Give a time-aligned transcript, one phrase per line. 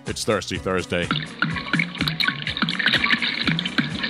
[0.07, 1.07] it's Thirsty Thursday.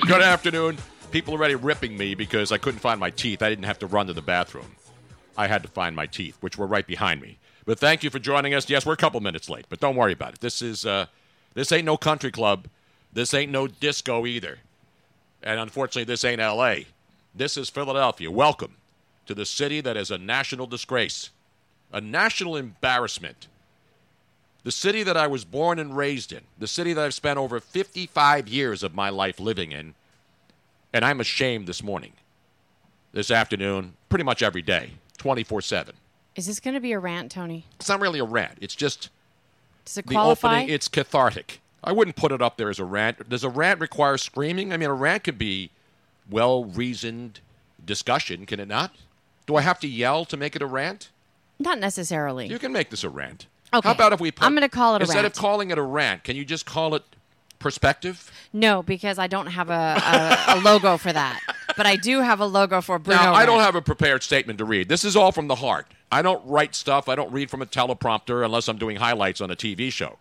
[0.05, 0.77] Good afternoon.
[1.11, 3.41] People already ripping me because I couldn't find my teeth.
[3.41, 4.75] I didn't have to run to the bathroom.
[5.37, 7.37] I had to find my teeth, which were right behind me.
[7.65, 8.69] But thank you for joining us.
[8.69, 10.41] Yes, we're a couple minutes late, but don't worry about it.
[10.41, 11.05] This is uh,
[11.53, 12.67] this ain't no country club.
[13.13, 14.59] This ain't no disco either.
[15.41, 16.87] And unfortunately, this ain't L.A.
[17.33, 18.29] This is Philadelphia.
[18.29, 18.75] Welcome
[19.25, 21.29] to the city that is a national disgrace,
[21.91, 23.47] a national embarrassment.
[24.63, 27.59] The city that I was born and raised in, the city that I've spent over
[27.59, 29.93] 55 years of my life living in,
[30.93, 32.13] and I'm ashamed this morning,
[33.11, 35.95] this afternoon, pretty much every day, 24 7.
[36.35, 37.65] Is this going to be a rant, Tony?
[37.75, 38.57] It's not really a rant.
[38.61, 39.09] It's just
[39.85, 40.59] Does it the qualify?
[40.61, 40.73] opening.
[40.73, 41.59] It's cathartic.
[41.83, 43.27] I wouldn't put it up there as a rant.
[43.29, 44.71] Does a rant require screaming?
[44.71, 45.69] I mean, a rant could be
[46.29, 47.41] well reasoned
[47.85, 48.95] discussion, can it not?
[49.45, 51.09] Do I have to yell to make it a rant?
[51.59, 52.47] Not necessarily.
[52.47, 53.47] You can make this a rant.
[53.73, 53.87] Okay.
[53.87, 55.27] How about if we put, I'm gonna call it a instead rant.
[55.27, 57.03] of calling it a rant, can you just call it
[57.59, 58.31] perspective?
[58.51, 59.73] No, because I don't have a,
[60.53, 61.39] a, a logo for that.
[61.75, 63.21] But I do have a logo for Bruno.
[63.21, 64.89] now, I don't have a prepared statement to read.
[64.89, 65.87] This is all from the heart.
[66.11, 67.09] I don't write stuff.
[67.09, 70.19] I don't read from a teleprompter unless I'm doing highlights on a TV show.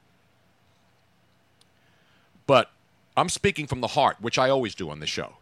[2.47, 2.71] But
[3.16, 5.34] I'm speaking from the heart, which I always do on the show.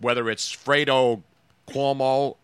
[0.00, 1.22] Whether it's Fredo
[1.68, 2.36] Cuomo,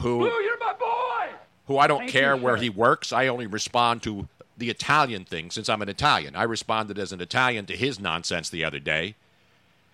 [0.00, 1.36] who you're my boy!
[1.66, 3.12] who I don't Thank care you, where he works.
[3.12, 6.34] I only respond to the Italian thing since I'm an Italian.
[6.34, 9.14] I responded as an Italian to his nonsense the other day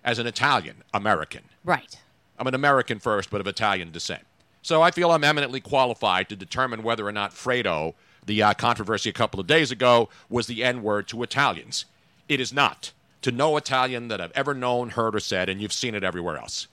[0.03, 1.43] as an Italian American.
[1.63, 1.99] Right.
[2.39, 4.23] I'm an American first, but of Italian descent.
[4.61, 7.93] So I feel I'm eminently qualified to determine whether or not Fredo,
[8.25, 11.85] the uh, controversy a couple of days ago, was the N word to Italians.
[12.27, 12.91] It is not.
[13.21, 16.37] To no Italian that I've ever known, heard, or said, and you've seen it everywhere
[16.37, 16.67] else.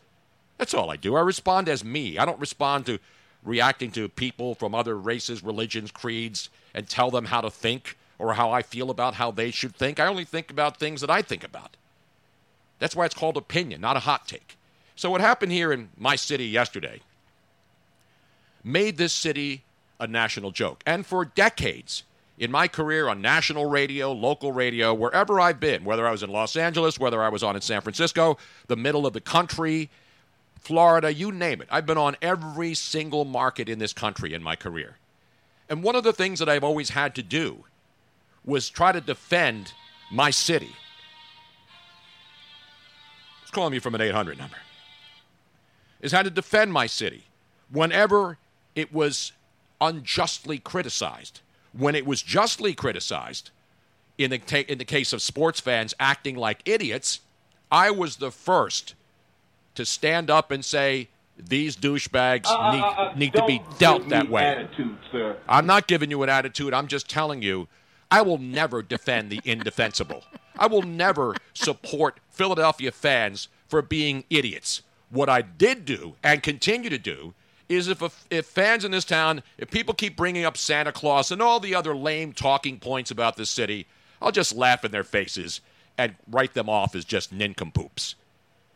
[0.59, 1.17] That's all I do.
[1.17, 2.19] I respond as me.
[2.19, 2.99] I don't respond to
[3.45, 8.35] reacting to people from other races, religions, creeds, and tell them how to think or
[8.35, 9.99] how I feel about how they should think.
[9.99, 11.77] I only think about things that I think about.
[12.79, 14.57] That's why it's called opinion, not a hot take.
[14.95, 17.01] So, what happened here in my city yesterday
[18.63, 19.65] made this city
[19.99, 20.83] a national joke.
[20.87, 22.05] And for decades,
[22.39, 26.31] in my career on national radio, local radio, wherever I've been, whether I was in
[26.31, 28.37] Los Angeles, whether I was on in San Francisco,
[28.67, 29.91] the middle of the country,
[30.63, 31.69] Florida, you name it.
[31.71, 34.97] I've been on every single market in this country in my career.
[35.69, 37.65] And one of the things that I've always had to do
[38.45, 39.73] was try to defend
[40.11, 40.71] my city.
[43.43, 44.57] It's calling me from an 800 number.
[46.01, 47.25] Is had to defend my city
[47.71, 48.39] whenever
[48.75, 49.33] it was
[49.81, 51.41] unjustly criticized.
[51.73, 53.51] When it was justly criticized,
[54.19, 57.21] in the, ta- in the case of sports fans acting like idiots,
[57.71, 58.95] I was the first
[59.75, 64.09] to stand up and say, these douchebags Uh, need, uh, uh, need to be dealt
[64.11, 64.45] that way.
[64.45, 65.37] Attitude, sir.
[65.49, 66.75] I'm not giving you an attitude.
[66.75, 67.69] I'm just telling you,
[68.11, 70.25] I will never defend the indefensible.
[70.59, 74.83] I will never support Philadelphia fans for being idiots.
[75.11, 77.35] What I did do and continue to do
[77.69, 81.41] is if, if fans in this town, if people keep bringing up Santa Claus and
[81.41, 83.87] all the other lame talking points about this city,
[84.21, 85.63] I'll just laugh in their faces
[85.97, 88.15] and write them off as just nincompoops.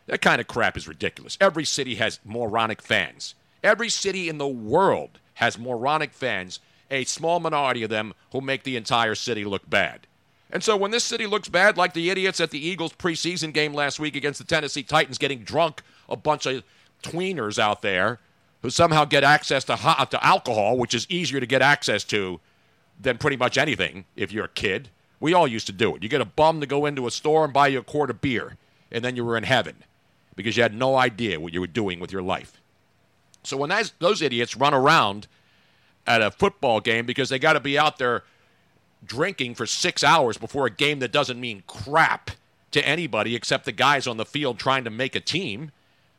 [0.06, 1.36] That kind of crap is ridiculous.
[1.40, 3.34] Every city has moronic fans.
[3.62, 6.60] Every city in the world has moronic fans,
[6.90, 10.06] a small minority of them who make the entire city look bad.
[10.50, 13.74] And so when this city looks bad, like the idiots at the Eagles preseason game
[13.74, 16.62] last week against the Tennessee Titans getting drunk, a bunch of
[17.02, 18.20] tweeners out there
[18.62, 22.38] who somehow get access to, hot, to alcohol, which is easier to get access to
[23.00, 24.88] than pretty much anything if you're a kid.
[25.18, 26.02] We all used to do it.
[26.04, 28.20] You get a bum to go into a store and buy you a quart of
[28.20, 28.56] beer,
[28.92, 29.82] and then you were in heaven
[30.36, 32.60] because you had no idea what you were doing with your life.
[33.42, 35.26] So when those, those idiots run around
[36.06, 38.22] at a football game because they got to be out there
[39.04, 42.30] drinking for six hours before a game that doesn't mean crap
[42.72, 45.72] to anybody except the guys on the field trying to make a team,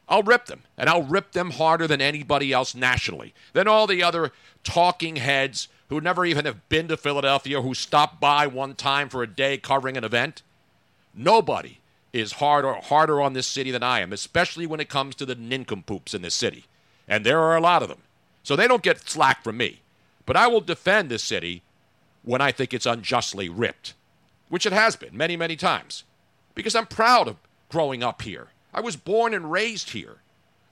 [0.09, 0.63] I'll rip them.
[0.77, 4.31] And I'll rip them harder than anybody else nationally, than all the other
[4.63, 9.23] talking heads who never even have been to Philadelphia, who stopped by one time for
[9.23, 10.41] a day covering an event.
[11.13, 11.79] Nobody
[12.17, 15.35] is harder, harder on this city than I am, especially when it comes to the
[15.35, 16.65] nincompoops in this city.
[17.07, 18.01] And there are a lot of them.
[18.43, 19.81] So they don't get slack from me.
[20.25, 21.63] But I will defend this city
[22.23, 23.93] when I think it's unjustly ripped,
[24.49, 26.03] which it has been many, many times.
[26.53, 27.37] Because I'm proud of
[27.69, 28.47] growing up here.
[28.73, 30.17] I was born and raised here.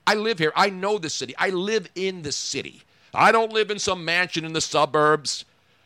[0.05, 0.51] I live here.
[0.55, 1.33] I know the city.
[1.37, 2.81] I live in the city.
[3.13, 5.45] I don't live in some mansion in the suburbs.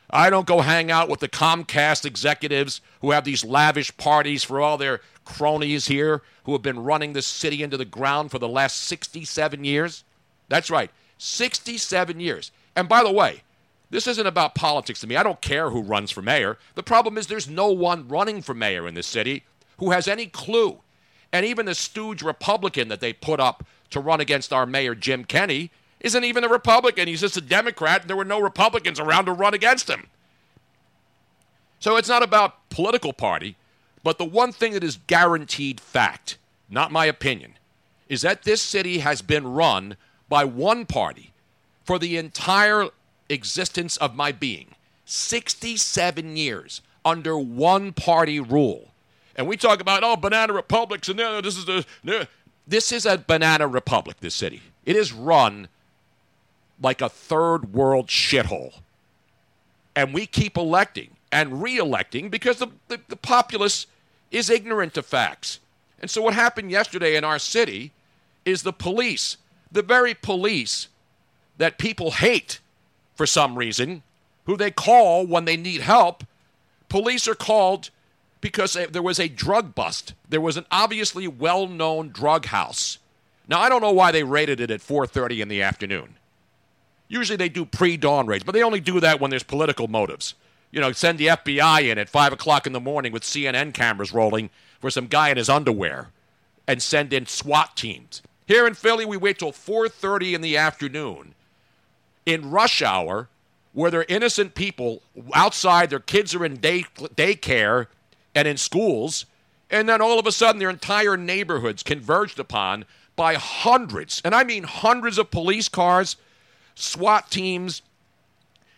[0.09, 4.59] I don't go hang out with the Comcast executives who have these lavish parties for
[4.59, 8.47] all their cronies here who have been running this city into the ground for the
[8.47, 10.03] last 67 years.
[10.47, 10.89] That's right,
[11.19, 12.51] 67 years.
[12.75, 13.43] And by the way,
[13.91, 15.15] this isn't about politics to me.
[15.15, 16.57] I don't care who runs for mayor.
[16.75, 19.43] The problem is there's no one running for mayor in this city
[19.77, 20.79] who has any clue.
[21.31, 25.23] And even the stooge Republican that they put up to run against our mayor, Jim
[25.23, 27.07] Kenney, isn't even a Republican.
[27.07, 30.07] He's just a Democrat, and there were no Republicans around to run against him.
[31.79, 33.55] So it's not about political party,
[34.03, 36.37] but the one thing that is guaranteed fact,
[36.69, 37.53] not my opinion,
[38.07, 39.95] is that this city has been run
[40.27, 41.31] by one party
[41.83, 42.87] for the entire
[43.29, 44.75] existence of my being
[45.05, 48.89] 67 years under one party rule.
[49.35, 51.85] And we talk about, oh, banana republics, and uh, this is the.
[52.05, 52.25] Uh,
[52.67, 54.61] this is a banana republic, this city.
[54.85, 55.69] It is run
[56.81, 58.73] like a third world shithole.
[59.95, 63.87] And we keep electing and re electing because the, the, the populace
[64.31, 65.59] is ignorant to facts.
[65.99, 67.91] And so, what happened yesterday in our city
[68.45, 69.37] is the police,
[69.71, 70.87] the very police
[71.57, 72.59] that people hate
[73.15, 74.01] for some reason,
[74.45, 76.23] who they call when they need help,
[76.87, 77.89] police are called
[78.41, 80.13] because there was a drug bust.
[80.27, 82.97] There was an obviously well-known drug house.
[83.47, 86.15] Now I don't know why they raided it at 4:30 in the afternoon.
[87.09, 90.35] Usually they do pre-dawn raids, but they only do that when there's political motives.
[90.71, 94.13] You know, send the FBI in at five o'clock in the morning with CNN cameras
[94.13, 96.09] rolling for some guy in his underwear,
[96.67, 98.21] and send in SWAT teams.
[98.45, 101.33] Here in Philly, we wait till 4:30 in the afternoon,
[102.27, 103.27] in rush hour,
[103.73, 105.01] where there are innocent people
[105.33, 105.89] outside.
[105.89, 106.85] Their kids are in day
[107.15, 107.87] daycare
[108.35, 109.25] and in schools,
[109.71, 112.85] and then all of a sudden, their entire neighborhoods converged upon
[113.15, 116.15] by hundreds, and I mean hundreds of police cars
[116.79, 117.81] SWAT teams,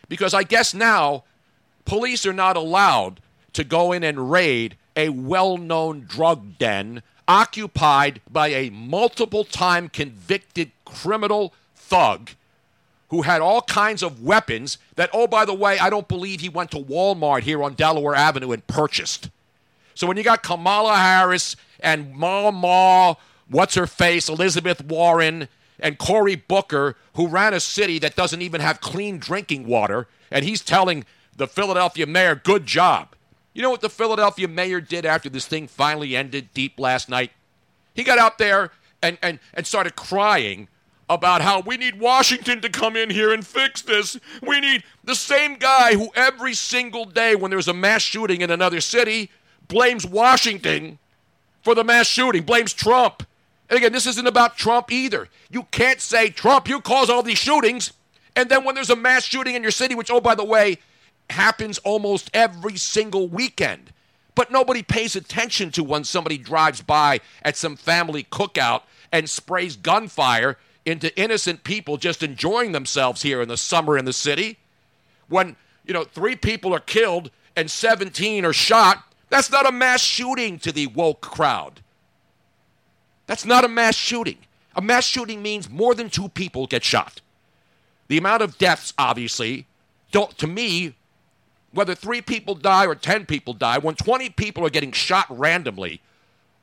[0.09, 1.23] because I guess now
[1.85, 3.21] police are not allowed
[3.53, 9.87] to go in and raid a well known drug den occupied by a multiple time
[9.87, 12.31] convicted criminal thug
[13.09, 16.49] who had all kinds of weapons that, oh, by the way, I don't believe he
[16.49, 19.29] went to Walmart here on Delaware Avenue and purchased.
[19.95, 23.15] So when you got Kamala Harris and Ma Ma,
[23.49, 25.49] what's her face, Elizabeth Warren,
[25.81, 30.45] and Cory Booker, who ran a city that doesn't even have clean drinking water, and
[30.45, 33.15] he's telling the Philadelphia mayor, good job.
[33.53, 37.31] You know what the Philadelphia mayor did after this thing finally ended deep last night?
[37.93, 38.71] He got out there
[39.01, 40.67] and, and, and started crying
[41.09, 44.17] about how we need Washington to come in here and fix this.
[44.41, 48.49] We need the same guy who every single day when there's a mass shooting in
[48.49, 49.29] another city
[49.67, 50.99] blames Washington
[51.63, 53.23] for the mass shooting, blames Trump.
[53.71, 55.29] And again, this isn't about Trump either.
[55.49, 57.93] You can't say, Trump, you cause all these shootings.
[58.35, 60.77] And then when there's a mass shooting in your city, which, oh, by the way,
[61.29, 63.93] happens almost every single weekend,
[64.35, 68.81] but nobody pays attention to when somebody drives by at some family cookout
[69.13, 74.11] and sprays gunfire into innocent people just enjoying themselves here in the summer in the
[74.11, 74.57] city.
[75.29, 80.01] When, you know, three people are killed and 17 are shot, that's not a mass
[80.01, 81.80] shooting to the woke crowd.
[83.31, 84.39] That's not a mass shooting.
[84.75, 87.21] A mass shooting means more than two people get shot.
[88.09, 89.67] The amount of deaths, obviously,
[90.11, 90.95] don't, to me,
[91.71, 96.01] whether three people die or 10 people die, when 20 people are getting shot randomly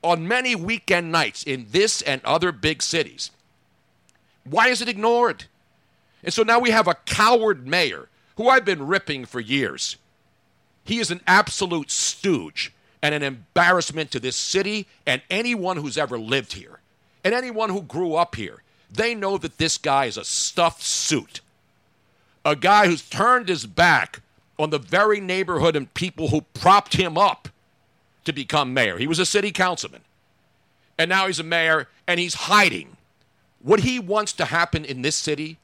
[0.03, 3.31] on many weekend nights in this and other big cities,
[4.43, 5.45] why is it ignored?
[6.23, 9.97] And so now we have a coward mayor who I've been ripping for years.
[10.83, 16.19] He is an absolute stooge and an embarrassment to this city and anyone who's ever
[16.19, 16.79] lived here
[17.23, 18.63] and anyone who grew up here.
[18.91, 21.41] They know that this guy is a stuffed suit,
[22.43, 24.21] a guy who's turned his back
[24.57, 27.49] on the very neighborhood and people who propped him up
[28.25, 28.97] to become mayor.
[28.97, 30.01] He was a city councilman,
[30.97, 32.97] and now he's a mayor, and he's hiding.
[33.61, 35.57] What he wants to happen in this city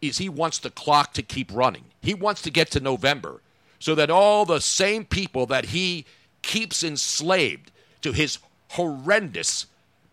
[0.00, 1.84] is he wants the clock to keep running.
[2.00, 3.40] He wants to get to November
[3.78, 6.06] so that all the same people that he
[6.42, 7.70] keeps enslaved
[8.02, 8.38] to his
[8.70, 9.66] horrendous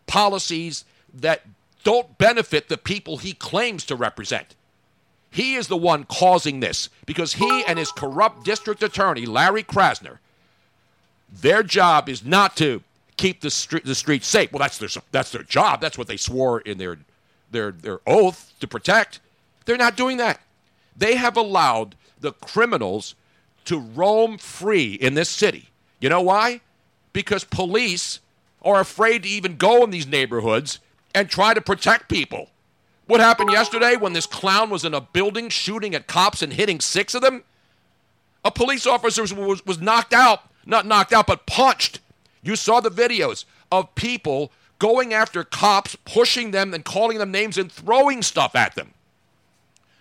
[0.07, 1.41] policies that
[1.83, 4.55] don't benefit the people he claims to represent.
[5.29, 10.17] He is the one causing this because he and his corrupt district attorney, Larry Krasner,
[11.29, 12.81] their job is not to
[13.17, 14.51] keep the, street, the streets safe.
[14.51, 15.81] Well, that's their, that's their job.
[15.81, 16.97] That's what they swore in their,
[17.51, 19.19] their, their oath to protect.
[19.65, 20.39] They're not doing that.
[20.95, 23.15] They have allowed the criminals
[23.65, 25.69] to roam free in this city.
[25.99, 26.61] You know why?
[27.13, 28.19] Because police
[28.61, 30.79] are afraid to even go in these neighborhoods
[31.15, 32.49] and try to protect people.
[33.07, 36.81] What happened yesterday when this clown was in a building shooting at cops and hitting
[36.81, 37.43] six of them?
[38.43, 42.01] A police officer was, was, knocked out, not knocked out, but punched.
[42.43, 47.57] You saw the videos of people going after cops, pushing them and calling them names
[47.57, 48.93] and throwing stuff at them.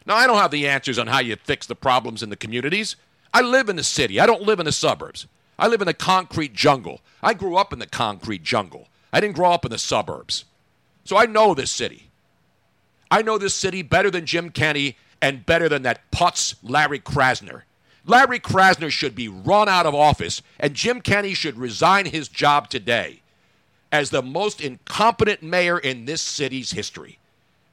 [0.04, 2.96] Now, I don't have the answers on how you fix the problems in the communities.
[3.32, 5.26] I live in the city, I don't live in the suburbs.
[5.58, 7.00] I live in the concrete jungle.
[7.22, 8.88] I grew up in the concrete jungle.
[9.12, 10.44] I didn't grow up in the suburbs.
[11.04, 12.10] So I know this city.
[13.10, 17.62] I know this city better than Jim Kenney and better than that putz Larry Krasner.
[18.04, 22.68] Larry Krasner should be run out of office, and Jim Kenney should resign his job
[22.68, 23.22] today
[23.90, 27.18] as the most incompetent mayor in this city's history.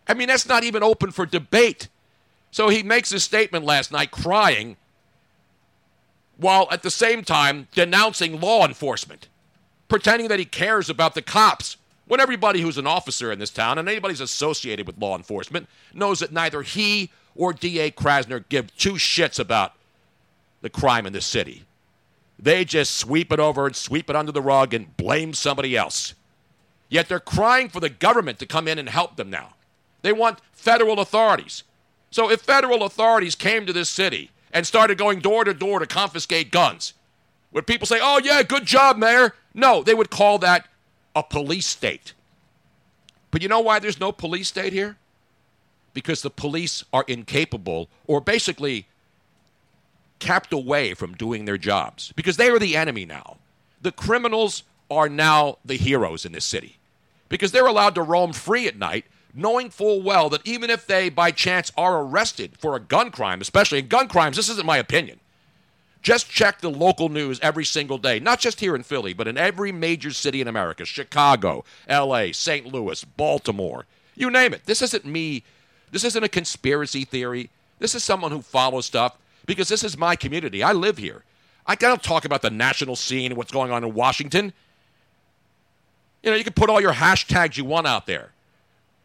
[0.08, 1.88] I mean, that's not even open for debate.
[2.52, 4.78] So he makes a statement last night crying
[6.38, 9.28] while at the same time denouncing law enforcement,
[9.88, 11.78] pretending that he cares about the cops.
[12.06, 15.70] When everybody who's an officer in this town and anybody who's associated with law enforcement
[15.94, 17.92] knows that neither he or D.A.
[17.92, 19.74] Krasner give two shits about
[20.62, 21.64] the crime in this city.
[22.38, 26.14] They just sweep it over and sweep it under the rug and blame somebody else.
[26.90, 29.54] Yet they're crying for the government to come in and help them now.
[30.02, 31.64] They want federal authorities.
[32.12, 35.88] So if federal authorities came to this city and started going door to door to
[35.88, 36.94] confiscate guns,
[37.52, 39.36] would people say, oh, yeah, good job, Mayor?
[39.54, 40.68] No, they would call that
[41.16, 42.14] a police state.
[43.32, 44.98] But you know why there's no police state here?
[45.94, 48.88] Because the police are incapable or basically
[50.20, 53.38] kept away from doing their jobs because they are the enemy now.
[53.82, 56.78] The criminals are now the heroes in this city
[57.28, 61.10] because they're allowed to roam free at night, knowing full well that even if they
[61.10, 64.78] by chance are arrested for a gun crime, especially in gun crimes, this isn't my
[64.78, 65.20] opinion.
[66.02, 69.38] Just check the local news every single day, not just here in Philly, but in
[69.38, 72.66] every major city in America Chicago, LA, St.
[72.66, 74.66] Louis, Baltimore, you name it.
[74.66, 75.44] This isn't me.
[75.92, 77.50] This isn't a conspiracy theory.
[77.80, 80.62] This is someone who follows stuff because this is my community.
[80.62, 81.24] I live here.
[81.66, 84.52] I don't talk about the national scene and what's going on in Washington.
[86.22, 88.33] You know, you can put all your hashtags you want out there.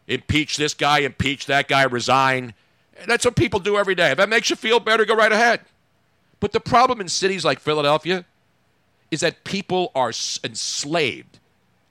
[0.09, 2.55] Impeach this guy, impeach that guy, resign.
[3.07, 4.11] That's what people do every day.
[4.11, 5.61] If that makes you feel better, go right ahead.
[6.39, 8.25] But the problem in cities like Philadelphia
[9.11, 11.39] is that people are enslaved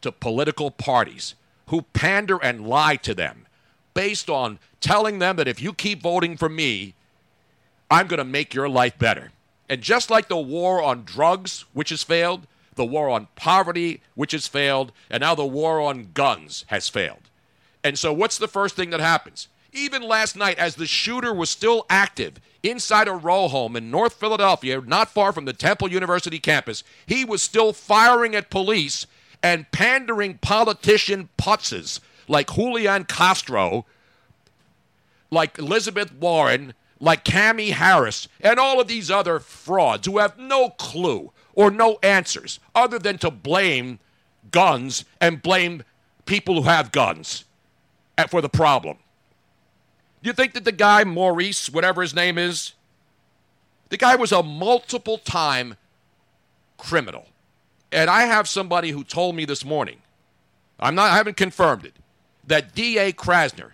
[0.01, 1.37] to political parties
[1.69, 3.47] who pander and lie to them
[3.95, 6.95] based on telling them that if you keep voting for me,
[7.91, 9.31] I'm going to make your life better.
[9.69, 14.33] And just like the war on drugs, which has failed, the war on poverty, which
[14.33, 17.28] has failed, and now the war on guns has failed.
[17.89, 19.49] And so, what's the first thing that happens?
[19.73, 24.13] Even last night, as the shooter was still active inside a row home in North
[24.13, 29.07] Philadelphia, not far from the Temple University campus, he was still firing at police
[29.43, 33.87] and pandering politician putzes like Julian Castro,
[35.31, 40.69] like Elizabeth Warren, like Cami Harris, and all of these other frauds who have no
[40.69, 43.99] clue or no answers other than to blame
[44.51, 45.83] guns and blame
[46.27, 47.45] people who have guns
[48.27, 48.97] for the problem.
[50.23, 52.73] Do you think that the guy, Maurice, whatever his name is,
[53.89, 55.77] the guy was a multiple time
[56.77, 57.27] criminal.
[57.93, 59.99] And I have somebody who told me this morning,
[60.81, 61.95] I'm not, I haven't confirmed it,
[62.47, 63.13] that D.A.
[63.13, 63.71] Krasner,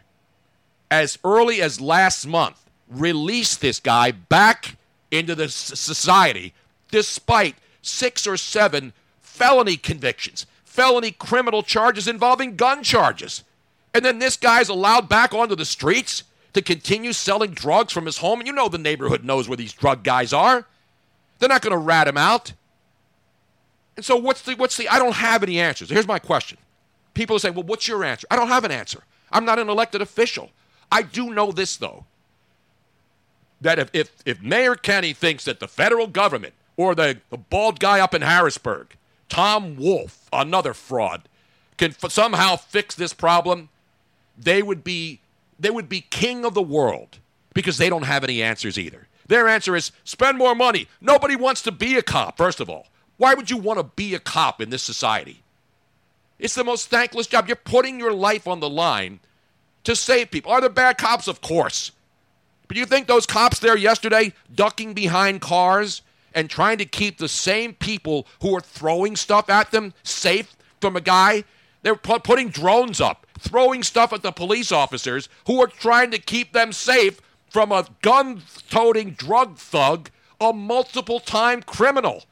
[0.90, 4.76] as early as last month, released this guy back
[5.10, 6.52] into the society
[6.90, 13.42] despite six or seven felony convictions, felony criminal charges involving gun charges.
[13.94, 18.18] And then this guy's allowed back onto the streets to continue selling drugs from his
[18.18, 18.40] home.
[18.40, 20.66] And you know the neighborhood knows where these drug guys are.
[21.38, 22.52] They're not going to rat him out.
[23.96, 25.88] And so what's the what's the I don't have any answers.
[25.88, 26.58] Here's my question.
[27.14, 29.04] People say, "Well, what's your answer?" I don't have an answer.
[29.30, 30.50] I'm not an elected official.
[30.90, 32.04] I do know this though.
[33.60, 37.78] That if if, if Mayor Kenney thinks that the federal government or the, the bald
[37.78, 38.96] guy up in Harrisburg,
[39.28, 41.28] Tom Wolf, another fraud,
[41.76, 43.68] can f- somehow fix this problem,
[44.36, 45.20] they would be
[45.58, 47.18] they would be king of the world
[47.54, 49.06] because they don't have any answers either.
[49.26, 50.88] Their answer is spend more money.
[51.00, 52.88] Nobody wants to be a cop, first of all.
[53.16, 55.42] Why would you want to be a cop in this society?
[56.38, 57.46] It's the most thankless job.
[57.46, 59.20] You're putting your life on the line
[59.84, 60.50] to save people.
[60.50, 61.28] Are there bad cops?
[61.28, 61.92] Of course.
[62.66, 66.02] But you think those cops there yesterday ducking behind cars
[66.34, 70.96] and trying to keep the same people who are throwing stuff at them safe from
[70.96, 71.44] a guy?
[71.84, 76.18] They're pu- putting drones up, throwing stuff at the police officers who are trying to
[76.18, 80.10] keep them safe from a gun toting drug thug,
[80.40, 82.24] a multiple time criminal.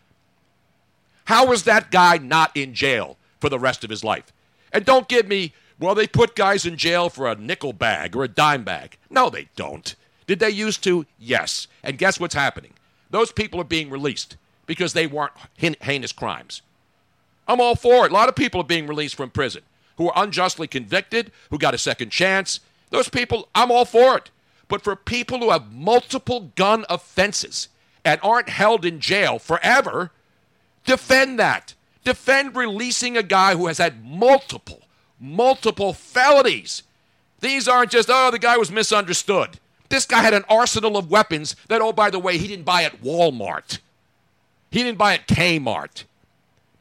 [1.27, 4.33] How is that guy not in jail for the rest of his life?
[4.73, 8.25] And don't give me, well, they put guys in jail for a nickel bag or
[8.25, 8.97] a dime bag.
[9.11, 9.95] No, they don't.
[10.27, 11.05] Did they used to?
[11.19, 11.69] Yes.
[11.83, 12.73] And guess what's happening?
[13.11, 16.63] Those people are being released because they weren't heinous crimes.
[17.47, 18.13] I'm all for it.
[18.13, 19.63] A lot of people are being released from prison
[19.97, 22.61] who are unjustly convicted, who got a second chance.
[22.91, 24.31] Those people, I'm all for it.
[24.69, 27.69] But for people who have multiple gun offenses
[28.05, 30.13] and aren't held in jail forever,
[30.85, 31.75] defend that.
[32.05, 34.83] Defend releasing a guy who has had multiple,
[35.21, 36.83] multiple felonies.
[37.41, 39.59] These aren't just, oh, the guy was misunderstood.
[39.89, 42.83] This guy had an arsenal of weapons that, oh, by the way, he didn't buy
[42.85, 43.79] at Walmart.
[44.71, 46.05] He didn't buy at Kmart.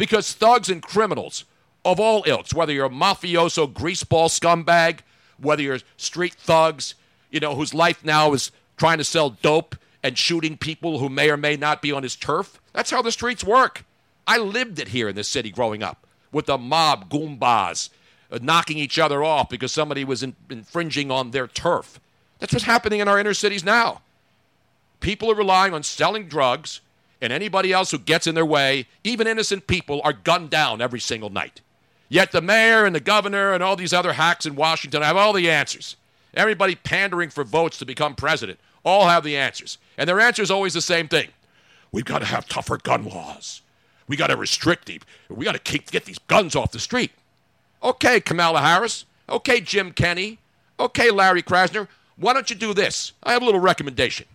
[0.02, 1.46] Because thugs and criminals
[1.86, 5.02] of all ilks, whether you're a mafioso, greaseball scumbag,
[5.38, 6.96] whether you're street thugs,
[7.30, 11.30] you know, whose life now is trying to sell dope and shooting people who may
[11.30, 13.86] or may not be on his turf, that's how the streets work.
[14.26, 17.90] I lived it here in this city growing up with the mob goombas
[18.32, 22.00] uh, knocking each other off because somebody was in, infringing on their turf.
[22.40, 24.02] That's what's happening in our inner cities now.
[25.00, 26.82] People are relying on selling drugs,
[27.22, 31.00] and anybody else who gets in their way, even innocent people, are gunned down every
[31.00, 31.62] single night.
[32.10, 35.32] Yet the mayor and the governor and all these other hacks in Washington have all
[35.32, 35.96] the answers.
[36.34, 39.78] Everybody pandering for votes to become president all have the answers.
[39.98, 41.30] And their answer is always the same thing.
[41.92, 43.62] We've got to have tougher gun laws.
[44.08, 45.02] We got to restrict these.
[45.30, 47.12] We got to keep get these guns off the street.
[47.84, 49.06] Okay, Kamala Harris.
[49.30, 50.40] Okay, Jim Kenney.
[50.80, 51.88] Okay, Larry Krasner.
[52.18, 53.14] Why don't you do this?
[53.24, 54.26] I have a little recommendation.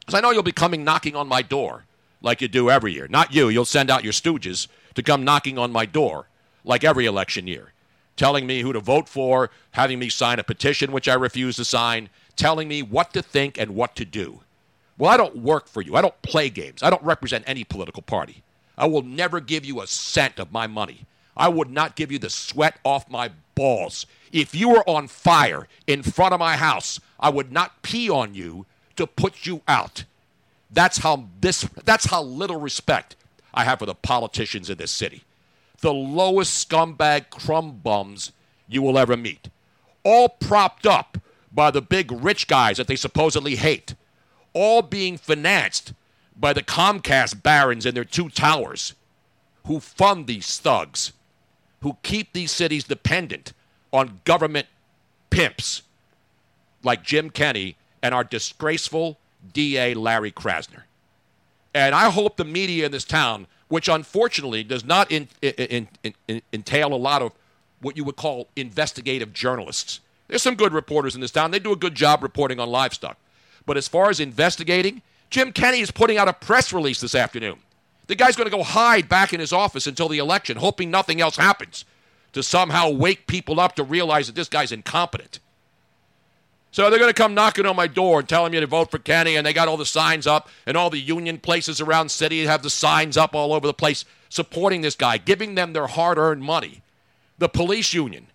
[0.00, 1.84] Because I know you'll be coming knocking on my door
[2.20, 3.06] like you do every year.
[3.08, 3.48] Not you.
[3.48, 6.28] You'll send out your stooges to come knocking on my door
[6.64, 7.72] like every election year,
[8.16, 11.64] telling me who to vote for, having me sign a petition, which I refuse to
[11.64, 14.40] sign, telling me what to think and what to do.
[14.98, 15.94] Well, I don't work for you.
[15.94, 16.82] I don't play games.
[16.82, 18.42] I don't represent any political party.
[18.78, 21.06] I will never give you a cent of my money.
[21.36, 24.06] I would not give you the sweat off my balls.
[24.32, 28.34] If you were on fire in front of my house, I would not pee on
[28.34, 30.04] you to put you out.
[30.76, 33.16] That's how this that's how little respect
[33.54, 35.24] I have for the politicians in this city.
[35.80, 38.32] The lowest scumbag crumb bums
[38.68, 39.48] you will ever meet.
[40.04, 41.16] All propped up
[41.50, 43.94] by the big rich guys that they supposedly hate.
[44.52, 45.94] All being financed
[46.36, 48.92] by the Comcast barons and their two towers
[49.64, 51.14] who fund these thugs,
[51.80, 53.54] who keep these cities dependent
[53.94, 54.66] on government
[55.30, 55.80] pimps
[56.82, 59.18] like Jim Kenney and our disgraceful
[59.52, 60.82] DA Larry Krasner.
[61.74, 66.42] And I hope the media in this town, which unfortunately does not in, in, in,
[66.52, 67.32] entail a lot of
[67.80, 70.00] what you would call investigative journalists.
[70.28, 71.50] There's some good reporters in this town.
[71.50, 73.18] They do a good job reporting on livestock.
[73.64, 77.58] But as far as investigating, Jim Kenney is putting out a press release this afternoon.
[78.06, 81.20] The guy's going to go hide back in his office until the election, hoping nothing
[81.20, 81.84] else happens,
[82.32, 85.40] to somehow wake people up to realize that this guy's incompetent.
[86.76, 88.98] So they're going to come knocking on my door and telling me to vote for
[88.98, 92.44] Kenney, and they got all the signs up, and all the union places around city
[92.44, 96.42] have the signs up all over the place supporting this guy, giving them their hard-earned
[96.42, 96.82] money.
[97.38, 98.26] The police union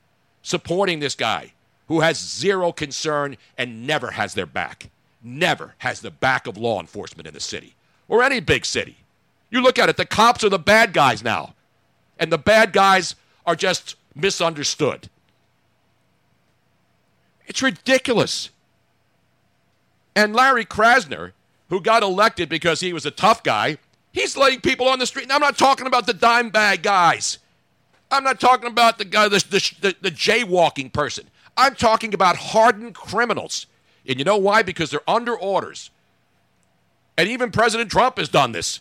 [0.41, 1.53] supporting this guy
[1.87, 4.89] who has zero concern and never has their back.
[5.21, 7.75] Never has the back of law enforcement in the city
[8.07, 8.97] or any big city.
[9.51, 11.53] You look at it, the cops are the bad guys now,
[12.17, 13.13] and the bad guys
[13.45, 15.09] are just misunderstood.
[17.51, 18.49] It's ridiculous.
[20.15, 21.33] And Larry Krasner,
[21.67, 23.77] who got elected because he was a tough guy,
[24.13, 25.23] he's letting people on the street.
[25.23, 27.39] And I'm not talking about the dime bag guys.
[28.09, 29.39] I'm not talking about the guy, the,
[29.81, 31.25] the, the jaywalking person.
[31.57, 33.65] I'm talking about hardened criminals.
[34.07, 34.63] And you know why?
[34.63, 35.89] Because they're under orders.
[37.17, 38.79] And even President Trump has done this.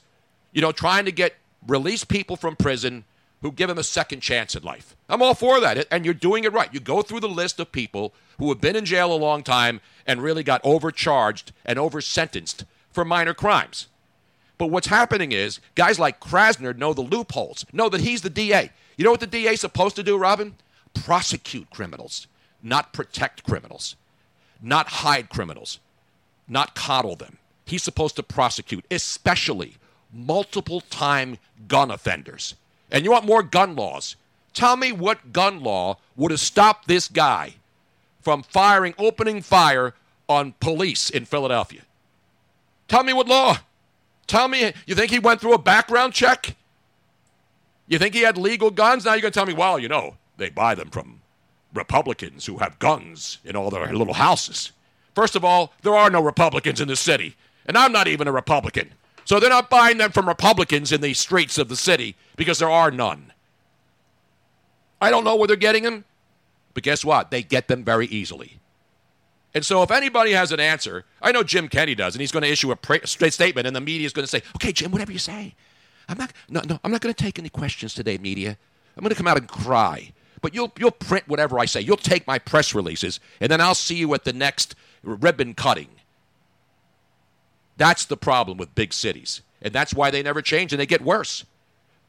[0.52, 1.34] You know, trying to get
[1.66, 3.02] release people from prison
[3.42, 4.96] who give him a second chance in life.
[5.08, 5.86] I'm all for that.
[5.90, 6.72] And you're doing it right.
[6.72, 9.80] You go through the list of people who have been in jail a long time
[10.06, 13.88] and really got overcharged and oversentenced for minor crimes.
[14.58, 18.70] But what's happening is guys like Krasner know the loopholes, know that he's the DA.
[18.96, 20.56] You know what the DA is supposed to do, Robin?
[20.92, 22.26] Prosecute criminals,
[22.62, 23.96] not protect criminals,
[24.60, 25.78] not hide criminals,
[26.46, 27.38] not coddle them.
[27.64, 29.76] He's supposed to prosecute, especially
[30.12, 32.54] multiple time gun offenders.
[32.90, 34.16] And you want more gun laws?
[34.52, 37.54] Tell me what gun law would have stopped this guy
[38.20, 39.94] from firing, opening fire
[40.28, 41.82] on police in Philadelphia.
[42.88, 43.58] Tell me what law.
[44.26, 46.56] Tell me, you think he went through a background check?
[47.88, 49.04] You think he had legal guns?
[49.04, 51.20] Now you're going to tell me, well, you know, they buy them from
[51.74, 54.72] Republicans who have guns in all their little houses.
[55.14, 58.32] First of all, there are no Republicans in the city, and I'm not even a
[58.32, 58.92] Republican.
[59.24, 62.70] So they're not buying them from Republicans in the streets of the city because there
[62.70, 63.32] are none.
[65.00, 66.04] I don't know where they're getting them,
[66.74, 67.30] but guess what?
[67.30, 68.58] They get them very easily.
[69.54, 72.44] And so, if anybody has an answer, I know Jim Kenney does, and he's going
[72.44, 75.10] to issue a pra- statement, and the media is going to say, "Okay, Jim, whatever
[75.10, 75.54] you say,
[76.08, 78.56] I'm not, no, no, I'm not going to take any questions today, media.
[78.96, 81.80] I'm going to come out and cry, but you'll, you'll print whatever I say.
[81.80, 85.88] You'll take my press releases, and then I'll see you at the next ribbon cutting."
[87.80, 91.00] That's the problem with big cities, and that's why they never change, and they get
[91.00, 91.46] worse.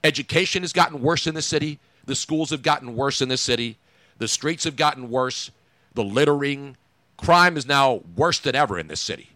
[0.03, 1.79] Education has gotten worse in the city.
[2.03, 3.77] The schools have gotten worse in the city.
[4.17, 5.49] The streets have gotten worse.
[5.93, 6.75] The littering,
[7.15, 9.29] crime is now worse than ever in this city.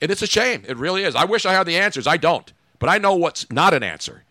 [0.00, 0.62] And it's a shame.
[0.68, 1.16] It really is.
[1.16, 2.06] I wish I had the answers.
[2.06, 2.52] I don't.
[2.78, 4.22] But I know what's not an answer.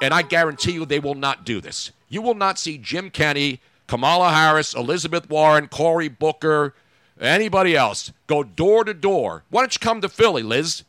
[0.00, 1.92] And I guarantee you they will not do this.
[2.08, 6.74] You will not see Jim Kenney, Kamala Harris, Elizabeth Warren, Cory Booker,
[7.22, 9.44] anybody else go door to door.
[9.50, 10.84] Why don't you come to Philly, Liz?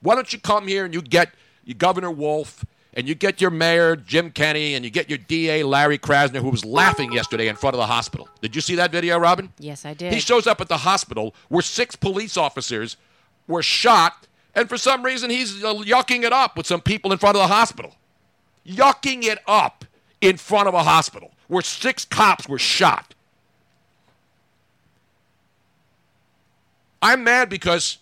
[0.00, 1.30] Why don't you come here and you get
[1.64, 5.62] your Governor Wolf and you get your mayor, Jim Kenney, and you get your DA,
[5.62, 8.28] Larry Krasner, who was laughing yesterday in front of the hospital.
[8.40, 9.52] Did you see that video, Robin?
[9.58, 10.12] Yes, I did.
[10.12, 12.96] He shows up at the hospital where six police officers
[13.46, 17.18] were shot, and for some reason he's uh, yucking it up with some people in
[17.18, 17.94] front of the hospital.
[18.66, 19.84] Yucking it up
[20.20, 23.14] in front of a hospital where six cops were shot.
[27.00, 27.98] I'm mad because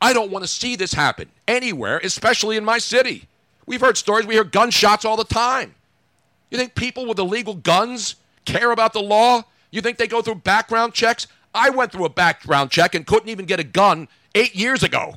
[0.00, 3.26] I don't want to see this happen anywhere, especially in my city.
[3.66, 5.74] We've heard stories, we hear gunshots all the time.
[6.50, 9.42] You think people with illegal guns care about the law?
[9.70, 11.26] You think they go through background checks?
[11.54, 15.16] I went through a background check and couldn't even get a gun eight years ago.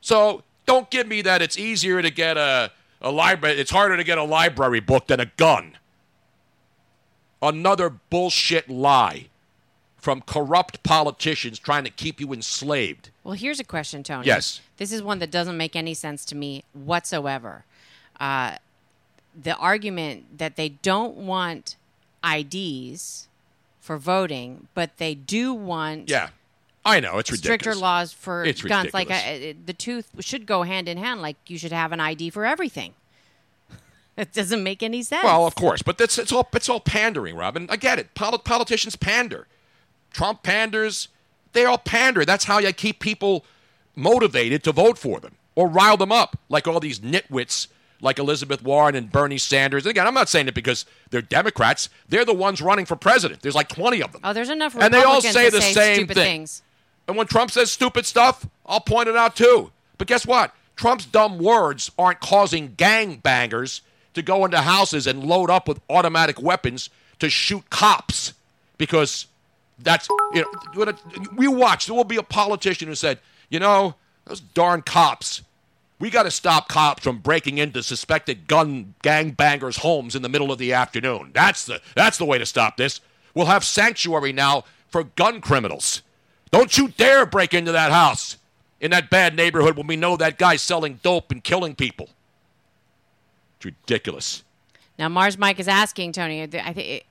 [0.00, 4.04] So don't give me that it's easier to get a, a library, it's harder to
[4.04, 5.78] get a library book than a gun.
[7.40, 9.28] Another bullshit lie
[10.04, 13.08] from corrupt politicians trying to keep you enslaved.
[13.24, 14.26] Well, here's a question, Tony.
[14.26, 14.60] Yes.
[14.76, 17.64] This is one that doesn't make any sense to me whatsoever.
[18.20, 18.56] Uh,
[19.34, 21.76] the argument that they don't want
[22.22, 23.28] IDs
[23.80, 26.28] for voting, but they do want Yeah,
[26.84, 27.60] I know it's ridiculous.
[27.62, 28.92] stricter laws for It's guns.
[28.92, 31.22] Like uh, the two should go hand in hand.
[31.22, 32.92] Like you should have an ID for everything.
[34.18, 35.24] it doesn't make any sense.
[35.24, 37.68] Well, of course, but that's it's all it's all pandering, Robin.
[37.70, 38.14] I get it.
[38.14, 39.46] Poli- politicians pander.
[40.14, 41.08] Trump panders.
[41.52, 42.24] They all pander.
[42.24, 43.44] That's how you keep people
[43.94, 47.66] motivated to vote for them or rile them up, like all these nitwits
[48.00, 49.84] like Elizabeth Warren and Bernie Sanders.
[49.84, 51.88] And again, I'm not saying it because they're Democrats.
[52.08, 53.42] They're the ones running for president.
[53.42, 54.20] There's like 20 of them.
[54.24, 56.14] oh, there's enough and they all say the say same thing.
[56.14, 56.62] things.
[57.06, 59.70] And when Trump says stupid stuff, I'll point it out too.
[59.98, 60.54] But guess what?
[60.76, 63.82] Trump's dumb words aren't causing gang bangers
[64.14, 68.34] to go into houses and load up with automatic weapons to shoot cops
[68.76, 69.26] because
[69.78, 70.92] that's you know
[71.36, 73.94] we watch there will be a politician who said you know
[74.26, 75.42] those darn cops
[75.98, 80.50] we got to stop cops from breaking into suspected gun gangbangers homes in the middle
[80.50, 81.30] of the afternoon.
[81.32, 83.00] That's the that's the way to stop this.
[83.34, 86.02] We'll have sanctuary now for gun criminals.
[86.50, 88.36] Don't you dare break into that house.
[88.80, 92.10] In that bad neighborhood when we know that guy's selling dope and killing people.
[93.56, 94.42] It's ridiculous.
[94.98, 96.42] Now, Mars Mike is asking Tony.
[96.42, 97.06] I think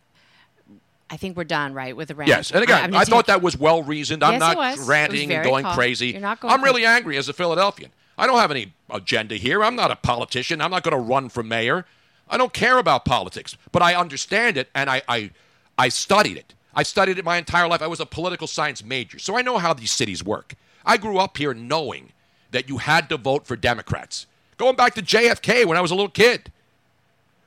[1.14, 2.28] I think we're done, right, with the rant.
[2.28, 4.24] Yes, and again, I'm I, thought that was well reasoned.
[4.24, 4.76] I'm not it was.
[4.78, 5.76] It was ranting and going calm.
[5.76, 6.08] crazy.
[6.08, 7.92] You're not going I'm really angry as a Philadelphian.
[8.18, 9.64] I don't have any agenda here.
[9.64, 10.60] I'm not a politician.
[10.60, 11.86] I'm not going to run for mayor.
[12.28, 15.30] I don't care about politics, but I understand it and I, I,
[15.78, 16.56] I studied it.
[16.74, 17.84] I studied it my entire life.
[17.84, 20.56] I was a political science major, so I know how these cities work.
[20.84, 22.12] I grew up here knowing
[22.50, 24.26] that you had to vote for Democrats.
[24.58, 26.52] Going back to JFK when I was a little kid.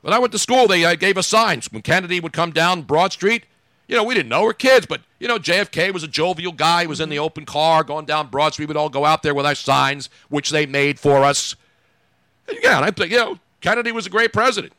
[0.02, 1.72] When I went to school, they uh, gave us signs.
[1.72, 3.44] When Kennedy would come down Broad Street,
[3.88, 6.82] you know, we didn't know we're kids, but, you know, JFK was a jovial guy.
[6.82, 7.24] He was in the mm-hmm.
[7.24, 8.68] open car going down Broad Street.
[8.68, 11.54] We'd all go out there with our signs, which they made for us.
[12.48, 14.72] And yeah, and I think, you know, Kennedy was a great president.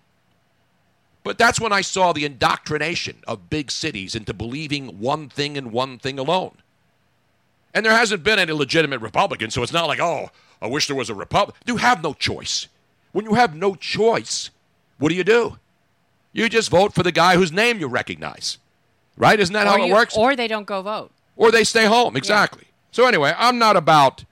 [1.23, 5.71] But that's when I saw the indoctrination of big cities into believing one thing and
[5.71, 6.55] one thing alone.
[7.73, 10.29] And there hasn't been any legitimate Republican, so it's not like, oh,
[10.61, 11.55] I wish there was a Republic.
[11.65, 12.67] You have no choice.
[13.11, 14.49] When you have no choice,
[14.99, 15.57] what do you do?
[16.33, 18.57] You just vote for the guy whose name you recognize.
[19.17, 19.39] Right?
[19.39, 20.15] Isn't that or how you- it works?
[20.15, 21.11] Or they don't go vote.
[21.35, 22.15] or they stay home.
[22.15, 22.63] Exactly.
[22.91, 24.23] So anyway, I'm not about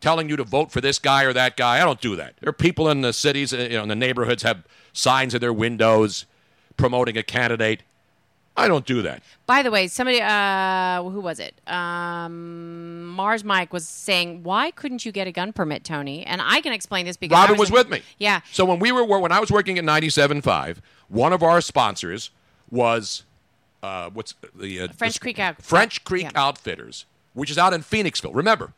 [0.00, 1.80] telling you to vote for this guy or that guy.
[1.80, 2.34] I don't do that.
[2.40, 5.40] There are people in the cities, uh, you know, in the neighborhoods have signs in
[5.40, 6.24] their windows
[6.76, 7.82] promoting a candidate.
[8.56, 9.22] I don't do that.
[9.46, 11.54] By the way, somebody, uh, who was it?
[11.68, 16.60] Um, Mars Mike was saying, "Why couldn't you get a gun permit, Tony?" And I
[16.60, 18.02] can explain this because Robin was in- with me.
[18.18, 22.30] Yeah, So when we were when I was working at 97.5, one of our sponsors
[22.70, 23.22] was
[23.82, 26.30] uh, what's the uh, French the- Creek Out- French Creek yeah.
[26.34, 28.34] Outfitters, which is out in Phoenixville.
[28.34, 28.72] Remember,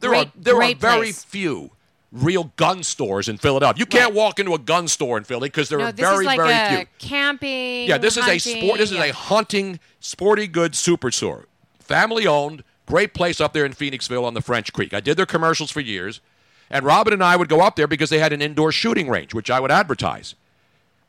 [0.00, 0.74] there Great- are there are very
[1.06, 1.24] place.
[1.24, 1.70] few
[2.12, 3.78] real gun stores in Philadelphia.
[3.78, 4.14] You can't Right.
[4.14, 6.52] walk into a gun store in Philly because there no, are very is like very
[6.52, 6.86] a few.
[6.98, 7.88] camping.
[7.88, 8.78] Yeah, this is a sport.
[8.78, 11.44] This is a hunting, sporty goods superstore,
[11.78, 14.92] family owned, great place up there in Phoenixville on the French Creek.
[14.92, 16.20] I did their commercials for years,
[16.68, 19.32] and Robin and I would go up there because they had an indoor shooting range,
[19.32, 20.34] which I would advertise.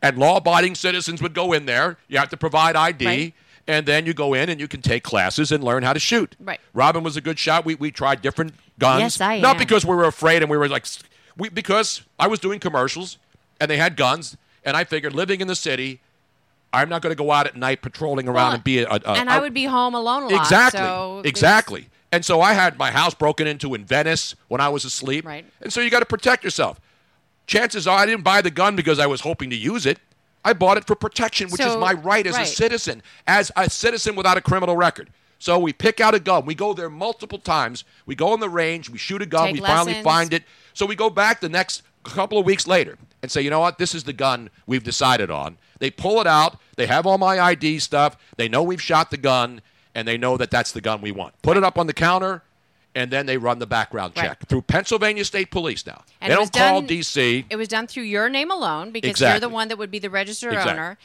[0.01, 1.97] And law-abiding citizens would go in there.
[2.07, 3.33] You have to provide ID, Right.
[3.67, 6.35] and then you go in and you can take classes and learn how to shoot.
[6.39, 6.59] Right.
[6.73, 7.65] Robin was a good shot.
[7.65, 9.01] We we tried different guns.
[9.01, 9.59] Yes, I Not am.
[9.59, 10.85] because we were afraid and we were like,
[11.37, 13.17] we because I was doing commercials
[13.59, 15.99] and they had guns, and I figured living in the city.
[16.73, 18.95] I'm not going to go out at night patrolling around Well, and be a, a,
[19.05, 20.41] a and I would be home alone a lot.
[20.41, 21.89] exactly so exactly.
[22.13, 25.25] And so I had my house broken into in Venice when I was asleep.
[25.25, 25.45] Right.
[25.61, 26.79] And so you got to protect yourself.
[27.51, 29.99] Chances are I didn't buy the gun because I was hoping to use it.
[30.45, 34.15] I bought it for protection, which is my right as a citizen, as a citizen
[34.15, 35.09] without a criminal record.
[35.37, 36.45] So we pick out a gun.
[36.45, 37.83] We go there multiple times.
[38.05, 38.89] We go on the range.
[38.89, 39.47] We shoot a gun.
[39.47, 40.45] Take we finally find it.
[40.73, 43.77] So we go back the next couple of weeks later and say, you know what?
[43.77, 45.57] This is the gun we've decided on.
[45.79, 46.57] They pull it out.
[46.77, 48.15] They have all my ID stuff.
[48.37, 49.61] They know we've shot the gun,
[49.93, 51.33] and they know that that's the gun we want.
[51.41, 52.43] Put it up on the counter,
[52.95, 54.27] and then they run the background Right.
[54.27, 56.03] check through Pennsylvania State Police now.
[56.19, 57.45] And they don't was call D.C.
[57.49, 59.33] It was done through your name alone because Exactly.
[59.33, 60.73] you're the one that would be the registered Exactly.
[60.73, 60.97] owner.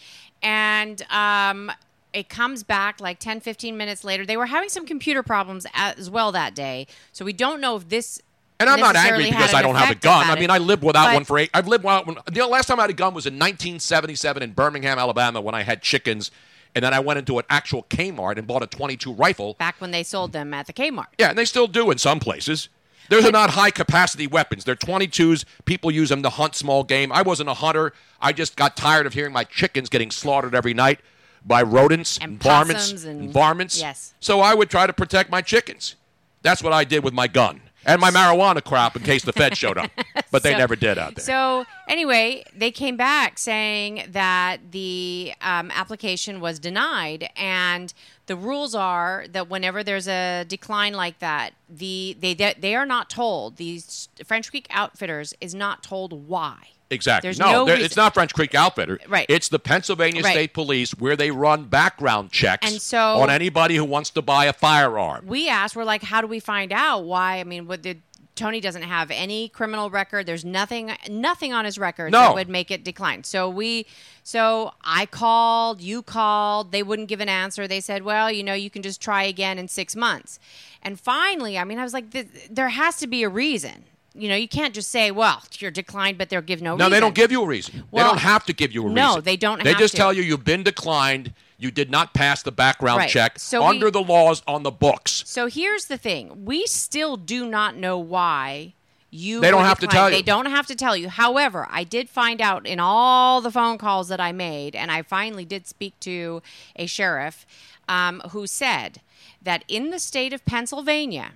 [0.43, 1.71] And um,
[2.13, 4.27] it comes back like 10, 15 minutes later.
[4.27, 6.87] They were having some computer problems as well that day.
[7.13, 8.21] So we don't know if this.
[8.59, 10.31] And I'm not angry because I don't have a gun.
[10.31, 10.49] I mean.
[10.51, 11.51] I lived without But- one for eight.
[11.53, 12.17] I've lived without one.
[12.31, 15.63] The last time I had a gun was in 1977 in Birmingham, Alabama, when I
[15.63, 16.31] had chickens,
[16.77, 19.55] and then I went into an actual Kmart and bought a 22 rifle.
[19.55, 21.07] Back when they sold them at the Kmart.
[21.19, 22.69] Yeah, and they still do in some places.
[23.09, 24.65] Those are not high capacity weapons.
[24.65, 25.47] They're 22s.
[25.65, 27.11] People use them to hunt small game.
[27.11, 27.95] I wasn't a hunter.
[28.21, 31.01] I just got tired of hearing my chickens getting slaughtered every night
[31.45, 33.81] by rodents And varmints possums and- varmints.
[33.81, 34.13] Yes.
[34.21, 35.95] So I would try to protect my chickens.
[36.43, 39.57] That's what I did with my gun and my marijuana crop in case the Fed
[39.57, 39.91] showed up.
[40.33, 41.25] But they So- never did out there.
[41.25, 47.95] So anyway, they came back saying that the um, application was denied, and
[48.27, 53.09] the rules are that whenever there's a decline like that, the they they are not
[53.09, 53.57] told.
[53.57, 56.71] These French Creek Outfitters is not told why.
[56.91, 57.27] Exactly.
[57.27, 59.01] There's no, no it's not French Creek Outfitter.
[59.09, 59.27] Right.
[59.29, 60.33] It's the Pennsylvania Right.
[60.33, 64.45] State Police where they run background checks And so- on anybody who wants to buy
[64.45, 65.27] a firearm.
[65.27, 67.39] We asked, we're like, how do we find out why?
[67.39, 68.03] I mean, what did
[68.37, 70.27] Tony doesn't have any criminal record.
[70.27, 72.21] There's nothing, nothing on his record No.
[72.21, 73.25] that would make it decline.
[73.25, 73.87] So we,
[74.23, 76.71] so I called, you called.
[76.71, 77.67] They wouldn't give an answer.
[77.67, 80.39] They said, well, you know, you can just try again in six months.
[80.83, 82.11] And finally, I mean, I was like,
[82.51, 83.85] there has to be a reason.
[84.19, 86.79] You know, you can't just say, well, you're declined, but they'll give no, reason.
[86.79, 86.93] No, reason.
[86.93, 87.85] they don't give you a reason.
[87.93, 88.95] they don't have to give you a reason.
[88.95, 89.99] no, they don't They just to.
[89.99, 91.33] tell you you've been declined.
[91.59, 93.09] You did not pass the background Right.
[93.11, 95.23] check So we- under the laws on the books.
[95.27, 98.75] So here's the thing: we still do not know why
[99.11, 99.41] you.
[99.41, 100.17] They don't have to tell you.
[100.17, 101.09] They don't have to tell you.
[101.09, 105.01] However, I did find out in all the phone calls that I made, and I
[105.03, 106.43] finally did speak to
[106.77, 107.47] a sheriff
[107.89, 109.01] um, who said
[109.41, 111.33] that in the state of Pennsylvania,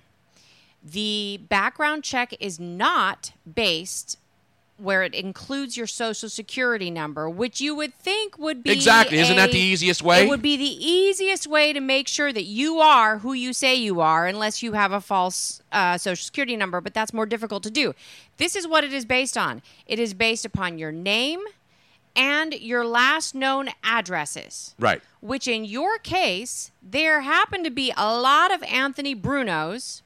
[0.83, 4.17] the background check is not based.
[4.77, 9.19] Where it includes your social security number, which you would think would be Exactly.
[9.19, 10.23] Isn't that the easiest way?
[10.23, 13.75] It would be the easiest way to make sure that you are who you say
[13.75, 17.61] you are, unless you have a false uh, social security number, but that's more difficult
[17.61, 17.93] to do.
[18.37, 21.41] This is what it is based on it is based upon your name
[22.15, 24.73] and your last known addresses.
[24.79, 25.01] Right.
[25.21, 30.01] Which in your case, there happen to be a lot of Anthony Brunos,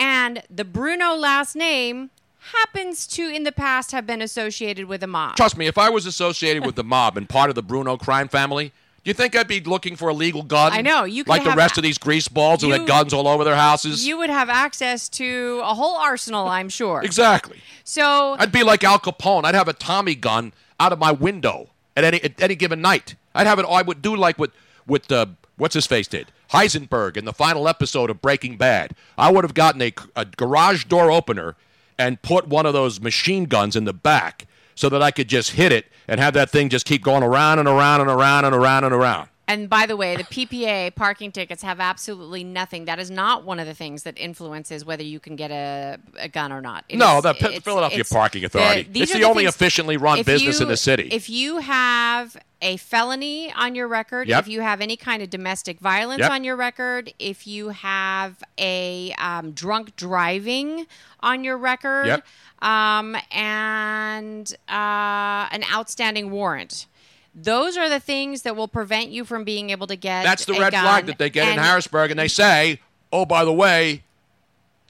[0.00, 2.10] and the Bruno last name
[2.52, 5.36] happens to in the past have been associated with a mob.
[5.36, 8.28] Trust me, if I was associated with the mob and part of the Bruno crime
[8.28, 8.72] family,
[9.04, 10.72] do you think I'd be looking for a legal gun?
[10.72, 13.28] I know, you could like the rest of these grease balls who had guns all
[13.28, 14.06] over their houses.
[14.06, 17.02] You would have access to a whole arsenal, I'm sure.
[17.02, 17.60] exactly.
[17.84, 19.44] So I'd be like Al Capone.
[19.44, 23.16] I'd have a Tommy gun out of my window at any at any given night.
[23.34, 23.66] I'd have it.
[23.68, 24.50] I would do like what
[24.86, 25.26] with uh,
[25.60, 28.94] what's his face did Heisenberg in the final episode of Breaking Bad.
[29.16, 31.54] I would have gotten a, a garage door opener
[31.98, 35.52] and put one of those machine guns in the back so that I could just
[35.52, 38.54] hit it and have that thing just keep going around and around and around and
[38.54, 39.28] around and around.
[39.50, 42.84] And by the way, the PPA parking tickets have absolutely nothing.
[42.84, 46.28] That is not one of the things that influences whether you can get a, a
[46.28, 46.84] gun or not.
[46.88, 48.84] It No, is- the P- it's- Philadelphia it's- Parking Authority.
[48.90, 51.08] these It's are the only things- efficiently run business in the city.
[51.10, 54.40] If you have a felony on your record, Yep.
[54.44, 56.30] if you have any kind of domestic violence Yep.
[56.30, 60.86] on your record, if you have a um, drunk driving
[61.20, 62.26] on your record, Yep.
[62.62, 66.86] um, and uh, an outstanding warrant.
[67.34, 70.24] Those are the things that will prevent you from being able to get.
[70.24, 72.80] That's the red flag that they get in Harrisburg, and they say,
[73.12, 74.02] "Oh, by the way,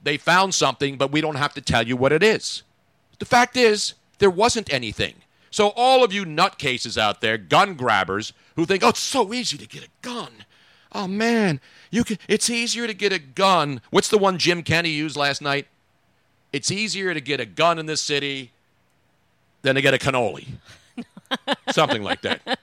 [0.03, 2.63] they found something, but we don't have to tell you what it is."
[3.19, 5.17] The fact is, there wasn't anything.
[5.51, 9.59] So all of you nutcases out there, gun grabbers, who think, "Oh, it's so easy
[9.59, 10.45] to get a gun."
[10.93, 12.19] Oh man, you can.
[12.27, 13.81] It's easier to get a gun.
[13.91, 15.67] What's the one Jim Kenney used last night?
[16.53, 18.51] It's easier to get a gun in this city
[19.63, 20.47] than to get a cannoli.
[21.71, 22.41] Something like that.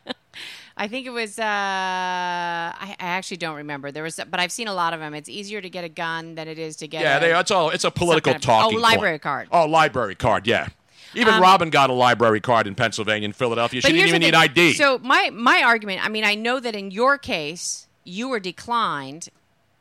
[0.79, 1.39] I think it was.
[1.39, 3.91] Uh, I, I actually don't remember.
[3.91, 5.15] There was, but I've seen a lot of them.
[5.15, 7.01] It's easier to get a gun than it is to get.
[7.01, 9.21] Yeah, a, they, it's all it's a political kind of- talking oh, library point.
[9.23, 9.47] card.
[9.51, 10.45] Oh, library card.
[10.45, 10.67] Yeah.
[11.15, 13.81] Even Um, Robin got a library card in Pennsylvania and Philadelphia.
[13.81, 14.35] She didn't even need.
[14.35, 14.73] ID.
[14.73, 16.05] So my my argument.
[16.05, 19.29] I mean, I know that in your case, you were declined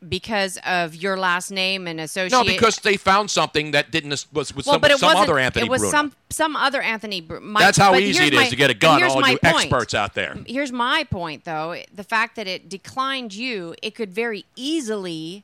[0.07, 2.31] because of your last name and associate.
[2.31, 5.39] no, because they found something that didn't was with well, some, but it some other
[5.39, 5.91] Anthony it was Bruno.
[5.91, 7.21] some some other Anthony.
[7.21, 9.01] Br- My, That's how easy it is my- to get a gun.
[9.03, 9.43] All you point.
[9.43, 10.37] experts out there.
[10.45, 15.43] Here's my point, though: the fact that it declined you, it could very easily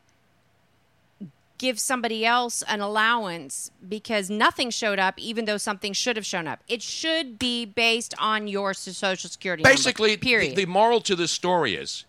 [1.57, 6.45] give somebody else an allowance because nothing showed up, even though something should have shown
[6.45, 6.59] up.
[6.67, 9.63] It should be based on your social security.
[9.63, 10.55] number, Basically, the, period.
[10.57, 12.03] the moral to this story is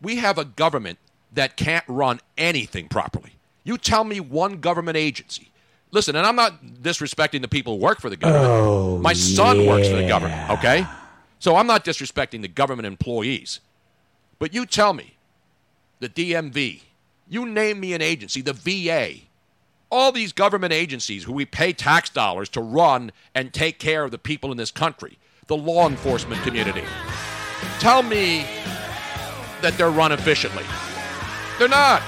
[0.00, 0.98] we have a government
[1.32, 3.32] that can't run anything properly.
[3.64, 5.50] You tell me one government agency.
[5.92, 8.46] Listen, and I'm not disrespecting the people who work for the government.
[8.48, 10.86] Oh, My son works for the government, okay?
[11.40, 13.60] So I'm not disrespecting the government employees.
[14.38, 15.16] But you tell me,
[15.98, 16.82] the DMV,
[17.28, 19.20] you name me an agency, the VA,
[19.90, 24.10] all these government agencies who we pay tax dollars to run and take care of
[24.10, 26.84] the people in this country, the law enforcement community.
[27.80, 28.46] Tell me
[29.60, 30.64] that they're run efficiently.
[31.60, 32.00] They're not.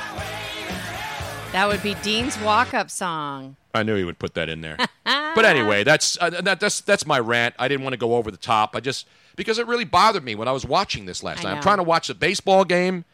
[1.52, 3.56] that would be Dean's walk-up song.
[3.74, 4.78] I knew he would put that in there.
[5.04, 7.54] but anyway, that's uh, that, that's that's my rant.
[7.58, 8.74] I didn't want to go over the top.
[8.74, 11.50] I just because it really bothered me when I was watching this last I night.
[11.50, 11.62] I'm know.
[11.62, 13.04] trying to watch the baseball game,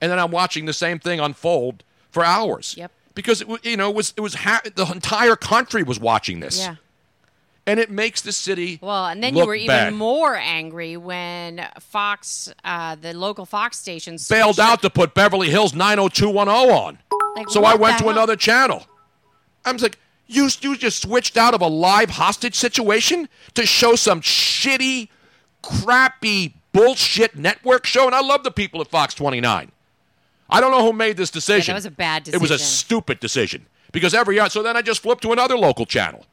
[0.00, 2.76] and then I'm watching the same thing unfold for hours.
[2.78, 2.92] Yep.
[3.16, 6.60] Because it, you know it was it was ha- the entire country was watching this.
[6.60, 6.76] Yeah.
[7.64, 9.94] And it makes the city Well, and then you were even bad.
[9.94, 15.72] more angry when Fox, uh, the local Fox station, bailed out to put Beverly Hills
[15.72, 16.98] 90210 on.
[17.36, 18.12] Like, so I went to hell?
[18.12, 18.86] another channel.
[19.64, 23.94] I was like, you, you just switched out of a live hostage situation to show
[23.94, 25.08] some shitty,
[25.62, 28.06] crappy, bullshit network show?
[28.06, 29.70] And I love the people at Fox 29.
[30.50, 31.72] I don't know who made this decision.
[31.72, 32.40] That was a bad decision.
[32.40, 33.66] It was a stupid decision.
[33.92, 36.26] Because every so then I just flipped to another local channel.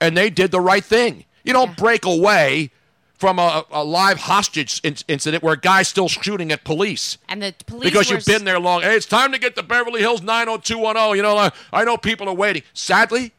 [0.00, 1.24] And they did the right thing.
[1.44, 2.70] You don't break away
[3.14, 7.42] from a, a live hostage in- incident where a guy's still shooting at police and
[7.42, 8.82] the police because you've been there long.
[8.82, 11.16] Hey, it's time to get to Beverly Hills 90210.
[11.16, 12.62] You know, I, I know people are waiting.
[12.74, 13.32] Sadly,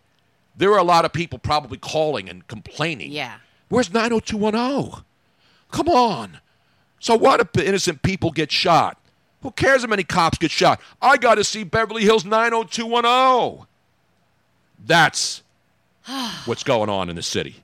[0.55, 3.11] there were a lot of people probably calling and complaining.
[3.11, 3.35] Yeah.
[3.69, 5.03] Where's 90210?
[5.71, 6.39] Come on.
[6.99, 8.97] So what if innocent people get shot?
[9.43, 10.81] Who cares how many cops get shot?
[11.01, 13.67] I got to see Beverly Hills 90210.
[14.83, 15.43] That's
[16.45, 17.63] what's going on in the city.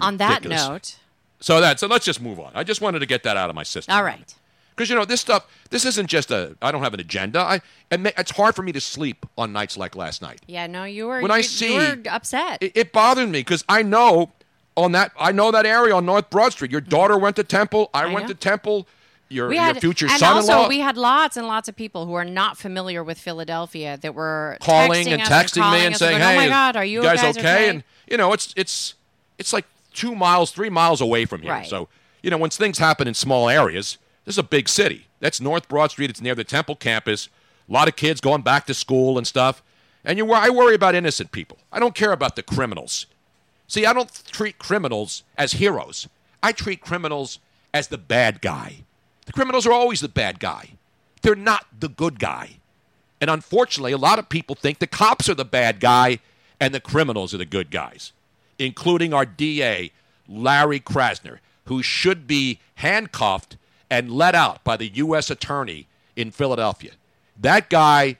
[0.00, 0.96] On that note,
[1.40, 2.52] So that so let's just move on.
[2.54, 3.94] I just wanted to get that out of my system.
[3.94, 4.34] all right.
[4.74, 5.46] Because you know this stuff.
[5.68, 6.56] This isn't just a.
[6.62, 7.40] I don't have an agenda.
[7.40, 7.60] I.
[7.90, 10.40] It it's hard for me to sleep on nights like last night.
[10.46, 11.20] Yeah, no, you were.
[11.20, 12.62] When I see- you were upset.
[12.62, 14.32] It, it bothered me because I know
[14.76, 15.12] on that.
[15.18, 16.70] I know that area on North Broad Street.
[16.70, 16.88] Your mm-hmm.
[16.88, 17.90] daughter went to Temple.
[17.92, 18.28] I, I went know.
[18.28, 18.88] to Temple.
[19.32, 22.06] Your, we your had, future and son-in-law also we had lots and lots of people
[22.06, 25.96] who are not familiar with Philadelphia that were calling texting and texting calling me and
[25.96, 28.52] saying, going, "Hey, "Oh my God, are you guys, guys okay?" And you know, it's
[28.56, 28.94] it's
[29.38, 31.52] it's like two miles, three miles away from here.
[31.52, 31.66] Right.
[31.66, 31.88] So,
[32.22, 35.06] you know, when things happen in small areas, this is a big city.
[35.20, 36.10] That's North Broad Street.
[36.10, 37.28] It's near the Temple campus.
[37.68, 39.62] A lot of kids going back to school and stuff.
[40.04, 41.58] And you, I worry about innocent people.
[41.70, 43.06] I don't care about the criminals.
[43.68, 46.08] See, I don't treat criminals as heroes.
[46.42, 47.38] I treat criminals
[47.72, 48.84] as the bad guy.
[49.26, 50.70] The criminals are always the bad guy.
[51.22, 52.56] They're not the good guy.
[53.20, 56.18] And unfortunately, a lot of people think the cops are the bad guy
[56.60, 58.12] and the criminals are the good guys,
[58.58, 59.92] including our DA,
[60.28, 63.56] Larry Krasner, who should be handcuffed
[63.88, 65.30] and let out by the U.S.
[65.30, 66.92] Attorney in Philadelphia.
[67.38, 68.16] That guy,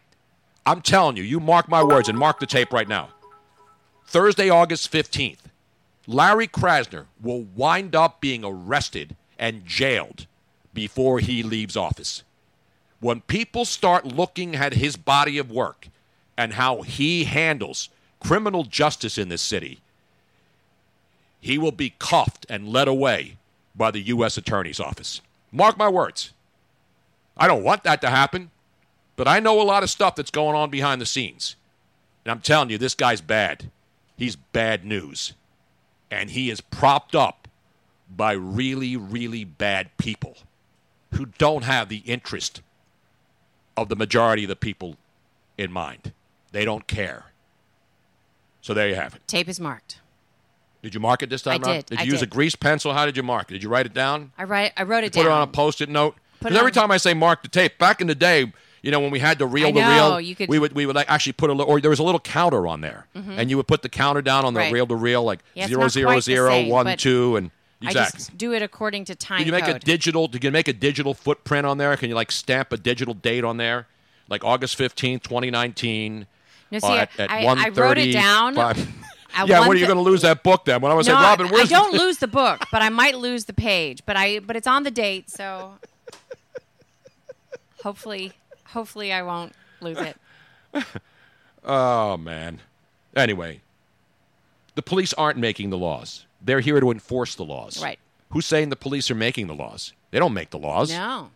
[0.64, 3.08] I'm telling you, you mark my words and mark the tape right now.
[4.06, 5.38] Thursday, August 15th,
[6.06, 10.26] Larry Krasner will wind up being arrested and jailed
[10.74, 12.22] before he leaves office.
[13.00, 15.88] When people start looking at his body of work
[16.36, 17.88] and how he handles
[18.20, 19.80] criminal justice in this city,
[21.40, 23.36] he will be cuffed and led away
[23.74, 24.36] by the U.S.
[24.36, 25.20] Attorney's Office.
[25.50, 26.32] Mark my words.
[27.36, 28.50] I don't want that to happen,
[29.16, 31.56] but I know a lot of stuff that's going on behind the scenes.
[32.24, 33.70] And I'm telling you, this guy's bad.
[34.16, 35.32] He's bad news.
[36.10, 37.48] And he is propped up
[38.14, 40.36] by really, really bad people
[41.14, 42.62] who don't have the interest
[43.76, 44.96] of the majority of the people
[45.58, 46.12] in mind.
[46.52, 47.26] They don't care.
[48.60, 49.26] So there you have it.
[49.26, 49.98] Tape is marked.
[50.82, 51.76] Did you mark it this time I around?
[51.76, 52.30] did, Did I you use a did.
[52.30, 52.92] grease pencil?
[52.92, 53.54] How did you mark it?
[53.54, 54.32] Did you write it down?
[54.36, 54.72] I write.
[54.76, 55.24] I wrote it Put down.
[55.24, 56.16] Put it on a post-it note.
[56.40, 58.52] Because every time I say mark the tape, back in the day,
[58.82, 60.72] you know, when we had the reel I to know, reel, you could- we would
[60.72, 63.06] we would like actually put a little, or there was a little counter on there,
[63.14, 64.66] and you would put the counter down on the Mm-hmm.
[64.66, 64.72] Right.
[64.74, 67.52] reel to reel, like Yeah, zero zero the zero same, one two, and
[67.86, 70.28] I just do it according to time Can you make a digital?
[70.28, 71.96] Can you make a digital footprint on there?
[71.96, 73.86] Can you like stamp a digital date on there,
[74.28, 76.26] like August fifteenth, twenty nineteen?
[76.70, 78.56] No, see, at, at I- I wrote it down
[79.34, 80.80] at yeah, when are you going to lose that book then?
[80.80, 83.18] When going to say, Robin, I, where's I don't lose the book, but I might
[83.18, 84.02] lose the page.
[84.06, 85.74] But I but it's on the date, so
[87.82, 88.32] hopefully
[88.66, 90.16] hopefully I won't lose it.
[91.64, 92.60] Oh man.
[93.14, 93.60] Anyway,
[94.74, 96.24] the police aren't making the laws.
[96.44, 97.82] They're here to enforce the laws.
[97.82, 97.98] Right.
[98.30, 99.92] Who's saying the police are making the laws?
[100.10, 100.90] They don't make the laws.
[100.90, 101.30] No.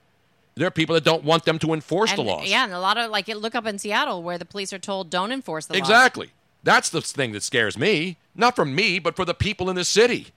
[0.55, 2.49] There are people that don't want them to enforce And, the laws.
[2.49, 5.11] Yeah, and a lot of like look up in Seattle where the police are told
[5.11, 5.81] don't enforce the laws.
[5.81, 6.31] Exactly.
[6.63, 8.17] That's the thing that scares me.
[8.35, 10.29] Not for me, but for the people in the city.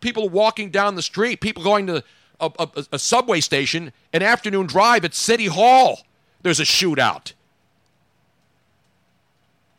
[0.00, 2.04] People walking down the street, people going to
[2.40, 6.00] a, a, a subway station, an afternoon drive at City Hall.
[6.42, 7.32] There's a shootout.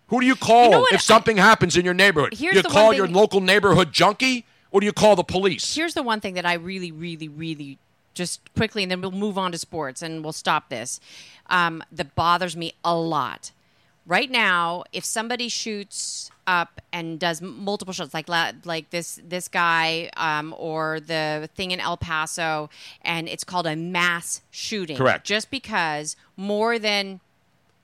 [0.07, 2.33] Who do you call You know if something happens in your neighborhood?
[2.33, 5.75] Here's you call your local neighborhood junkie, or do you call the police?
[5.75, 7.77] Here's the one thing that I really, really, really
[8.13, 10.99] just quickly, and then we'll move on to sports and we'll stop this.
[11.47, 13.51] Um, that bothers me a lot.
[14.05, 20.09] Right now, if somebody shoots up and does multiple shots, like like this this guy
[20.15, 22.69] um, or the thing in El Paso,
[23.01, 24.95] and it's called a mass shooting.
[24.95, 25.25] Correct.
[25.25, 27.19] Just because more than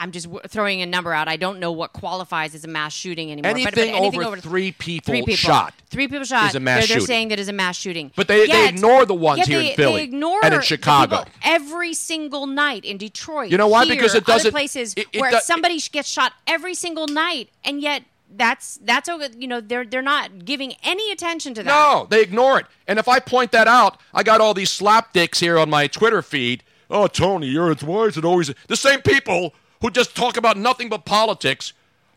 [0.03, 1.27] I'm just w- throwing a number out.
[1.29, 3.53] I don't know what qualifies as a mass shooting anymore.
[3.53, 6.49] but- but Anything anything over three people three people shot Three people shot.
[6.49, 7.07] is a mass they're, they're shooting.
[7.07, 8.11] saying that is a mass shooting.
[8.15, 11.23] But they- they ignore the ones here in Philly they ignore and in Chicago.
[11.43, 13.49] every single night in Detroit.
[13.49, 13.85] You know why?
[13.85, 17.49] here, Because it doesn't- places it- it where do- somebody gets shot every single night,
[17.63, 18.03] and yet
[18.35, 19.07] that's that's.
[19.37, 21.69] You know they're they're not giving any attention to that.
[21.69, 22.65] No, they ignore it.
[22.87, 26.21] And if I point that out, I got all these slapdicks here on my Twitter
[26.21, 26.63] feed.
[26.89, 29.53] Oh, Tony, you're why is it always the same people
[29.83, 31.73] who just talk about nothing but politics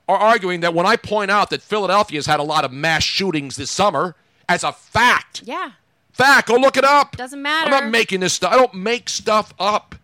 [0.09, 3.03] are arguing that when I point out that Philadelphia has had a lot of mass
[3.03, 4.14] shootings this summer
[4.49, 5.43] as a fact.
[5.45, 5.73] Yeah.
[6.12, 7.17] Fact, go look it up.
[7.17, 7.67] Doesn't matter.
[7.75, 8.53] I'm not making this stuff.
[8.53, 9.97] I don't make stuff up.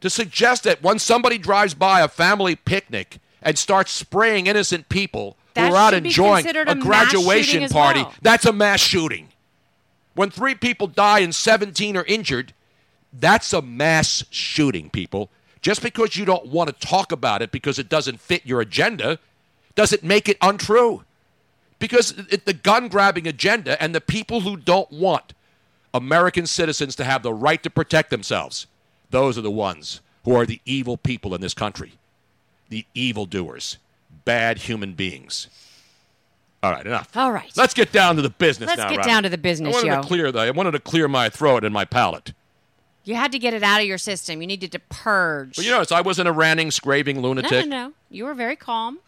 [0.00, 5.36] To suggest that when somebody drives by a family picnic and starts spraying innocent people
[5.52, 8.14] That who are out enjoying a a graduation party, well.
[8.22, 9.28] that's a mass shooting.
[10.14, 12.54] When three people die and 17 are injured,
[13.12, 15.30] that's a mass shooting, people.
[15.66, 19.18] Just because you don't want to talk about it because it doesn't fit your agenda
[19.74, 21.02] doesn't make it untrue.
[21.80, 25.34] Because it, the gun grabbing agenda and the people who don't want
[25.92, 28.68] American citizens to have the right to protect themselves,
[29.10, 31.94] those are the ones who are the evil people in this country.
[32.68, 33.78] The evildoers,
[34.24, 35.48] bad human beings.
[36.62, 37.08] All right, enough.
[37.16, 37.50] All right.
[37.56, 38.70] Let's get down to the business now.
[38.70, 38.90] Let's now.
[38.90, 39.12] get Robin.
[39.12, 40.00] down to the business, I wanted yo.
[40.00, 42.34] to clear the, I wanted to clear my throat and my palate.
[43.06, 44.40] You had to get it out of your system.
[44.40, 45.56] You needed to purge.
[45.56, 47.50] But you notice I wasn't a ranting, scraping lunatic.
[47.52, 47.88] no, no.
[47.88, 47.92] no.
[48.10, 48.98] You were very calm.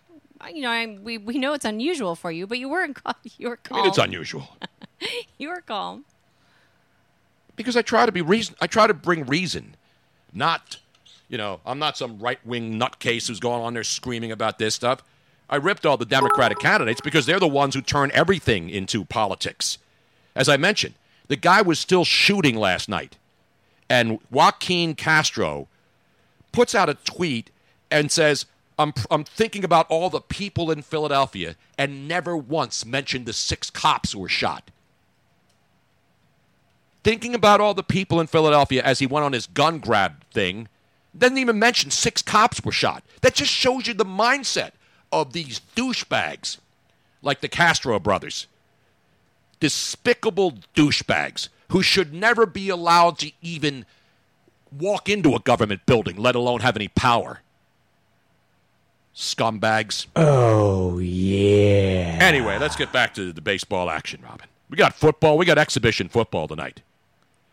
[0.54, 2.98] You know, I, we we know it's unusual for you, but you weren't.
[3.38, 3.78] You were I calm.
[3.80, 4.48] mean, it's unusual
[5.38, 6.04] You were calm.
[7.56, 8.54] because I try to be reason.
[8.60, 9.74] I try to bring reason,
[10.32, 10.76] not,
[11.28, 14.76] you know, I'm not some right wing nutcase who's going on there screaming about this
[14.76, 15.02] stuff.
[15.50, 19.78] I ripped all the Democratic candidates because they're the ones who turn everything into politics.
[20.36, 20.94] As I mentioned,
[21.26, 23.16] the guy was still shooting last night.
[23.90, 25.68] And Joaquin Castro
[26.52, 27.50] puts out a tweet
[27.90, 28.46] and says,
[28.78, 33.70] I'm, I'm thinking about all the people in Philadelphia and never once mentioned the six
[33.70, 34.70] cops who were shot.
[37.02, 40.68] Thinking about all the people in Philadelphia as he went on his gun grab thing,
[41.16, 43.02] doesn't even mention six cops were shot.
[43.22, 44.72] That just shows you the mindset
[45.10, 46.58] of these douchebags
[47.22, 48.46] like the Castro brothers.
[49.58, 53.84] Despicable douchebags who should never be allowed to even
[54.70, 57.40] walk into a government building, let alone have any power.
[59.14, 60.06] Scumbags.
[60.14, 62.18] Oh, yeah.
[62.20, 64.46] Anyway, let's get back to the baseball action, Robin.
[64.70, 65.36] We got football.
[65.36, 66.82] We got exhibition football tonight.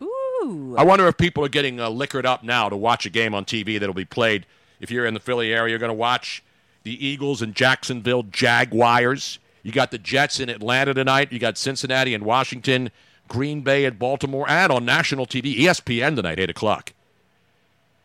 [0.00, 0.74] Ooh.
[0.78, 3.44] I wonder if people are getting uh, liquored up now to watch a game on
[3.44, 4.46] TV that'll be played.
[4.80, 6.44] If you're in the Philly area, you're going to watch
[6.84, 9.38] the Eagles and Jacksonville Jaguars.
[9.62, 11.32] You got the Jets in Atlanta tonight.
[11.32, 12.90] You got Cincinnati and Washington,
[13.28, 16.92] Green Bay and Baltimore, and on national TV, ESPN tonight, 8 o'clock.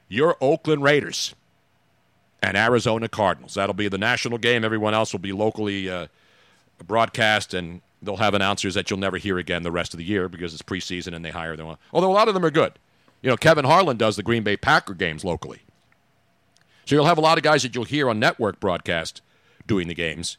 [0.07, 1.35] Your Oakland Raiders
[2.41, 3.53] and Arizona Cardinals.
[3.53, 4.65] That'll be the national game.
[4.65, 6.07] Everyone else will be locally uh,
[6.85, 10.27] broadcast, and they'll have announcers that you'll never hear again the rest of the year
[10.27, 11.77] because it's preseason and they hire them.
[11.93, 12.73] Although a lot of them are good.
[13.21, 15.59] You know, Kevin Harlan does the Green Bay Packer games locally.
[16.85, 19.21] So you'll have a lot of guys that you'll hear on network broadcast
[19.67, 20.37] doing the games.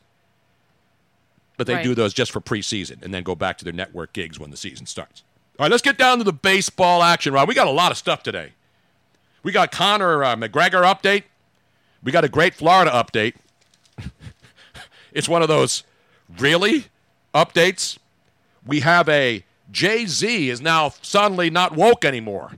[1.57, 1.84] But they Right.
[1.84, 4.57] do those just for preseason and then go back to their network gigs when the
[4.57, 5.22] season starts.
[5.59, 7.48] All right, let's get down to the baseball action, Rob.
[7.48, 8.53] We got a lot of stuff today.
[9.42, 11.24] We got Connor uh, McGregor update.
[12.03, 13.34] We got a great Florida update.
[15.12, 15.84] it's one of those
[16.38, 16.86] really
[17.34, 17.98] updates.
[18.66, 22.53] We have a Jay Z is now suddenly not woke anymore.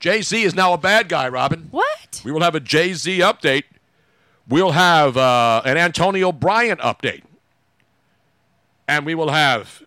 [0.00, 1.68] Jay Z is now a bad guy, Robin.
[1.70, 2.22] What?
[2.24, 3.64] We will have a Jay Z update.
[4.48, 7.22] We'll have uh, an Antonio Brown update.
[8.88, 9.82] And we will have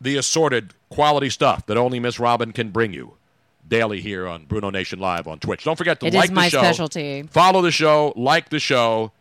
[0.00, 3.14] the assorted quality stuff that only Miss Robin can bring you
[3.68, 5.64] daily here on Bruno Nation Live on Twitch.
[5.64, 6.58] Don't forget to It is like my the show.
[6.58, 7.22] specialty.
[7.24, 9.12] Follow the show, like the show,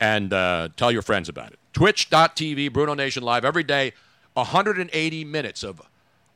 [0.00, 1.58] and uh, tell your friends about it.
[1.72, 3.92] Twitch.tv, Bruno Nation Live, every day,
[4.34, 5.82] 180 minutes of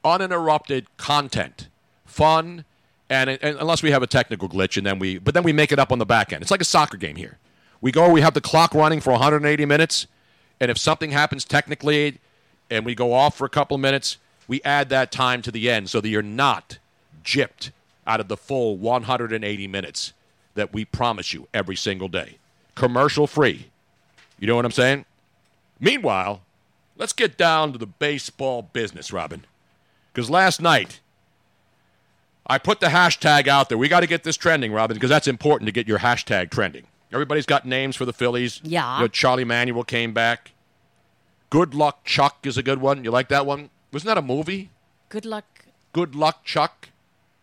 [0.05, 1.69] uninterrupted content,
[2.05, 2.65] fun,
[3.11, 5.73] and, and unless we have a technical glitch, and then we, but then we make
[5.73, 6.43] it up on the back end.
[6.43, 7.39] It's like a soccer game here.
[7.81, 10.07] We go, we have the clock running for 180 minutes,
[10.61, 12.19] and if something happens technically,
[12.71, 15.71] and we go off for a couple of minutes, we add that time to the
[15.71, 16.79] end so that you're not
[17.25, 17.71] gypped
[18.07, 20.13] out of the full 180 minutes
[20.55, 22.39] that we promise you every single day.
[22.75, 23.67] Commercial free.
[24.39, 25.05] You know what I'm saying?
[25.81, 26.41] Meanwhile,
[26.97, 29.45] let's get down to the baseball business, Robin.
[30.13, 31.01] Because last night,
[32.47, 33.77] I put the hashtag out there.
[33.77, 36.87] We got to get this trending, Robin, because that's important to get your hashtag trending.
[37.13, 38.61] Everybody's got names for the Phillies.
[38.65, 38.97] Yeah.
[38.97, 40.53] You know, Charlie Manuel came back.
[41.51, 43.05] Good Luck Chuck is a good one.
[43.05, 43.71] You like that one?
[43.93, 44.71] Wasn't that a movie?
[45.09, 45.45] Good luck.
[45.93, 46.89] Good Luck Chuck?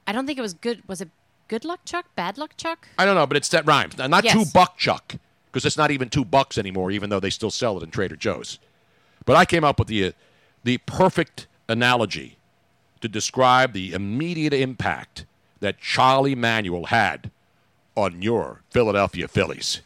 [0.05, 0.83] I don't think it was good.
[0.87, 1.09] Was it
[1.47, 2.05] good luck, Chuck?
[2.15, 2.87] Bad luck, Chuck?
[2.97, 3.97] I don't know, but it's that rhymes.
[3.97, 4.33] Now, Not Yes.
[4.33, 7.77] two buck chuck, because it's not even two bucks anymore, even though they still sell
[7.77, 8.59] it in Trader Joe's.
[9.25, 10.11] But I came up with the uh,
[10.65, 12.37] the perfect analogy
[12.99, 15.25] to describe the immediate impact
[15.61, 17.31] that Charlie Manuel had
[17.95, 19.81] on your Philadelphia Phillies.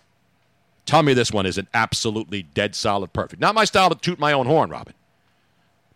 [0.85, 3.41] Tell me this one is an absolutely dead solid perfect.
[3.41, 4.93] Not my style to toot my own horn, Robin,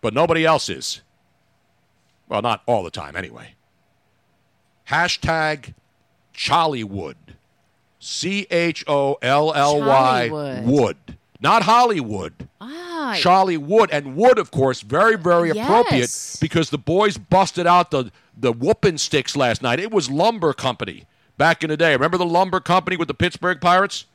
[0.02, 1.02] but nobody else is.
[2.28, 3.56] Well, not all the time, anyway.
[4.90, 5.74] Hashtag
[6.34, 7.16] Chollywood.
[8.00, 10.98] C H O L L Y Wood.
[11.40, 12.48] Not Hollywood.
[12.60, 13.90] Ah, Charlie Wood.
[13.92, 16.38] And Wood, of course, very, very appropriate Yes.
[16.40, 19.80] because the boys busted out the, the whooping sticks last night.
[19.80, 21.06] It was Lumber Company
[21.38, 21.94] back in the day.
[21.94, 24.06] Remember the Lumber Company with the Pittsburgh Pirates?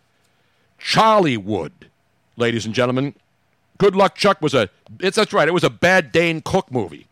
[0.79, 1.73] Charlie Wood,
[2.37, 3.15] ladies and gentlemen.
[3.79, 7.07] Good Luck Chuck was a, it's, that's right, it was a bad Dane Cook movie,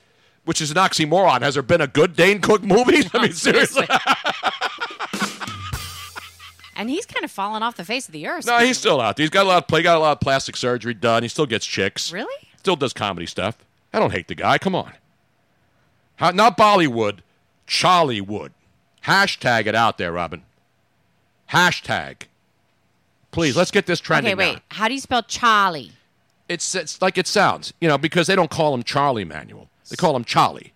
[0.45, 1.43] which is an oxymoron.
[1.43, 3.09] Has there been a good Dane Cook movie?
[3.15, 3.87] I mean, seriously.
[6.77, 8.47] and he's kind of fallen off the face of the earth.
[8.47, 9.25] No, he's still out there.
[9.25, 11.23] He's got a lot of play, got a lot of plastic surgery done.
[11.23, 12.13] He still gets chicks.
[12.13, 12.49] Really?
[12.59, 13.59] Still does comedy stuff.
[13.93, 14.59] I don't hate the guy.
[14.59, 14.93] Come on.
[16.17, 17.19] How, not Bollywood,
[17.69, 18.51] Charliewood.
[19.07, 20.43] Hashtag it out there, Robin.
[21.51, 22.23] Hashtag.
[23.31, 24.33] Please, let's get this trending.
[24.33, 24.55] Okay, wait.
[24.55, 24.61] now.
[24.69, 25.93] How do you spell Charlie?
[26.49, 29.69] It's, it's like it sounds, you know, because they don't call him Charlie Manuel.
[29.91, 30.73] They call him Charlie.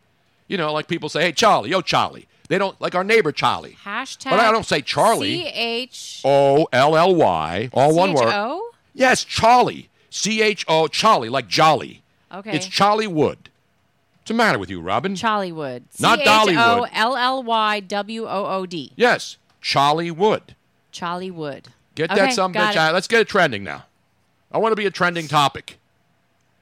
[0.48, 2.26] You know, like people say, hey, Charlie, yo, Charlie.
[2.48, 3.76] They don't, like our neighbor Charlie.
[3.84, 4.30] Hashtag.
[4.30, 5.42] But I don't say Charlie.
[5.42, 8.30] C H O L L Y, all one word.
[8.30, 8.70] C-H-O?
[8.94, 9.90] Yes, Charlie.
[10.10, 12.02] C H O, Charlie, like Jolly.
[12.32, 12.52] Okay.
[12.52, 13.50] It's Charlie Wood.
[14.28, 15.14] What's the matter with you, Robin?
[15.14, 15.84] Charliewood.
[15.98, 16.44] Not Dollywood.
[16.48, 18.92] C H O L L Y W O O D.
[18.94, 20.54] yes, Charlie Wood.
[20.92, 21.68] Charlie Wood.
[21.94, 22.76] Get Okay, that some got bitch it.
[22.76, 22.92] out.
[22.92, 23.86] Let's get it trending now.
[24.52, 25.78] I want to be a trending topic.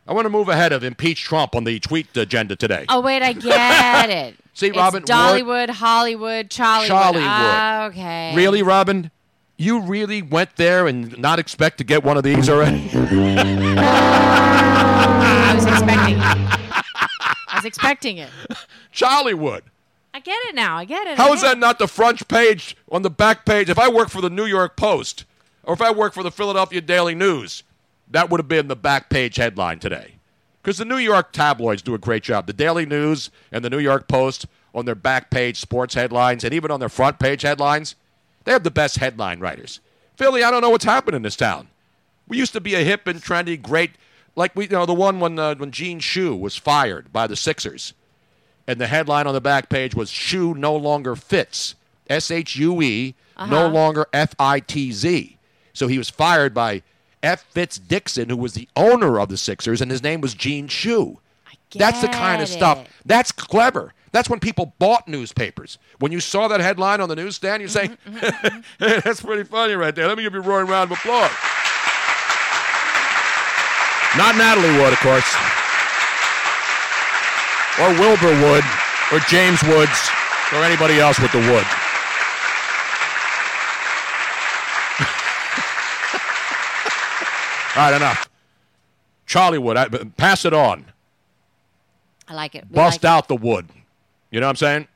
[0.06, 2.84] I want to move ahead of impeach Trump on the tweet agenda today.
[2.88, 4.36] Oh wait, I get it.
[4.54, 6.86] See, It's Robin, Dollywood, Hollywood, Charliewood.
[6.86, 7.26] Charliewood.
[7.26, 8.32] Ah, okay.
[8.36, 9.10] Really, Robin?
[9.56, 12.88] You really went there and not expect to get one of these already?
[12.94, 13.00] I
[15.56, 16.65] was expecting.
[17.56, 18.28] I was expecting it.
[18.94, 19.62] Charliewood.
[20.12, 20.76] I get it now.
[20.76, 21.16] I get it.
[21.16, 23.70] How I is get that not the front page on the back page?
[23.70, 25.24] If I work for the New York Post
[25.62, 27.62] or if I work for the Philadelphia Daily News,
[28.10, 30.16] that would have been the back page headline today.
[30.62, 32.46] Because the New York tabloids do a great job.
[32.46, 36.52] The Daily News and the New York Post on their back page sports headlines and
[36.52, 37.94] even on their front page headlines,
[38.44, 39.80] they have the best headline writers.
[40.16, 41.68] Philly, I don't know what's happened in this town.
[42.28, 43.92] We used to be a hip and trendy, great,
[44.36, 47.36] like we, you know, the one when uh, when Gene Shue was fired by the
[47.36, 47.94] Sixers,
[48.66, 51.74] and the headline on the back page was "Shue no longer fits."
[52.08, 53.14] S H U E,
[53.48, 55.36] no longer F I T Z.
[55.72, 56.82] So he was fired by
[57.22, 60.68] F Fitz Dixon, who was the owner of the Sixers, and his name was Gene
[60.68, 61.18] Shue.
[61.74, 62.88] That's the kind of get stuff.
[63.04, 63.92] That's clever.
[64.12, 65.78] That's when people bought newspapers.
[65.98, 69.74] When you saw that headline on the newsstand, you say, Mm-hmm, hey, that's pretty funny
[69.74, 70.06] right there.
[70.06, 71.30] Let me give you a roaring round of applause.
[74.16, 75.28] Not Natalie Wood, of course.
[77.78, 78.64] Or Wilbur Wood,
[79.12, 80.08] or James Woods,
[80.52, 81.66] or anybody else with the wood.
[87.76, 88.26] All right, enough.
[89.26, 90.86] Charlie Wood, I, pass it on.
[92.26, 92.64] I like it.
[92.70, 93.14] We Bust like it.
[93.14, 93.66] out the wood.
[94.30, 94.88] You know what I'm saying?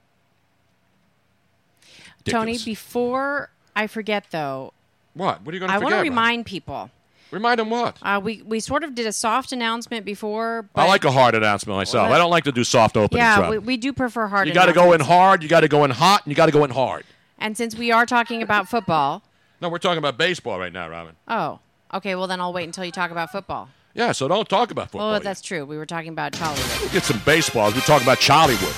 [2.25, 4.73] Tony, before I forget though,
[5.15, 5.43] What?
[5.43, 6.91] What are you going to I want to remind people.
[7.31, 7.97] Remind them what?
[8.03, 10.69] Uh, we we sort of did a soft announcement before.
[10.75, 12.07] But I like a hard announcement myself.
[12.07, 13.19] Well, I don't like to do soft openings.
[13.21, 14.49] Yeah, we, we do prefer hard.
[14.49, 15.43] you got to go in hard.
[15.43, 17.05] You got to go in hot, and you got to go in hard.
[17.39, 19.23] And since we are talking about football,
[19.61, 21.15] No, we're talking about baseball right now, Robin.
[21.29, 21.61] oh,
[21.95, 22.15] okay.
[22.15, 23.69] Well, then I'll wait until you talk about football.
[23.95, 25.11] Yeah, so don't talk about football.
[25.11, 25.23] Oh, yet.
[25.25, 25.65] that's true.
[25.65, 26.83] We were talking about Charliewood.
[26.85, 27.69] We get some baseball.
[27.69, 28.75] as We talk about Charliewood.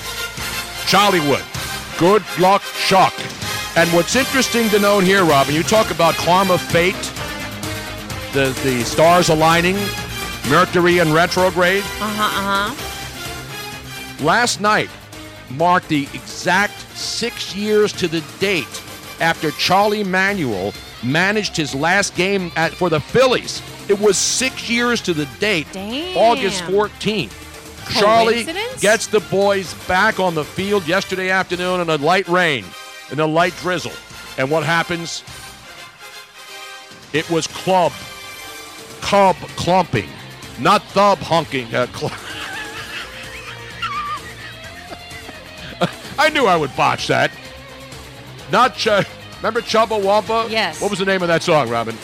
[0.87, 1.99] Charliewood.
[1.99, 3.13] Good luck, Chuck.
[3.77, 6.95] And what's interesting to note here, Robin, you talk about karma, fate,
[8.33, 9.77] the the stars aligning,
[10.49, 11.83] Mercury in retrograde.
[11.83, 12.23] Uh huh.
[12.23, 14.25] Uh huh.
[14.25, 14.89] Last night
[15.49, 18.81] marked the exact six years to the date
[19.19, 20.73] after Charlie Manuel
[21.03, 23.61] managed his last game at, for the Phillies.
[23.89, 26.17] It was six years to the date, Damn.
[26.17, 27.39] August 14th.
[27.99, 28.45] Charlie
[28.79, 32.65] gets the boys back on the field yesterday afternoon in a light rain,
[33.11, 33.91] in a light drizzle.
[34.37, 35.23] And what happens?
[37.11, 37.91] It was club,
[39.03, 40.09] cub clumping,
[40.59, 41.73] not thub honking.
[41.75, 42.09] Uh, cl-
[46.17, 47.31] I knew I would botch that.
[48.51, 48.87] Not Ch-
[49.37, 50.49] remember Chumbawamba?
[50.49, 50.81] Yes.
[50.81, 51.95] What was the name of that song, Robin?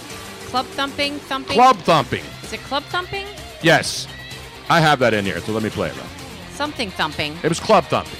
[0.48, 1.54] Club thumping, thumping.
[1.54, 2.24] Club thumping.
[2.44, 3.28] Is it club thumping?
[3.62, 4.08] Yes,
[4.70, 5.40] I have that in here.
[5.40, 5.96] So let me play it.
[5.96, 6.10] Robin.
[6.54, 7.38] Something thumping.
[7.44, 8.18] It was club thumping,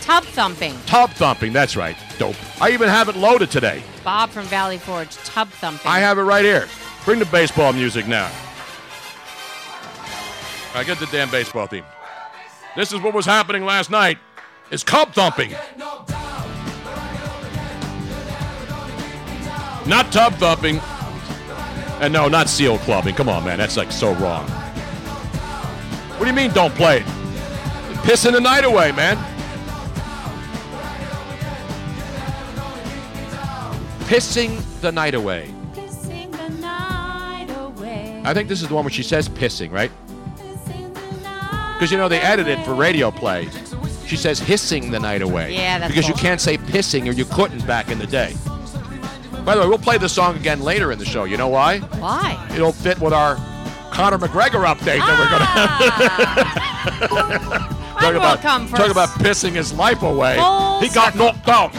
[0.00, 0.74] Tub thumping.
[0.86, 1.52] tub thumping.
[1.52, 1.96] That's right.
[2.18, 2.36] Dope.
[2.62, 3.82] I even have it loaded today.
[4.04, 5.14] Bob from Valley Forge.
[5.16, 5.90] Tub thumping.
[5.90, 6.68] I have it right here.
[7.04, 8.30] Bring the baseball music now.
[10.74, 11.84] I get the damn baseball theme.
[12.76, 14.18] This is what was happening last night.
[14.70, 15.54] It's cub thumping.
[19.86, 20.80] Not tub thumping.
[22.00, 23.14] And no, not seal clubbing.
[23.14, 23.58] Come on, man.
[23.58, 24.48] That's like so wrong.
[26.16, 27.06] What do you mean don't play it?
[28.02, 29.16] Pissing the night away, man.
[34.06, 35.52] Pissing the night away.
[38.24, 39.90] I think this is the one where she says pissing, right?
[41.74, 43.48] Because you know they edited it for radio play.
[44.06, 45.52] She says hissing the night away.
[45.54, 48.34] Yeah, that's because you can't say pissing or you couldn't back in the day.
[49.44, 51.24] By the way, we'll play this song again later in the show.
[51.24, 51.80] You know why?
[51.80, 52.48] Why?
[52.54, 53.36] It'll fit with our
[53.90, 55.48] Conor McGregor update that we're going to
[57.10, 57.96] Ah.
[58.00, 58.40] talk will about.
[58.40, 60.36] come Talk about pissing his life away.
[60.36, 61.32] Full he got circle.
[61.32, 61.72] knocked out.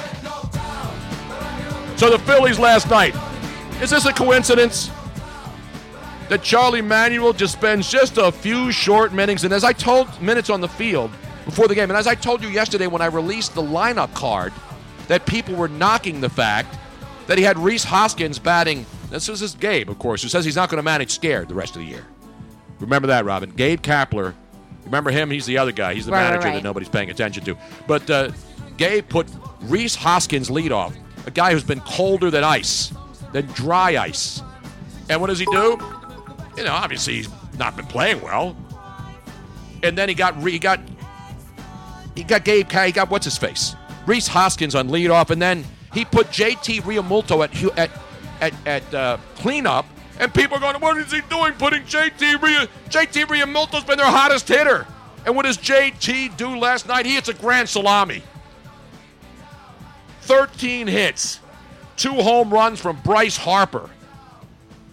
[1.97, 3.15] So the Phillies last night.
[3.81, 4.91] Is this a coincidence?
[6.33, 10.49] That Charlie Manuel just spends just a few short minutes, and as I told minutes
[10.49, 11.11] on the field
[11.45, 14.51] before the game, and as I told you yesterday when I released the lineup card,
[15.09, 16.75] that people were knocking the fact
[17.27, 18.87] that he had Rhys Hoskins batting.
[19.11, 21.53] This is this Gabe, of course, who says he's not going to manage scared the
[21.53, 22.03] rest of the year.
[22.79, 23.51] Remember that, Robin.
[23.51, 24.33] Gabe Kapler.
[24.85, 25.29] Remember him?
[25.29, 25.93] He's the other guy.
[25.93, 26.55] He's the Right, manager right.
[26.55, 27.55] that nobody's paying attention to.
[27.85, 28.31] But uh,
[28.77, 29.27] Gabe put
[29.61, 30.95] Rhys Hoskins lead off,
[31.27, 32.91] a guy who's been colder than ice,
[33.33, 34.41] than dry ice.
[35.09, 35.77] And what does he do?
[36.57, 38.55] You know, obviously he's not been playing well.
[39.81, 40.79] And then he got he got
[42.15, 43.75] he got Gabe he got what's his face
[44.05, 47.91] Rhys Hoskins on leadoff, and then he put JT Realmuto at at
[48.41, 49.85] at, at uh, cleanup,
[50.19, 51.53] and people are going, "What is he doing?
[51.53, 52.67] Putting JT Ria?
[52.89, 54.85] JT Realmuto's been their hottest hitter."
[55.25, 57.05] And what does JT do last night?
[57.05, 58.23] He hits a grand salami.
[60.21, 61.39] 13 hits,
[61.95, 63.89] two home runs from Bryce Harper.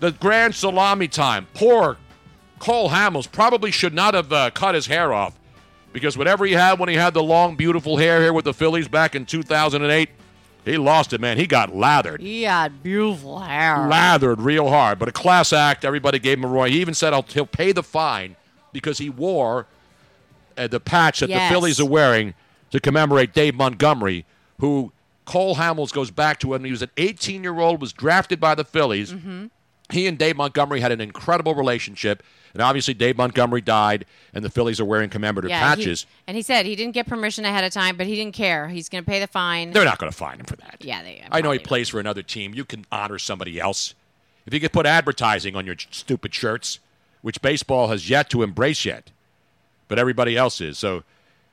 [0.01, 1.47] The grand salami time.
[1.55, 1.97] Poor
[2.59, 5.39] Cole Hamels probably should not have uh, cut his hair off
[5.93, 8.89] because whatever he had when he had the long, beautiful hair here with the Phillies
[8.89, 10.09] back in 2008,
[10.65, 11.39] he lost it, man.
[11.39, 12.21] He got lathered.
[12.21, 13.87] He had beautiful hair.
[13.89, 14.99] Lathered real hard.
[14.99, 15.85] But a class act.
[15.87, 16.71] Everybody gave him a roy.
[16.71, 18.37] He even said he'll, he'll pay the fine
[18.73, 19.67] because he wore
[20.59, 21.49] uh, the patch that Yes.
[21.51, 22.35] the Phillies are wearing
[22.73, 24.27] to commemorate Dave Montgomery,
[24.61, 24.93] who
[25.25, 28.55] Cole Hamels goes back to when he was an 18 year old, was drafted by
[28.55, 29.13] the Phillies.
[29.13, 29.47] Mm-hmm.
[29.91, 32.23] He and Dave Montgomery had an incredible relationship.
[32.53, 36.07] And obviously, Dave Montgomery died, and the Phillies are wearing commemorative Yeah, he- patches.
[36.27, 38.67] and he said he didn't get permission ahead of time, but he didn't care.
[38.69, 39.71] He's going to pay the fine.
[39.71, 40.79] They're not going to fine him for that.
[40.81, 41.23] Yeah, they.
[41.31, 42.53] I know he plays for another team.
[42.53, 43.95] You can honor somebody else.
[44.47, 46.81] If you could put advertising on your stupid shirts,
[47.23, 49.13] which baseball has yet to embrace yet,
[49.87, 50.77] but everybody else is.
[50.77, 51.05] So,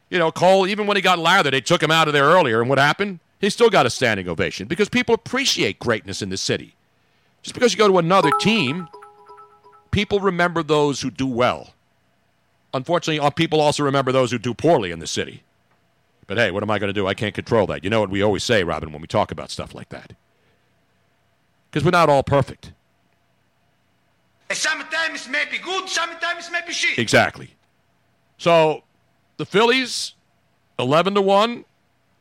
[0.09, 2.59] you know, Cole, even when he got lathered, they took him out of there earlier,
[2.61, 3.19] and what happened?
[3.39, 6.73] He still got a standing ovation because people appreciate greatness in this city.
[7.47, 8.89] Just because you go to another team,
[9.91, 11.69] people remember those who do well.
[12.73, 15.43] Unfortunately, people also remember those who do poorly in the city.
[16.27, 17.07] But hey, what am I going to do?
[17.07, 17.85] I can't control that.
[17.85, 20.11] You know what we always say, Robin, when we talk about stuff like that.
[21.71, 22.73] Because we're not all perfect.
[24.51, 26.99] Sometimes it may be good, sometimes it may be shit.
[26.99, 27.51] Exactly.
[28.37, 28.83] So
[29.37, 30.15] the Phillies,
[30.79, 31.63] 11 to 1,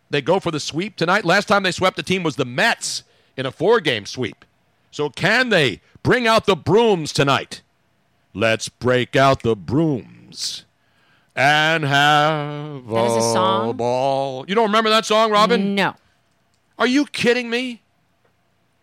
[0.09, 1.25] they go for the sweep tonight.
[1.25, 3.03] Last time they swept the team was the Mets
[3.37, 4.45] in a four game sweep.
[4.91, 7.63] So can they bring out the brooms tonight?
[8.35, 10.65] Let's break out the brooms
[11.35, 13.77] and have That is a song?
[13.77, 14.45] ball.
[14.49, 15.75] You don't remember that song, Robin?
[15.75, 15.95] No.
[16.79, 17.83] Are you kidding me?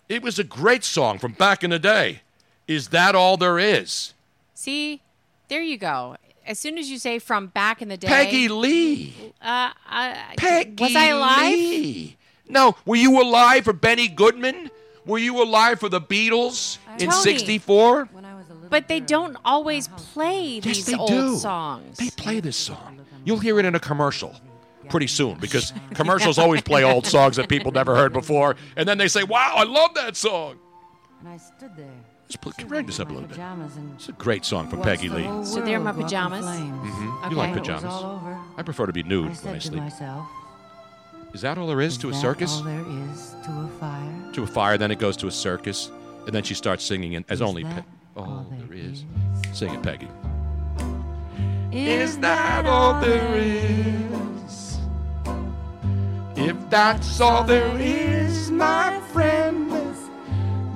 [0.10, 2.22] It was a great song from back in the day.
[2.68, 4.14] Is that all there is?
[4.54, 5.02] See,
[5.48, 6.18] there you go.
[6.46, 9.34] As soon as you say from back in the day, Peggy Lee.
[9.42, 11.54] Uh, uh, Peggy was I alive?
[11.54, 12.18] Lee.
[12.50, 14.70] No, were you alive for Benny Goodman?
[15.06, 17.22] Were you alive for the Beatles in Tony.
[17.22, 18.10] '64?
[18.70, 21.36] But they don't always play Yes, these they old do.
[21.38, 21.98] songs.
[21.98, 23.02] They play this song.
[23.26, 24.36] You'll hear it in a commercial
[24.90, 28.98] pretty soon because commercials always play old songs that people never heard before, and then
[28.98, 30.56] they say, "Wow, I love that song."
[31.20, 31.86] And I stood there.
[32.24, 33.38] Let's put, crank this up a little bit.
[33.96, 35.24] It's a great song from Peggy Lee.
[35.24, 36.46] whole So they're in my world go up in pajamas?
[36.46, 36.94] flames.
[36.94, 37.18] Mhm.
[37.20, 37.30] Okay.
[37.30, 38.48] You like When it was pajamas?
[38.58, 39.84] I prefer to be nude I when I said to sleep.
[39.84, 40.26] myself,
[41.34, 42.58] Is that all there is to a "Is circus?
[42.58, 44.32] all there is to a fire?
[44.34, 45.92] to a fire, then it goes to a circus,
[46.26, 47.84] and then she starts singing in, as Is only Pe-
[48.16, 49.04] all all there there is.
[49.52, 50.08] Sing it, Peggy.
[51.72, 54.78] Is that all there is?
[56.36, 59.72] If that's all there is, my friend,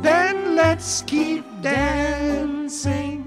[0.01, 3.23] then let's keep dancing.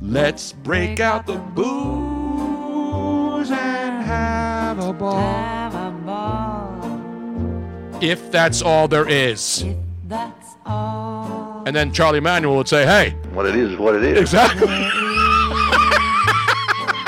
[0.00, 5.61] Let's break out the booze and have a ball.
[6.22, 8.02] Have.
[8.02, 9.62] If that's all there is.
[9.62, 9.76] If
[10.08, 11.62] that's all.
[11.66, 13.10] And then Charlie Manuel would say, hey.
[13.32, 14.18] What it is is what it is.
[14.20, 14.68] Exactly.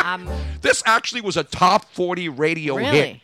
[0.05, 0.29] Um,
[0.61, 3.21] This actually was a top 40 radio hit.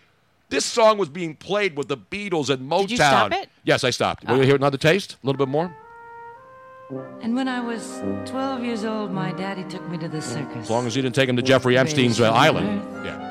[0.50, 2.80] This song was being played with the Beatles and Motown.
[2.82, 3.48] Did you stop it?
[3.64, 4.26] Yes, I stopped.
[4.28, 5.16] Will you hear another taste?
[5.22, 5.74] A little bit more?
[7.22, 10.56] And when I was 12 years old, my daddy took me to the circus.
[10.64, 12.82] As long as you didn't take him to Jeffrey Epstein's uh, island.
[13.04, 13.29] Yeah.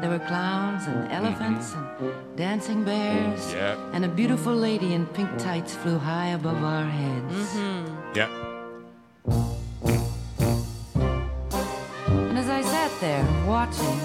[0.00, 3.40] There were clowns and elephants and dancing bears.
[3.40, 3.56] Mm-hmm.
[3.56, 3.90] Yeah.
[3.92, 7.34] And a beautiful lady in pink tights flew high above our heads.
[7.34, 8.16] Mm-hmm.
[8.16, 8.28] Yeah.
[12.08, 14.00] And as I sat there watching,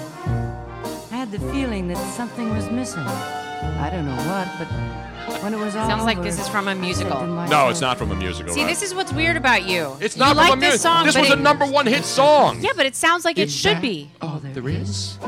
[1.12, 3.00] I had the feeling that something was missing.
[3.00, 6.74] I don't know what, but when it was all Sounds like this is from a
[6.74, 7.26] musical.
[7.26, 8.52] No, it's not from a musical.
[8.52, 8.68] See, right?
[8.68, 9.96] this is what's weird about you.
[10.00, 10.92] It's you not like from a this musical.
[10.92, 12.60] song, This was it, a number one hit song.
[12.60, 14.10] Yeah, but it sounds like it should that be.
[14.20, 14.88] all there is?
[14.90, 15.18] Is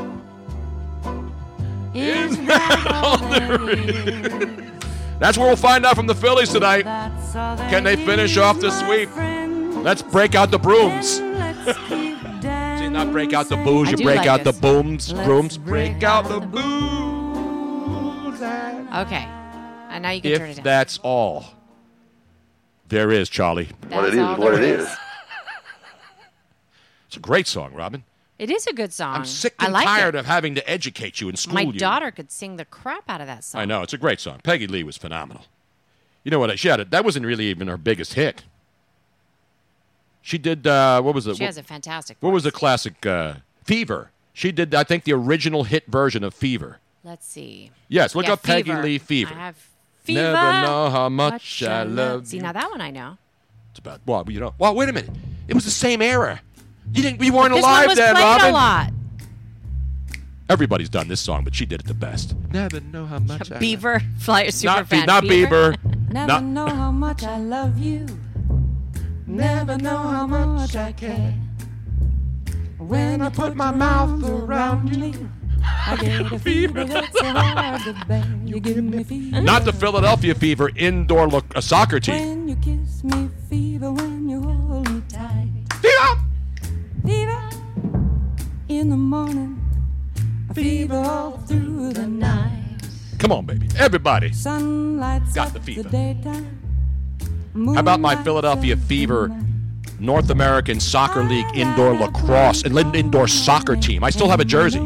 [1.93, 4.71] that all there is?
[5.19, 6.83] That's where we'll find out from the Phillies tonight.
[6.85, 9.09] That's all there Can they finish off the sweep?
[9.83, 11.19] Let's break out the brooms.
[11.19, 11.77] Let's
[12.79, 14.55] See, not break out the booze, you break like out this.
[14.55, 15.57] the booms, Let's brooms.
[15.57, 18.41] break Break out out the the booze.
[18.41, 19.27] Okay.
[19.89, 20.63] And now you can turn it If down.
[20.63, 21.45] that's all
[22.87, 23.69] there is, Charlie.
[23.89, 24.89] What it That's is all is what there it is.
[27.07, 28.03] It's a great song, Robin.
[28.39, 29.15] It is a good song.
[29.15, 30.19] I'm sick I and like tired it.
[30.19, 31.73] of having to educate you and school My you.
[31.73, 33.61] daughter could sing the crap out of that song.
[33.61, 34.39] I know it's a great song.
[34.43, 35.43] Peggy Lee was phenomenal.
[36.23, 36.57] You know what?
[36.57, 36.89] She had it.
[36.89, 38.43] That wasn't really even her biggest hit.
[40.21, 40.65] She did.
[40.65, 41.35] Uh, what was it?
[41.37, 42.17] She what, has a fantastic.
[42.21, 43.05] what was the classic?
[43.05, 44.11] Uh, Fever.
[44.33, 44.73] She did.
[44.73, 46.79] I think the original hit version of Fever.
[47.03, 47.71] Let's see.
[47.87, 49.33] Yes, look Yeah, up Peggy Lee Fever.
[49.33, 49.67] I have
[50.03, 50.21] fever.
[50.21, 52.43] Never know how much I love See, you.
[52.43, 53.17] now that one I know.
[53.71, 54.53] It's about well, you know.
[54.57, 55.11] Well, wait a minute.
[55.47, 56.41] It was the same era.
[56.93, 57.21] You didn't.
[57.23, 58.49] You weren't This alive one was then, played Robin.
[58.49, 58.93] a lot.
[60.49, 62.35] Everybody's done this song, but she did it the best.
[62.51, 63.51] Never know how much.
[63.51, 65.05] I Beaver, Flyer super not, Be- fan.
[65.05, 65.75] not Bieber.
[66.11, 68.07] Never Not- know how much I love you.
[69.27, 71.35] Never know how much I care.
[72.79, 75.29] When I put my mouth around you,
[75.63, 78.25] I get a fever that's so hard to bear.
[78.43, 79.39] You give me fever.
[79.41, 82.15] Not the Philadelphia Fever indoor look, a soccer team.
[82.27, 83.91] When you kiss me, fever.
[83.91, 85.47] When you hold me tight,
[85.79, 86.21] Fever.
[87.09, 87.49] Fever.
[88.67, 89.59] In the morning,
[90.49, 92.53] a fever all through the night.
[93.17, 93.67] Come on, baby.
[93.77, 94.31] Everybody.
[94.31, 95.89] Sunlight's Got the fever.
[95.89, 96.55] daytime.
[97.73, 99.35] How about my Philadelphia Fever
[99.99, 104.03] North American Soccer League indoor lacrosse and indoor soccer team?
[104.03, 104.79] I still have a jersey.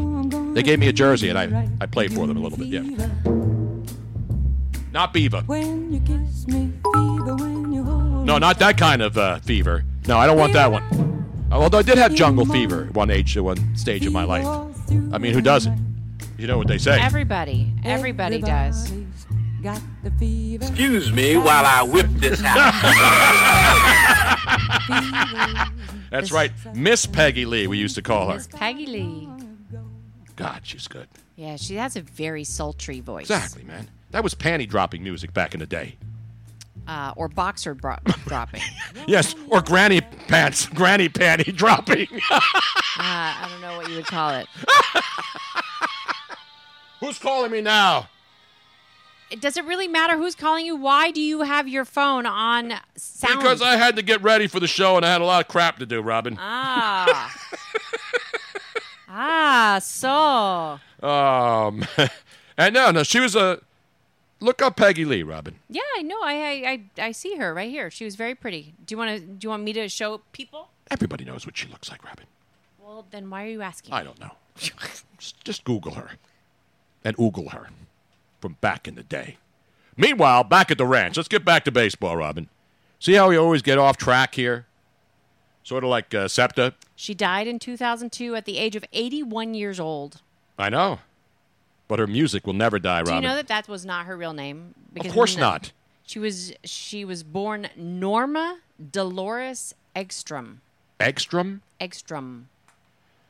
[0.54, 2.68] They gave me a jersey, and I, I played for them a little bit.
[2.68, 2.82] Yeah.
[4.92, 5.42] Not Beaver.
[5.46, 7.34] When you kiss me, fever.
[7.36, 9.84] When you hold No, not that kind of uh, fever.
[10.06, 11.13] No, I don't want that one.
[11.54, 14.24] Uh, although I did have jungle fever at one age, at one stage of my
[14.24, 14.44] life.
[15.12, 15.78] I mean, who doesn't?
[16.36, 17.00] You know what they say.
[17.00, 18.92] Everybody, everybody does.
[19.62, 20.64] Got the fever.
[20.64, 22.74] Excuse me while I whip this house.
[26.10, 26.50] That's right.
[26.74, 28.34] Miss Peggy Lee, we used to call her.
[28.34, 29.28] Miss Peggy Lee.
[30.34, 31.06] God, she's good.
[31.36, 33.30] Yeah, she has a very sultry voice.
[33.30, 33.88] Exactly, man.
[34.10, 35.96] That was panty dropping music back in the day.
[36.86, 38.60] Uh, or boxer bro- dropping.
[39.06, 42.08] Yes, or granny pants, granny panty dropping.
[42.30, 42.40] Uh,
[43.00, 44.46] I don't know what you would call it.
[47.00, 48.08] Who's calling me now?
[49.30, 50.76] It does it really matter who's calling you?
[50.76, 53.40] Why do you have your phone on sound?
[53.40, 55.48] Because I had to get ready for the show and I had a lot of
[55.48, 56.36] crap to do, Robin.
[56.38, 57.34] Ah.
[59.08, 60.78] ah, so.
[61.06, 61.84] Um,
[62.56, 63.60] and no, no, she was a.
[64.44, 65.54] Look up Peggy Lee, Robin.
[65.70, 66.20] Yeah, I know.
[66.22, 67.90] I, I I I see her right here.
[67.90, 68.74] She was very pretty.
[68.84, 69.20] Do you want to?
[69.26, 70.68] Do you want me to show people?
[70.90, 72.26] Everybody knows what she looks like, Robin.
[72.78, 73.94] Well, then why are you asking?
[73.94, 74.32] I don't know.
[74.58, 76.10] just, Google her
[77.02, 77.68] and oogle her
[78.42, 79.38] from back in the day.
[79.96, 82.50] Meanwhile, back at the ranch, let's get back to baseball, Robin.
[82.98, 84.66] See how we always get off track here?
[85.62, 86.74] Sort of like uh, SEPTA.
[86.94, 90.20] She died in 2002 at the age of 81 years old.
[90.58, 90.98] I know.
[91.86, 93.14] But her music will never die, Robin.
[93.14, 94.74] Do you know that that was not her real name?
[94.98, 95.72] of course no- not.
[96.06, 98.58] She was she was born Norma
[98.92, 100.58] Dolores Egstrom.
[101.00, 101.60] Egstrom?
[101.80, 102.44] Egstrom.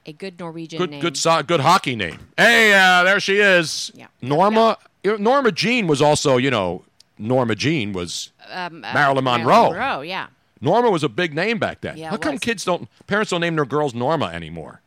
[0.07, 1.01] A good Norwegian Good, name.
[1.01, 2.19] good, so- good hockey name.
[2.37, 3.91] Hey, uh, there she is.
[3.95, 4.07] Yeah.
[4.21, 4.77] Norma.
[5.05, 6.85] Norma Jean was also, you know,
[7.19, 9.71] Norma Jean was um, uh, Marilyn Monroe.
[9.71, 10.27] Monroe, yeah.
[10.61, 11.97] Norma was a big name back then.
[11.99, 12.41] Yeah, How come was.
[12.41, 14.81] kids don't, parents don't name their girls Norma anymore?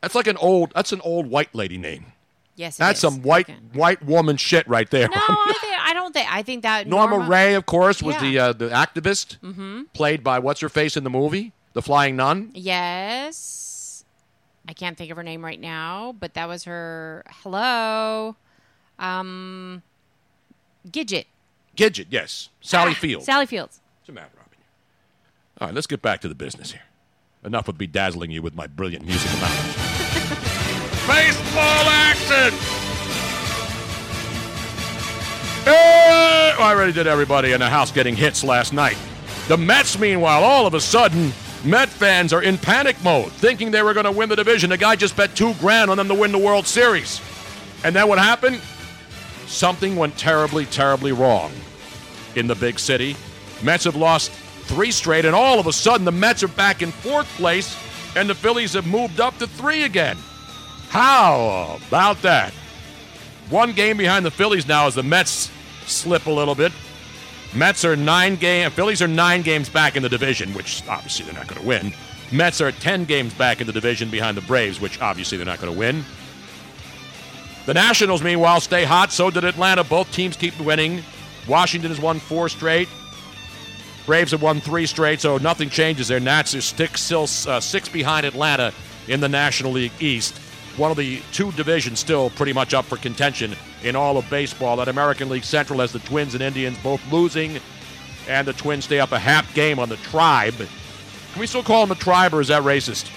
[0.00, 2.06] That's like an old, that's an old white lady name.
[2.58, 3.00] Yes, That's is.
[3.00, 5.08] some white white woman shit right there.
[5.08, 6.32] No, I, think, I don't think.
[6.34, 8.20] I think that Norma, Norma Rae, of course, was Yeah.
[8.22, 9.86] the uh, the activist, Mhm.
[9.92, 12.50] played by what's her face in the movie, The Flying Nun.
[12.54, 14.04] Yes.
[14.68, 17.24] I can't think of her name right now, but that was her.
[17.42, 18.34] Hello.
[18.98, 19.82] Um,
[20.86, 21.26] Gidget.
[21.76, 23.22] Gidget, yes, Sally Ah, Field.
[23.22, 23.80] Sally Fields.
[24.00, 24.58] What's the matter, Robin?
[25.60, 26.82] All right, let's get back to the business here.
[27.44, 29.77] Enough of bedazzling you with my brilliant musical knowledge.
[31.08, 32.52] Baseball action!
[35.66, 38.98] Oh, I already did everybody in the house getting hits last night.
[39.48, 41.32] The Mets, meanwhile, all of a sudden,
[41.64, 44.70] Met fans are in panic mode, thinking they were going to win the division.
[44.70, 47.20] The guy just bet two grand on them to win the World Series.
[47.84, 48.60] And then what happened?
[49.46, 51.50] Something went terribly, terribly wrong
[52.36, 53.16] in the big city.
[53.62, 56.92] Mets have lost three straight, and all of a sudden the Mets are back in
[56.92, 57.76] fourth place,
[58.14, 60.18] and the Phillies have moved up to three again.
[60.88, 62.52] How about that?
[63.50, 65.50] One game behind the Phillies now as the Mets
[65.86, 66.72] slip a little bit.
[67.54, 68.70] Mets are nine game.
[68.70, 71.92] Phillies are nine games back in the division, which obviously they're not going to win.
[72.30, 75.60] Mets are ten games back in the division behind the Braves, which obviously they're not
[75.60, 76.04] going to win.
[77.64, 79.12] The Nationals, meanwhile, stay hot.
[79.12, 79.84] So did Atlanta.
[79.84, 81.02] Both teams keep winning.
[81.46, 82.88] Washington has won four straight.
[84.04, 86.20] Braves have won three straight, so nothing changes there.
[86.20, 88.72] Nats are still uh, six behind Atlanta
[89.06, 90.38] in the National League East.
[90.78, 94.76] One of the two divisions still pretty much up for contention in all of baseball.
[94.76, 97.58] That American League Central has the Twins and Indians both losing,
[98.28, 100.54] and the Twins stay up a half game on the Tribe.
[100.54, 103.10] Can we still call them the Tribe, or is that racist?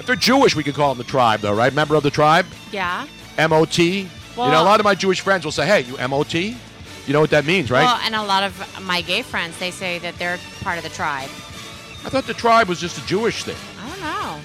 [0.00, 1.72] If they're Jewish, we could call them the Tribe, though, right?
[1.72, 2.46] Member of the Tribe?
[2.72, 3.06] Yeah.
[3.38, 3.78] MOT.
[3.78, 6.34] Well, you know, a lot of my Jewish friends will say, hey, you MOT?
[6.34, 6.56] You
[7.12, 7.84] know what that means, right?
[7.84, 10.90] Well, and a lot of my gay friends, they say that they're part of the
[10.90, 11.28] tribe.
[12.04, 13.56] I thought the tribe was just a Jewish thing.
[13.80, 14.40] I don't know.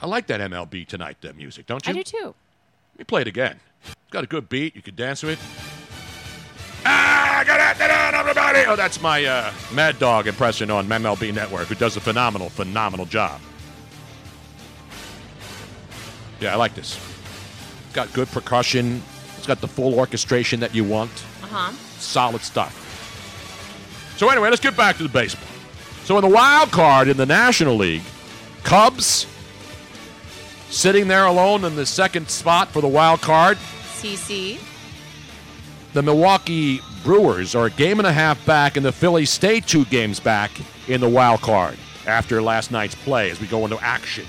[0.00, 1.90] I like that MLB Tonight uh, music, don't you?
[1.90, 2.34] I do too.
[2.94, 3.58] Let me play it again.
[3.84, 4.76] It's got a good beat.
[4.76, 5.38] You could dance to it.
[6.84, 8.60] Ah, get it, get it, everybody!
[8.66, 13.06] Oh, that's my uh, Mad Dog impression on MLB Network, who does a phenomenal, phenomenal
[13.06, 13.40] job.
[16.40, 16.96] Yeah, I like this.
[17.86, 19.02] It's got good percussion.
[19.36, 21.10] It's got the full orchestration that you want.
[21.42, 21.72] Uh huh.
[21.98, 22.84] Solid stuff.
[24.16, 25.48] So anyway, let's get back to the baseball.
[26.04, 28.02] So in the wild card in the National League,
[28.62, 29.26] Cubs
[30.70, 33.58] sitting there alone in the second spot for the wild card.
[33.94, 34.60] CC.
[35.92, 39.84] The Milwaukee Brewers are a game and a half back, and the Phillies stay two
[39.86, 40.50] games back
[40.88, 44.26] in the wild card after last night's play as we go into action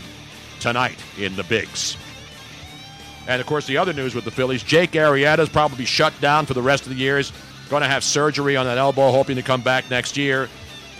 [0.59, 1.97] tonight in the Bigs.
[3.27, 6.45] And of course, the other news with the Phillies Jake Arrieta is probably shut down
[6.45, 7.17] for the rest of the year.
[7.17, 7.33] He's
[7.69, 10.49] going to have surgery on that elbow, hoping to come back next year.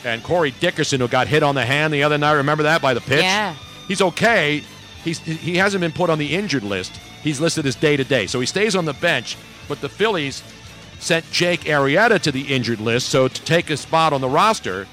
[0.04, 2.94] And Corey Dickerson, who got hit on the hand the other night, remember that by
[2.94, 3.24] the pitch?
[3.24, 3.56] Yeah.
[3.88, 4.64] He's okay.
[5.08, 7.00] He's, he hasn't been put on the injured list.
[7.24, 8.28] He's listed as day to day.
[8.28, 9.38] So he stays on the bench.
[9.70, 10.44] But the Phillies
[11.00, 13.08] sent Jake Arrieta to the injured list.
[13.08, 14.86] So to take a spot on the roster,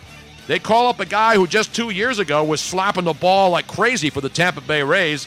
[0.46, 3.66] they call up a guy who just two years ago was slapping the ball like
[3.66, 5.26] crazy for the Tampa Bay Rays,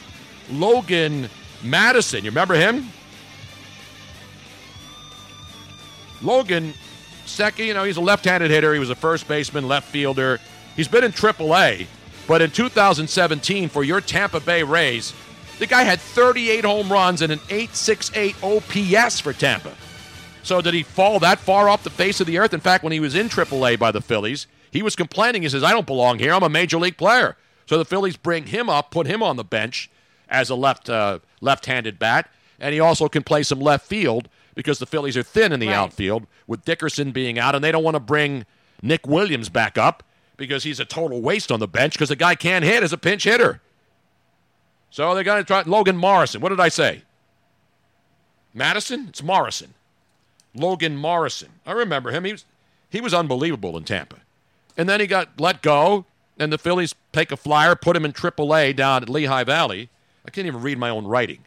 [0.50, 1.28] Logan
[1.62, 2.24] Madison.
[2.24, 2.88] You remember him?
[6.22, 6.72] Logan,
[7.26, 8.72] second, you know, he's a left-handed hitter.
[8.72, 10.40] He was a first baseman, left fielder.
[10.76, 11.86] He's been in AAA,
[12.28, 15.12] but in 2017 for your Tampa Bay Rays,
[15.58, 19.74] the guy had 38 home runs and an 868 OPS for Tampa.
[20.44, 22.54] So did he fall that far off the face of the earth?
[22.54, 25.42] In fact, when he was in AAA by the Phillies, he was complaining.
[25.42, 26.32] He says, "I don't belong here.
[26.32, 29.44] I'm a major league player." So the Phillies bring him up, put him on the
[29.44, 29.90] bench
[30.28, 34.78] as a left uh, left-handed bat, and he also can play some left field because
[34.78, 35.76] the Phillies are thin in the Right.
[35.76, 38.46] outfield with Dickerson being out, and they don't want to bring
[38.82, 40.02] Nick Williams back up
[40.38, 42.96] because he's a total waste on the bench because the guy can't hit as a
[42.96, 43.60] pinch hitter.
[44.88, 46.40] So they're going to try Logan Morrison.
[46.40, 47.02] What did I say?
[48.54, 49.08] Madison?
[49.08, 49.74] It's Morrison.
[50.54, 51.50] Logan Morrison.
[51.66, 52.24] I remember him.
[52.24, 52.44] He was,
[52.88, 54.16] he was unbelievable in Tampa.
[54.78, 56.06] And then he got let go,
[56.38, 59.90] and the Phillies take a flyer, put him in AAA down at Lehigh Valley.
[60.24, 61.40] I can't even read my own writing.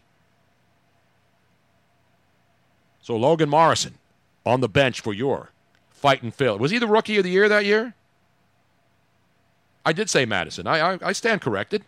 [3.01, 3.95] So Logan Morrison
[4.45, 5.49] on the bench for your
[5.89, 6.57] fighting Phil.
[6.57, 7.95] Was he the rookie of the year that year?
[9.85, 10.67] I did say Madison.
[10.67, 11.83] I I, I stand corrected.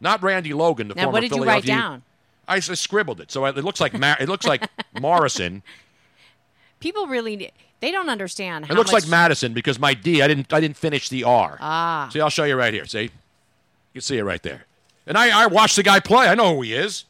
[0.00, 2.02] Not Randy Logan, the Now, former what did you write down?
[2.48, 4.68] I scribbled it, so it looks like Ma- it looks like
[5.00, 5.62] Morrison.
[6.80, 10.28] People really they don't understand how It looks much like Madison because my D I
[10.28, 11.58] didn't I didn't finish the R.
[11.60, 12.08] Ah.
[12.12, 12.86] See, I'll show you right here.
[12.86, 13.10] See, you
[13.94, 14.64] can see it right there.
[15.06, 16.26] And I I watched the guy play.
[16.28, 17.04] I know who he is.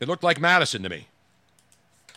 [0.00, 1.06] It looked like Madison to me.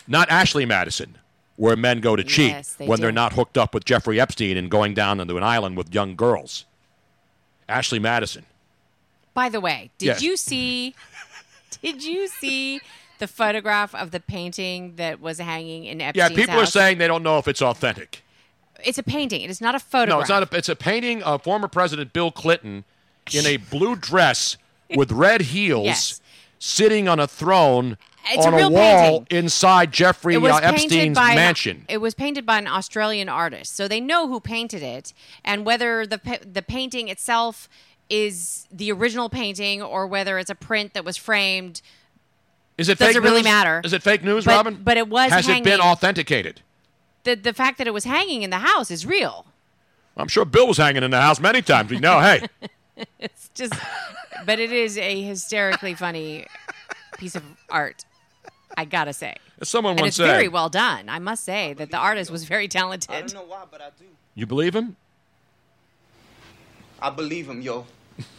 [0.08, 1.18] Not Ashley Madison,
[1.56, 4.56] where men go to cheat Yes, they when they're not hooked up with Jeffrey Epstein
[4.56, 6.64] and going down into an island with young girls.
[7.68, 8.44] Ashley Madison.
[9.34, 10.22] By the way, did Yes.
[10.22, 10.94] you see?
[11.82, 12.80] Did you see
[13.18, 17.08] the photograph of the painting that was hanging in Epstein's Yeah, people are saying they
[17.08, 18.22] don't know if it's authentic.
[18.84, 19.40] it's a painting.
[19.40, 20.16] It is not a photograph.
[20.16, 20.52] No, it's not.
[20.52, 22.84] A, it's a painting of former President Bill Clinton
[23.32, 24.56] in a blue dress
[24.94, 26.20] with red heels, Yes.
[26.58, 27.96] sitting on a throne
[28.28, 29.38] It's on a, real wall painting.
[29.38, 31.84] inside Jeffrey uh, Epstein's by mansion.
[31.88, 35.12] it was painted by an Australian artist, so they know who painted it,
[35.44, 36.20] and whether the
[36.50, 37.68] the painting itself
[38.08, 41.82] is the original painting or whether it's a print that was framed.
[42.78, 43.80] Is it does fake it really matter?
[43.84, 44.80] Is it fake news, But- Robin?
[44.82, 46.60] but it was Has it been authenticated?
[47.24, 49.46] The the fact that it was hanging in the house is real.
[50.16, 51.90] I'm sure Bill was hanging in the house many times.
[51.90, 52.20] We know.
[52.20, 52.46] Hey,
[53.18, 53.74] It's just,
[54.46, 56.46] but it is a hysterically funny
[57.18, 58.04] piece of art.
[58.76, 61.08] I gotta say, as someone and once it's said, very well done.
[61.08, 63.10] I must say that the artist was very talented.
[63.10, 64.04] I don't know why, but I do.
[64.34, 64.96] you believe him?
[67.00, 67.86] I believe him, yo.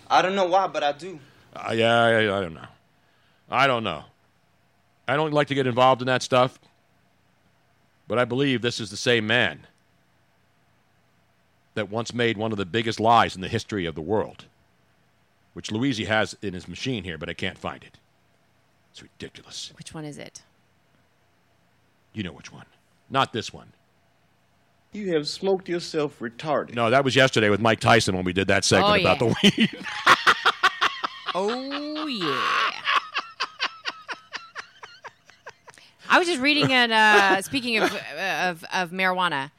[0.10, 1.20] I don't know why, but I do.
[1.56, 2.68] Uh, yeah, I, I don't know.
[3.50, 4.04] I don't know.
[5.08, 6.60] I don't like to get involved in that stuff,
[8.08, 9.66] but I believe this is the same man
[11.76, 14.46] that once made one of the biggest lies in the history of the world,
[15.54, 17.98] which Luigi has in his machine here, but I can't find it.
[18.98, 19.72] It's ridiculous.
[19.78, 20.42] Which one is it?
[22.14, 22.66] You know which one.
[23.12, 23.74] Not this one.
[24.92, 26.74] You have smoked yourself retarded.
[26.74, 29.34] No, that was yesterday with Mike Tyson when we did that segment Oh, about yeah.
[29.52, 29.78] the weed.
[31.36, 32.72] Oh yeah.
[36.10, 36.90] I was just reading it.
[36.92, 39.52] Uh, speaking of, of of marijuana,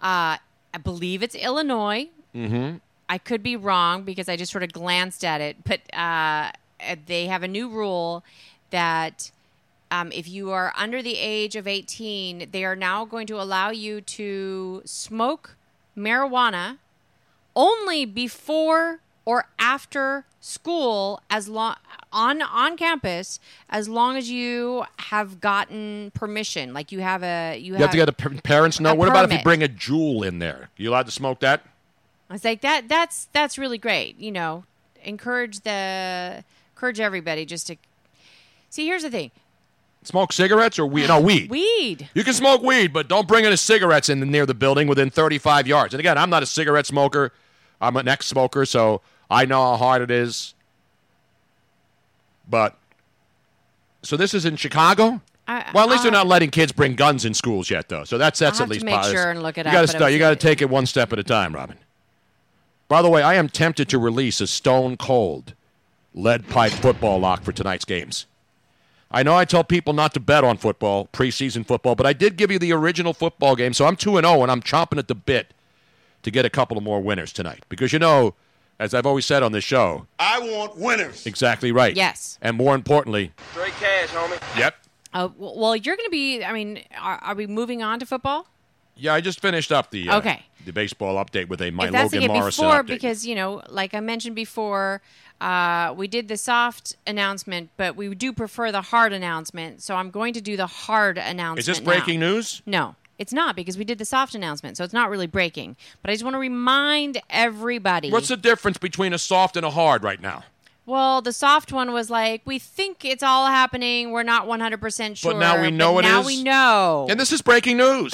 [0.00, 0.36] uh,
[0.72, 2.06] I believe it's Illinois.
[2.32, 2.76] mm-hmm.
[3.08, 6.52] I could be wrong because I just sort of glanced at it, but uh,
[7.06, 8.22] they have a new rule
[8.70, 9.30] that
[9.90, 13.70] um, if you are under the age of 18, they are now going to allow
[13.70, 15.56] you to smoke
[15.96, 16.78] marijuana
[17.54, 21.74] only before or after school as long
[22.12, 27.72] on on campus as long as you have gotten permission like you have a you,
[27.72, 28.94] You have to get a p- parents know.
[28.94, 30.70] What about if you bring a Juul in there?
[30.76, 31.62] You allowed to smoke that?
[32.30, 34.64] I was like that that's that's really great you know
[35.02, 36.44] encourage the
[36.74, 37.76] encourage everybody just to
[38.76, 39.30] see here's the thing
[40.04, 41.08] Smoke cigarettes or weed?
[41.08, 41.50] No, weed.
[41.50, 45.10] weed You can smoke weed, but don't bring any cigarettes in near the building within
[45.10, 45.94] 35 yards.
[45.94, 47.32] And again, I'm not a cigarette smoker.
[47.80, 50.54] I'm an ex-smoker, so I know how hard it is.
[52.48, 52.76] But
[54.02, 55.20] so this is in Chicago.
[55.48, 58.04] I- well, at least uh, they're not letting kids bring guns in schools yet, though.
[58.04, 59.20] So that's that's I'll at have to least make positive.
[59.20, 61.12] sure and look it you up, Gotta start, you got to take it one step
[61.12, 61.78] at a time, Robin.
[62.86, 65.54] By the way, I am tempted to release a stone cold
[66.14, 68.26] lead pipe football lock for tonight's games.
[69.10, 72.36] I know I tell people not to bet on football, preseason football, but I did
[72.36, 75.08] give you the original football game, so I'm 2 and 0 and I'm chomping at
[75.08, 75.54] the bit
[76.22, 77.64] to get a couple of more winners tonight.
[77.68, 78.34] Because you know,
[78.80, 81.24] as I've always said on this show, I want winners.
[81.26, 81.94] exactly right.
[81.94, 82.38] Yes.
[82.42, 84.58] And more importantly, Straight cash, homie.
[84.58, 84.74] yep.
[85.14, 88.48] uh, well you're going to be I mean are, are we moving on to football
[88.96, 90.42] Yeah, I just finished up the uh, Okay.
[90.66, 92.86] the baseball update with a my if that's Logan the game Morrison before update.
[92.88, 95.00] because you know like i mentioned before
[95.40, 100.10] uh, we did the soft announcement but we do prefer the hard announcement so i'm
[100.10, 101.84] going to do the hard announcement Is this now.
[101.84, 102.62] breaking news?
[102.66, 106.10] no it's not because we did the soft announcement so it's not really breaking but
[106.10, 110.02] i just want to remind everybody What's the difference between a soft and a hard
[110.02, 110.44] right now?
[110.86, 115.32] well the soft one was like we think it's all happening we're not 100% sure
[115.32, 116.26] But now we know it now is?
[116.26, 118.12] we know And this is breaking news.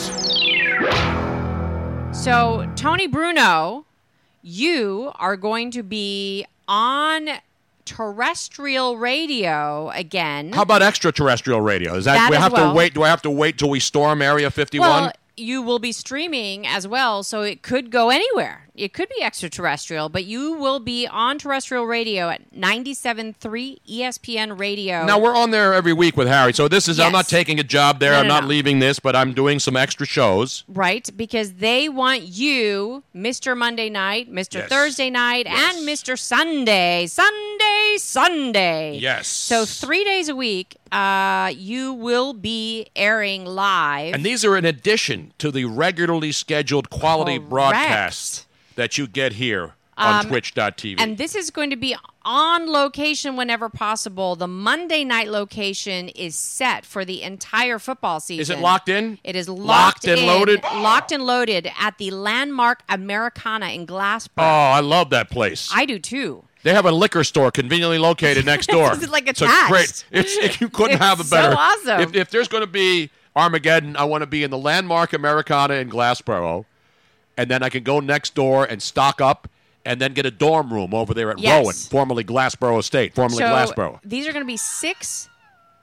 [2.13, 3.87] So, Tony Bruno,
[4.43, 7.29] you are going to be on
[7.85, 10.53] terrestrial radio again.
[10.53, 11.95] How about extraterrestrial radio?
[11.95, 12.71] Is that, That we have well.
[12.73, 12.95] to wait?
[12.95, 14.89] Do I have to wait till we storm Area 51?
[14.89, 18.62] well, you will be streaming as well, so it could go anywhere.
[18.75, 23.37] It could be extraterrestrial, but you will be on terrestrial radio at 97.3
[23.87, 25.05] ESPN radio.
[25.05, 26.55] now we're on there every week with Harry.
[26.55, 28.13] So this is I'm not taking a job there.
[28.13, 28.49] No, I'm no, not no.
[28.49, 30.65] leaving this, but I'm doing some extra shows.
[30.69, 33.55] Right, because they want you, Mr.
[33.55, 34.55] Monday night, Mr.
[34.55, 34.69] Yes.
[34.71, 36.19] Thursday night, and Mr.
[36.19, 38.97] Sunday, Sunday, Sunday.
[38.97, 39.29] Yes.
[39.29, 44.15] So three days a week, uh, you will be airing live.
[44.15, 47.51] And these are in addition to the regularly scheduled quality Correct.
[47.51, 48.47] broadcasts
[48.83, 50.97] that you get here on Um, Twitch.tv.
[50.99, 54.35] and this is going to be on location whenever possible.
[54.35, 58.41] The Monday night location is set for the entire football season.
[58.43, 59.19] Is it locked in?
[59.23, 60.63] It is locked, Locked and in- loaded?
[60.65, 64.39] Locked and loaded at the landmark Americana in Glassboro.
[64.39, 65.71] oh, I love that place.
[65.73, 66.43] I do too.
[66.65, 68.93] They have a liquor store conveniently located next door.
[68.95, 69.71] It's like So attached.
[69.71, 70.05] great.
[70.11, 71.53] It's, it, you couldn't It's have a better.
[71.53, 72.01] so awesome.
[72.01, 75.75] If, if there's going to be Armageddon, I want to be in the landmark Americana
[75.75, 76.65] in Glassboro,
[77.37, 79.49] and then I can go next door and stock up,
[79.85, 81.61] and then get a dorm room over there at Yes.
[81.63, 83.99] Rowan, formerly Glassboro State, formerly so Glassboro.
[84.05, 85.29] these are going to be 6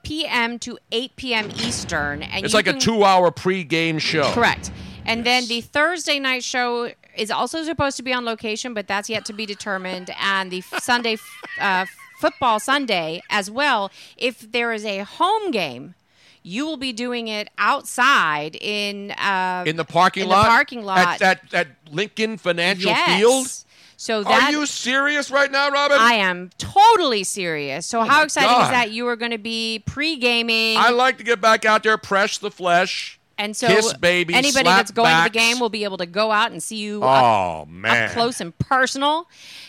[0.02, 0.58] p.m.
[0.60, 1.50] to 8 p.m.
[1.56, 2.22] Eastern.
[2.22, 4.30] And It's you like a can- two-hour pre-game show.
[4.32, 4.70] Correct.
[5.04, 9.10] And then the Thursday night show is also supposed to be on location, but that's
[9.10, 10.10] yet to be determined.
[10.20, 11.18] And the f- Sunday
[11.60, 11.84] uh,
[12.18, 13.90] football Sunday as well.
[14.16, 15.94] If there is a home game,
[16.42, 20.44] you will be doing it outside in uh, In the parking in lot.
[20.44, 23.18] The parking lot at, at, at Lincoln Financial yes.
[23.18, 23.64] Field.
[23.96, 25.98] So that Are you serious right now, Robin?
[26.00, 27.84] I am totally serious.
[27.84, 28.64] So how exciting God.
[28.64, 28.90] is that?
[28.92, 30.78] You are going to be pre-gaming.
[30.78, 33.19] I like to get back out there, press the flesh.
[33.40, 36.30] And so kiss baby, anybody that's going to the game will be able to go
[36.30, 39.28] out and see you Oh up, man, up close and personal.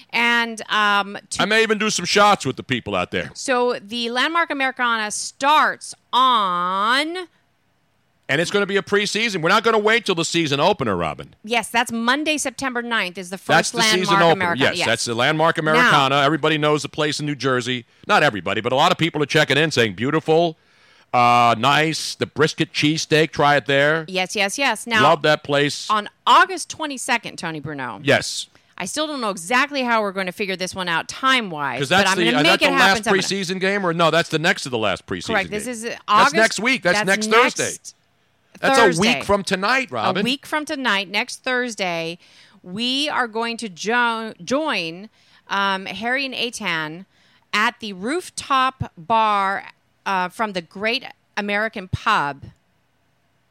[0.09, 3.31] And um, to, I may even do some shots with the people out there.
[3.33, 7.15] so the Landmark Americana starts on
[8.27, 9.41] And it's going to be a preseason.
[9.41, 11.33] We're not going to wait till the season opener, Robin.
[11.45, 14.31] yes, that's Monday, September 9th is the first That's the Landmark season opener.
[14.31, 14.75] Americana.
[14.75, 16.15] Yes, that's the Landmark Americana.
[16.17, 17.85] everybody knows the place in New Jersey.
[18.05, 20.57] Not everybody, but a lot of people are checking in saying beautiful,
[21.13, 22.15] uh, nice.
[22.15, 24.05] The brisket cheesesteak, try it there.
[24.07, 24.87] yes, yes, yes.
[24.87, 25.89] Now Love that place.
[25.89, 27.99] on August 22nd, Tony Bruno.
[28.03, 28.47] yes,
[28.77, 31.75] I still don't know exactly how we're going to figure this one out time wise,
[31.79, 32.95] because but that's I'm the going to uh, make that's it the happen.
[32.95, 33.21] last somehow.
[33.21, 34.09] preseason game, or no?
[34.09, 35.27] That's the next to the last preseason.
[35.27, 35.51] Correct.
[35.51, 35.97] This is August.
[36.07, 36.81] That's next week.
[36.81, 37.71] That's, next Thursday.
[38.59, 40.21] That's a week from tonight, Robin.
[40.21, 42.17] A week from tonight, next Thursday,
[42.63, 45.09] we are going to jo- join
[45.47, 47.05] um, Harry and A-Town
[47.53, 49.65] at the rooftop bar
[50.05, 51.05] uh, from the Great
[51.37, 52.43] American Pub.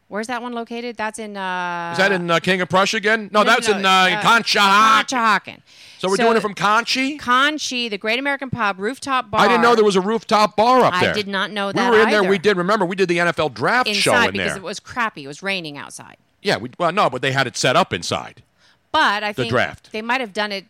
[0.09, 0.97] Where's that one located?
[0.97, 1.37] That's in.
[1.37, 3.31] Uh, Is that in uh, King of Prussia again?
[3.33, 5.05] No, no, that's no, in uh, uh, Conshohocken.
[5.05, 5.61] Conshohocken.
[5.99, 7.17] So we're So- doing it from Conchi.
[7.21, 9.41] Conchi, the Great American Pub rooftop bar.
[9.43, 11.11] I didn't know there was a rooftop bar up there.
[11.11, 11.91] I did not know that.
[11.93, 12.25] We were in there.
[12.25, 12.57] We did.
[12.57, 14.57] Remember, we did the NFL draft show inside in because there.
[14.57, 15.23] it was crappy.
[15.25, 16.17] It was raining outside.
[16.43, 16.57] yeah.
[16.57, 18.43] We, well, no, but they had it set up inside.
[18.91, 19.93] but I The think draft.
[19.93, 20.65] they might have done it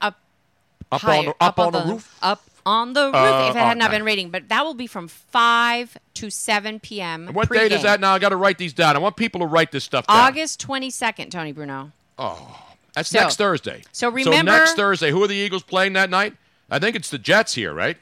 [0.00, 0.16] up
[0.90, 2.18] Up higher, on the, up, on the, the roof.
[2.22, 3.98] up on the roof Uh, if it had not okay.
[3.98, 4.30] been raining.
[4.30, 7.26] But that will be from five to seven p.m.
[7.28, 8.14] And what date is that now?
[8.14, 8.94] I got to write these down.
[8.94, 10.16] I want people to write this stuff down.
[10.16, 11.92] August twenty second, Tony Bruno.
[12.18, 12.64] Oh,
[12.94, 13.82] that's So- next Thursday.
[13.92, 16.34] so remember- so next Thursday, who are the Eagles playing that night?
[16.70, 17.96] I think it's the Jets here, right?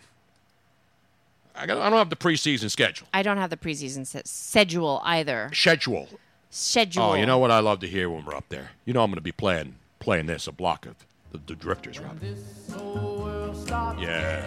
[1.54, 3.06] I, got, I don't have the preseason schedule.
[3.14, 5.48] I don't have the preseason se- schedule either.
[5.54, 6.08] Schedule.
[6.50, 7.02] Schedule.
[7.02, 8.70] Oh, you know what I love to hear when we're up there?
[8.84, 10.96] You know I'm going to be playing playing this a block of
[11.32, 12.20] the, the Drifters, Rob.
[13.98, 14.44] Yeah.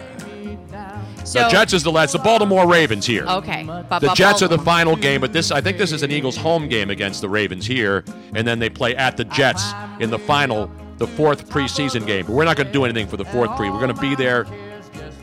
[1.24, 2.12] So the Jets is the last.
[2.12, 3.26] The Baltimore Ravens here.
[3.26, 3.64] Okay.
[3.66, 6.02] But, The but- Jets but- are the final game, but this I think this is
[6.02, 8.04] an Eagles home game against the Ravens here,
[8.34, 12.26] and then they play at the Jets in the final, the fourth preseason game.
[12.26, 13.68] But we're not going to do anything for the fourth pre.
[13.70, 14.46] We're going to be there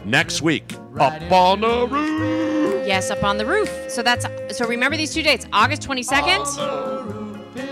[0.06, 2.86] next week up on the roof.
[2.88, 3.70] Yes, up on the roof.
[3.90, 4.66] So that's so.
[4.68, 6.46] Remember these two dates: August twenty second,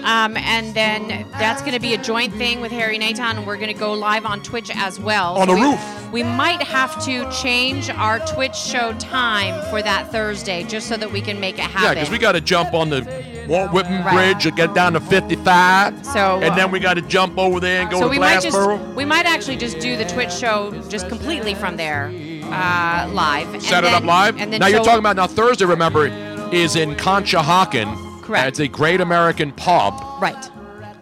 [0.06, 3.58] um, and then that's going to be a joint thing with Harry Naton, and we're
[3.58, 5.36] going to go live on Twitch as well.
[5.38, 6.12] On So the we, roof.
[6.12, 11.12] We might have to change our Twitch show time for that Thursday, just so that
[11.12, 11.84] we can make it happen.
[11.84, 13.02] Yeah, because we got to jump on the
[13.50, 14.14] Walt Whitman Right.
[14.34, 16.06] Bridge and get down to 55.
[16.06, 18.42] So, and then we got to jump over there and go so to we might
[18.42, 18.96] just Glassboro.
[18.96, 22.08] we might actually just do the Twitch show just completely from there,
[22.46, 23.54] uh, live.
[23.54, 24.38] and Set it then- up live.
[24.40, 25.66] And then now you're talking about now Thursday.
[25.66, 26.08] Remember,
[26.52, 28.05] is in Conshohocken.
[28.26, 28.48] Correct.
[28.48, 29.94] It's a great American pub.
[30.22, 30.52] right.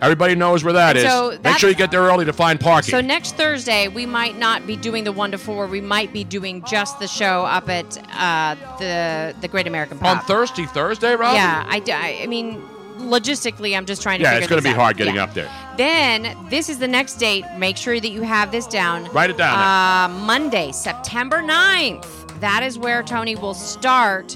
[0.02, 1.12] Everybody knows where that And is.
[1.12, 2.92] so Make sure you get there early to find parking.
[2.92, 5.66] So next Thursday, we might not be doing the one to four.
[5.66, 10.18] We might be doing just the show up at uh, the the Great American Pub.
[10.18, 11.36] on Thursday, Thursday, Rob.
[11.36, 12.62] Yeah, I I mean,
[12.98, 14.24] logistically, I'm just trying to.
[14.24, 14.76] Yeah, it's going to be out.
[14.82, 15.24] hard getting Yeah.
[15.24, 15.50] up there.
[15.78, 17.46] Then this is the next date.
[17.58, 19.06] Make sure that you have this down.
[19.14, 19.58] Write it down.
[19.58, 22.40] Uh, Monday, September 9th.
[22.42, 24.36] That is where Tony will start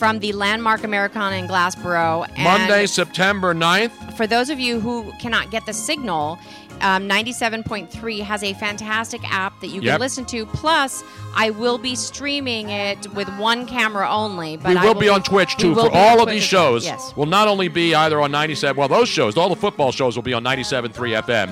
[0.00, 2.26] from the landmark Americana in Glassboro.
[2.34, 4.16] And Monday, September 9th.
[4.16, 6.38] for those of you who cannot get the signal,
[6.80, 10.00] um, 97.3 has a fantastic app that you can Yep.
[10.00, 10.46] listen to.
[10.46, 11.04] Plus,
[11.36, 14.56] I will be streaming it with one camera only.
[14.56, 16.86] But we I will be on Twitch too for all of Twitch these shows.
[16.86, 17.12] Yes.
[17.14, 18.78] Will not only be either on 97.
[18.78, 21.50] Well, those shows, all the football shows will be on 97.3 FM,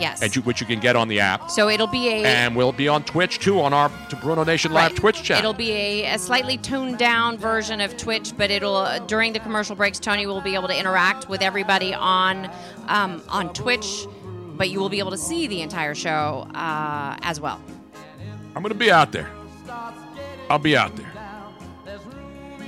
[0.00, 0.22] Yes.
[0.22, 1.50] and you, which you can get on the app.
[1.50, 2.24] so it'll be a.
[2.24, 4.96] And we'll be on Twitch too on our to Bruno Nation Live Right.
[5.00, 5.40] Twitch channel.
[5.40, 9.40] It'll be a, a slightly toned down version of Twitch, but it'll uh, during the
[9.40, 12.50] commercial breaks, Tony will be able to interact with everybody on
[12.88, 14.06] um, on Twitch,
[14.56, 17.60] but you will be able to see the entire show uh, as well.
[18.56, 19.30] I'm going to be out there.
[20.50, 21.06] I'll be out there.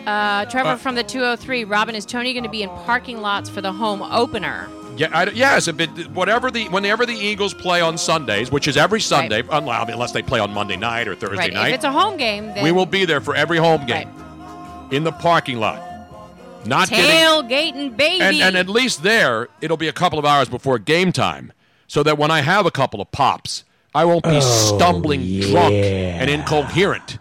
[0.07, 1.65] Uh, Trevor Uh, from the 203.
[1.65, 4.69] Robin, is Tony going to be in parking lots for the home opener?
[5.01, 5.67] Yeah, I, yes.
[5.67, 9.89] If it, whatever the whenever the Eagles play on Sundays, which is every Sunday, unless,
[9.89, 11.53] unless they play on Monday night or Thursday right.
[11.55, 14.11] night, If it's a home game, then we will be there for every home game
[14.91, 15.83] in the parking lot.
[16.67, 18.21] Not tailgating, baby.
[18.21, 21.55] and, and at least there, it'll be a couple of hours before game time,
[21.87, 23.65] so that when I have a couple of pops,
[23.95, 27.17] I won't be Oh, stumbling drunk and incoherent.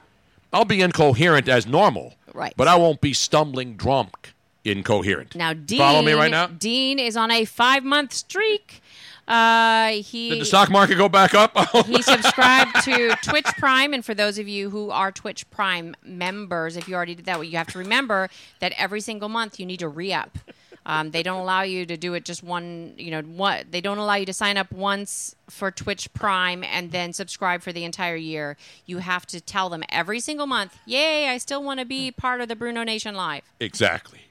[0.51, 2.53] I'll be incoherent as normal, Right.
[2.57, 4.33] But I won't be stumbling drunk,
[4.65, 5.35] incoherent.
[5.35, 5.77] now, Dean.
[5.79, 6.47] follow me right now.
[6.47, 8.81] Dean is on a five month streak.
[9.27, 11.55] Uh, he Did the stock market go back up?
[11.85, 16.75] he subscribed to Twitch Prime, and for those of you who are Twitch Prime members,
[16.75, 18.29] if you already did that, well, you have to remember
[18.59, 20.39] that every single month you need to re-up.
[20.87, 23.99] Um, they don't allow you to do it just one, you know, what they don't
[23.99, 28.15] allow you to sign up once for Twitch Prime and then subscribe for the entire
[28.15, 28.57] year.
[28.87, 32.41] You have to tell them every single month, "Yay, I still want to be part
[32.41, 34.21] of the Bruno Nation Live." exactly.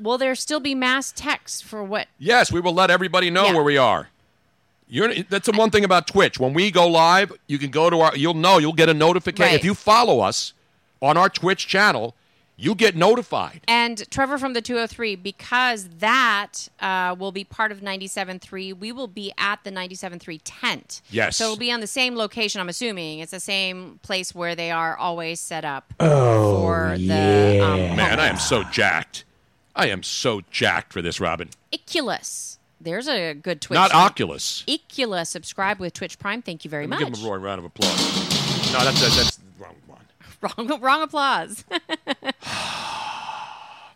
[0.00, 2.08] Will there still be mass text for what?
[2.18, 3.54] Yes, we will let everybody know Yeah.
[3.54, 4.08] where we are.
[4.88, 6.40] You're, that's the one thing about Twitch.
[6.40, 8.16] When we go live, you can go to our.
[8.16, 8.58] You'll know.
[8.58, 9.58] You'll get a notification Right.
[9.58, 10.52] if you follow us
[11.00, 12.14] on our Twitch channel.
[12.56, 13.62] You get notified.
[13.66, 19.06] And Trevor from the 203, because that uh, will be part of 97.3, we will
[19.06, 21.00] be at the 97.3 tent.
[21.08, 21.38] Yes.
[21.38, 23.20] So it'll be on the same location, I'm assuming.
[23.20, 27.62] It's the same place where they are always set up Oh, for the yeah.
[27.64, 29.24] um, Man, I am so jacked.
[29.74, 31.50] I am so jacked for this, Robin.
[31.72, 32.58] Iculus.
[32.80, 33.74] There's a good Twitch.
[33.74, 34.64] Not Oculus.
[34.66, 35.28] Iculus.
[35.28, 36.40] Subscribe with Twitch Prime.
[36.40, 36.98] Thank you very much.
[36.98, 38.72] Give him a roaring round of applause.
[38.72, 40.00] No, that's that's, that's the wrong one.
[40.68, 41.64] Wrong, wrong applause.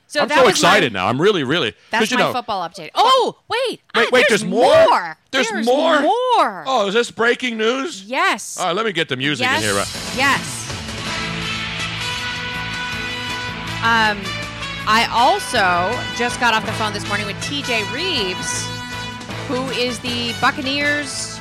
[0.07, 1.07] so I'm so excited my, now.
[1.07, 1.73] I'm really, really.
[1.91, 2.91] That's you my know, football update.
[2.95, 3.59] Oh, wait.
[3.71, 4.89] Wait, I- wait, there's, there's more?
[4.89, 5.17] more.
[5.31, 6.03] There's more?
[6.03, 6.65] more.
[6.67, 8.05] Oh, is this breaking news?
[8.05, 8.59] Yes.
[8.59, 9.63] All right, let me get the music yes.
[9.63, 9.85] in here.
[10.19, 10.61] Yes.
[13.83, 14.44] Um,
[14.86, 18.66] I also just got off the phone this morning with TJ Rives,
[19.48, 21.40] who is the Buccaneers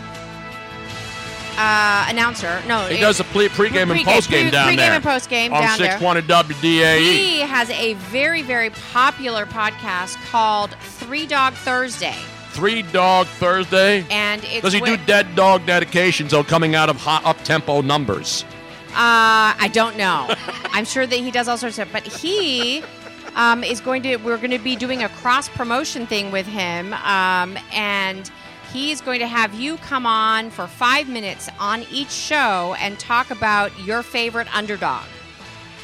[1.57, 2.61] uh, announcer.
[2.67, 4.93] No, He it- does the pre- pregame and Pregame- postgame pre- down pregame there.
[4.93, 5.91] and postgame on down there.
[5.99, 6.99] 620 WDAE.
[6.99, 12.15] He has a very, very popular podcast called Three Dog Thursday.
[12.51, 14.05] Three Dog Thursday.
[14.09, 17.81] And it's Does he do dead dog dedications, though, coming out of hot up tempo
[17.81, 18.45] numbers?
[18.91, 20.33] Uh, I don't know.
[20.71, 22.83] I'm sure that he does all sorts of stuff, but he
[23.35, 24.17] um, is going to.
[24.17, 28.29] We're going to be doing a cross promotion thing with him, um, and
[28.71, 33.31] he's going to have you come on for five minutes on each show and talk
[33.31, 35.05] about your favorite underdog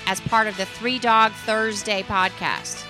[0.07, 2.85] as part of the Three Dog Thursday podcast.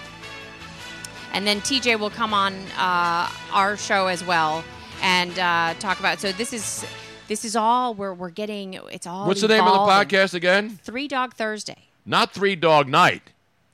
[1.34, 4.64] And then TJ will come on uh, our show as well
[5.02, 6.16] and uh, talk about.
[6.16, 6.20] It.
[6.22, 6.86] So this is
[7.28, 8.74] this is all we're we're getting.
[8.92, 9.28] It's all.
[9.28, 10.80] What's the name of the podcast again?
[10.84, 11.90] Three Dog Thursday.
[12.06, 13.32] Not Three Dog Night.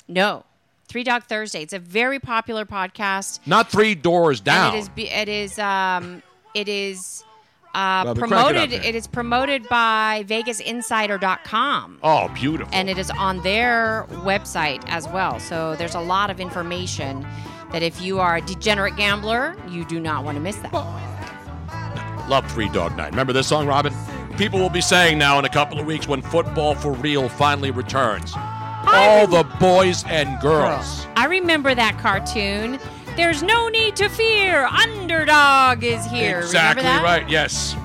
[0.08, 0.45] No,
[0.96, 1.62] Three Dog Thursday.
[1.62, 3.42] It's a very popular podcast.
[3.46, 4.68] Not Three Doors Down.
[4.68, 4.88] And it is.
[4.88, 5.60] be- It is.
[5.60, 6.24] Um.
[6.54, 7.22] It is.
[7.74, 8.72] Uh, Well, it promoted.
[8.72, 12.00] It is promoted by VegasInsider.com.
[12.02, 12.74] oh, beautiful.
[12.74, 15.38] and it is on their website as well.
[15.42, 17.28] So there's a lot of information
[17.74, 20.72] that if you are a degenerate gambler, you do not want to miss that.
[22.30, 23.10] Love Three Dog Night.
[23.10, 23.94] Remember this song, Robin?
[24.38, 27.72] People will be saying now in a couple of weeks when football for real finally
[27.72, 28.34] returns.
[28.88, 31.08] All the boys and girls.
[31.16, 32.80] I remember that cartoon.
[33.16, 34.66] There's no need to fear.
[34.66, 36.40] Underdog is here.
[36.40, 37.22] Exactly Remember that?
[37.22, 37.30] right.
[37.30, 37.76] Yes.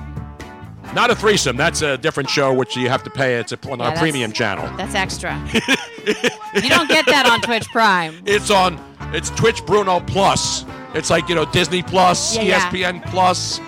[0.93, 1.55] Not a threesome.
[1.55, 3.35] That's a different show, which you have to pay.
[3.35, 4.69] It's a, on Yeah, our that's- premium channel.
[4.75, 5.39] That's extra.
[5.53, 8.21] you don't get that on Twitch Prime.
[8.25, 8.77] It's on.
[9.13, 10.65] It's Twitch Bruno Plus.
[10.93, 12.69] It's like you know Disney Plus, Yeah, yeah.
[12.69, 13.61] ESPN Plus,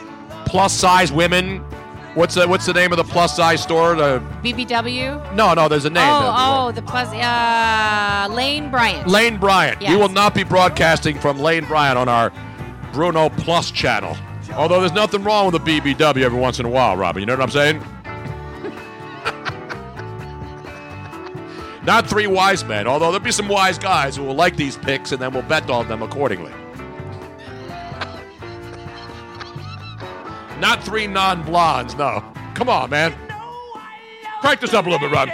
[0.46, 1.64] plus size women.
[2.16, 3.96] What's the What's the name of the plus size store?
[3.96, 5.34] The BBW.
[5.34, 5.68] no, no.
[5.68, 6.08] There's a name.
[6.08, 7.08] Oh, oh, the plus.
[7.10, 9.08] Uh, Lane Bryant.
[9.08, 9.82] Lane Bryant.
[9.82, 9.90] Yes.
[9.90, 12.32] We will not be broadcasting from Lane Bryant on our
[12.92, 14.16] Bruno Plus channel.
[14.54, 17.20] Although there's nothing wrong with a BBW every once in a while, Robin.
[17.22, 17.78] You know what I'm saying?
[21.84, 25.12] not three wise men, although there'll be some wise guys who will like these picks
[25.12, 26.54] and then we'll bet on them accordingly.
[30.64, 32.24] Not three non blondes, no.
[32.56, 33.14] Come on, man.
[34.40, 35.28] Crank this up a little bit, Rob.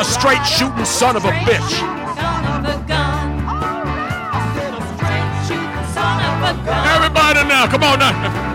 [0.00, 1.78] A straight shooting son of a bitch.
[6.96, 8.47] Everybody now, come on now.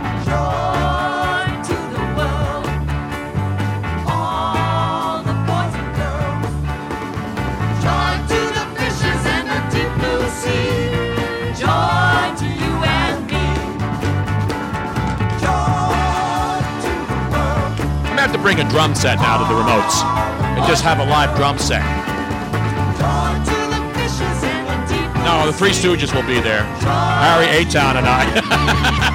[18.43, 21.81] Bring a drum set now to the remotes and just have a live drum set.
[25.23, 26.63] No, the Three Stooges will be there.
[26.83, 29.11] Harry A-Town and I.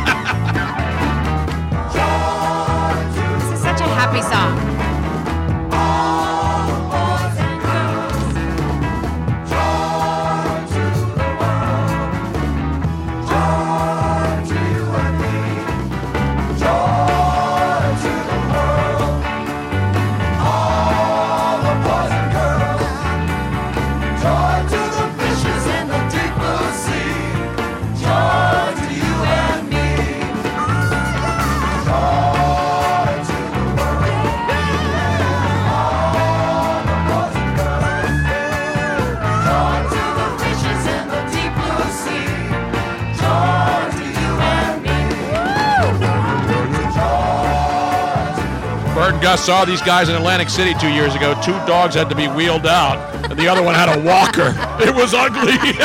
[49.29, 51.39] Gus saw these guys in Atlantic City two years ago.
[51.43, 52.97] Two dogs had to be wheeled out,
[53.31, 54.55] and the other one had a walker.
[54.83, 55.53] It was ugly.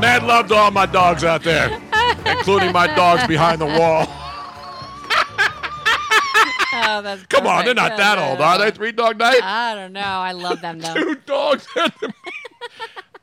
[0.00, 1.76] Mad love to all my dogs out there,
[2.24, 4.06] including my dogs behind the wall.
[6.72, 8.70] Oh, that's Come on, they're not that old, are they?
[8.70, 9.42] Three dog night?
[9.42, 10.00] I don't know.
[10.00, 10.94] I love them though.
[11.02, 11.66] Two dogs.
[11.74, 12.14] had to be-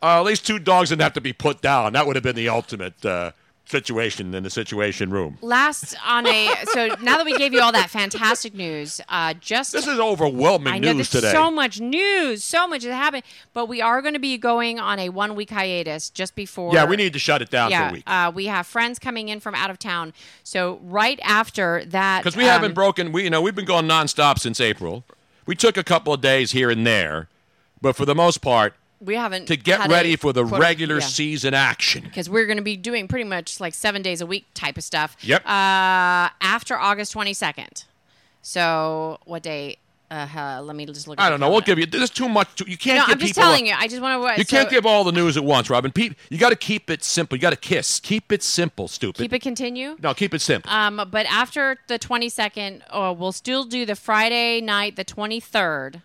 [0.03, 1.94] uh, at least two dogs didn't have to be put down.
[1.94, 3.32] That would have been the ultimate uh,
[3.68, 5.38] situation in the situation room.
[5.41, 9.73] Last on a so now that we gave you all that fantastic news, uh, just
[9.73, 11.31] This is overwhelming I know news today.
[11.31, 13.23] so much news, so much is happened,
[13.53, 16.73] but we are going to be going on a one week hiatus just before.
[16.73, 18.03] yeah, we need to shut it down yeah, for a week.
[18.07, 20.14] Uh, we have friends coming in from out of town,
[20.44, 23.85] so right after that, Because we um, haven't broken, we you know we've been going
[23.85, 25.03] nonstop since April.
[25.45, 27.30] We took a couple of days here and there,
[27.81, 30.95] but for the most part, we haven't to get ready a for the quote- regular
[30.99, 31.06] yeah.
[31.06, 32.03] season action.
[32.03, 34.84] because we're going to be doing pretty much like seven days a week type of
[34.84, 35.15] stuff.
[35.22, 35.45] Yep.
[35.45, 37.86] Uh, after August 22nd.
[38.41, 39.78] So what day?
[40.10, 41.19] Uh, let me just look.
[41.19, 41.49] I don't know.
[41.52, 41.86] We'll give you.
[41.86, 42.56] There's too much.
[42.56, 43.76] To, you can't No, give I'm just telling a- you.
[43.78, 44.40] I just want to.
[44.40, 45.91] You can't give all the news at once, Robin.
[45.91, 47.36] Pete, you got to keep it simple.
[47.36, 47.99] You got to kiss.
[47.99, 49.22] Keep it simple, stupid.
[49.22, 49.98] keep it continue.
[50.02, 50.72] No, keep it simple.
[50.72, 56.02] Um, but after the 22nd, oh, we'll still do the Friday night, the 23rd.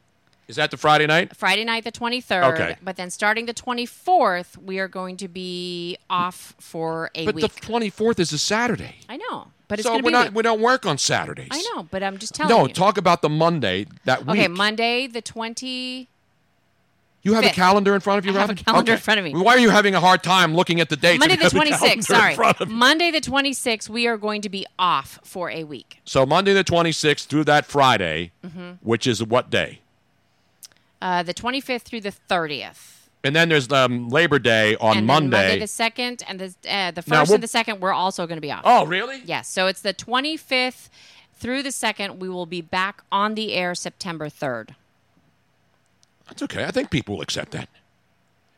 [0.49, 1.35] Is that the Friday night?
[1.37, 2.53] Friday night, the 23rd.
[2.55, 2.77] Okay.
[2.83, 7.43] But then starting the 24th, we are going to be off for a But week.
[7.45, 8.97] But the 24th is a Saturday.
[9.09, 10.35] I know, but it's so we're not.
[10.35, 11.49] We don't work on Saturdays.
[11.51, 12.75] I know, but I'm just telling No, you.
[12.75, 14.37] talk about the Monday that week.
[14.41, 16.09] Okay, Monday, the 20.
[17.25, 19.25] You have a calendar in front of you, I have a calendar in front of
[19.25, 19.33] me.
[19.33, 21.21] Why are you having a hard time looking at the dates?
[21.21, 22.03] Monday the you have a 26th.
[22.03, 22.35] Sorry.
[22.35, 22.75] front of you?
[22.75, 26.01] Monday the 26th, we are going to be off for a week.
[26.05, 28.79] So Monday the 26th through that Friday, Mhm.
[28.83, 29.82] which is what day?
[31.03, 33.09] Uh, the 25th through the 30th.
[33.25, 35.37] And then there's um, Labor Day on and Monday.
[35.37, 38.37] Monday the 2nd and the, uh, the 1st we'll- and the 2nd, we're also going
[38.37, 38.63] to be off.
[38.65, 39.21] Oh, really?
[39.25, 39.49] Yes.
[39.49, 40.91] So it's the 25th
[41.35, 42.19] through the 2nd.
[42.19, 44.77] We will be back on the air September 3rd.
[46.29, 46.65] That's okay.
[46.65, 47.69] I think people will accept that.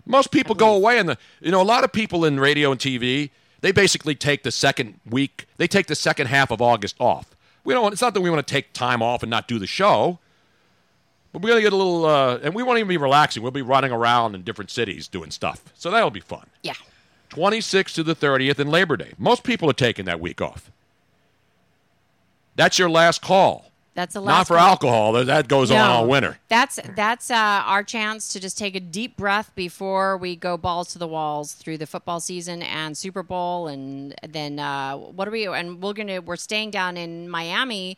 [0.05, 2.79] Most people go away, and the you know a lot of people in radio and
[2.79, 3.31] TV
[3.63, 5.47] they basically take the second week.
[5.57, 7.35] They take the second half of August off.
[7.65, 7.91] We don't.
[7.91, 10.19] It's not that we want to take time off and not do the show,
[11.35, 12.07] but we're gonna get a little.
[12.07, 13.43] Uh, and we won't even be relaxing.
[13.43, 15.63] We'll be running around in different cities doing stuff.
[15.75, 16.47] So that'll be fun.
[16.63, 16.75] Yeah.
[17.31, 19.13] 26th to the 30th and Labor Day.
[19.19, 20.71] Most people are taking that week off.
[22.55, 23.71] That's your last call.
[23.95, 24.69] That's the Not for call.
[24.69, 25.13] alcohol.
[25.25, 26.39] That- goes on all winter.
[26.49, 30.93] That's that's uh, our chance to just take a deep breath before we go balls
[30.95, 35.31] to the walls through the football season and Super Bowl, and then uh, what are
[35.31, 35.47] we?
[35.47, 37.97] And we're gonna we're staying down in Miami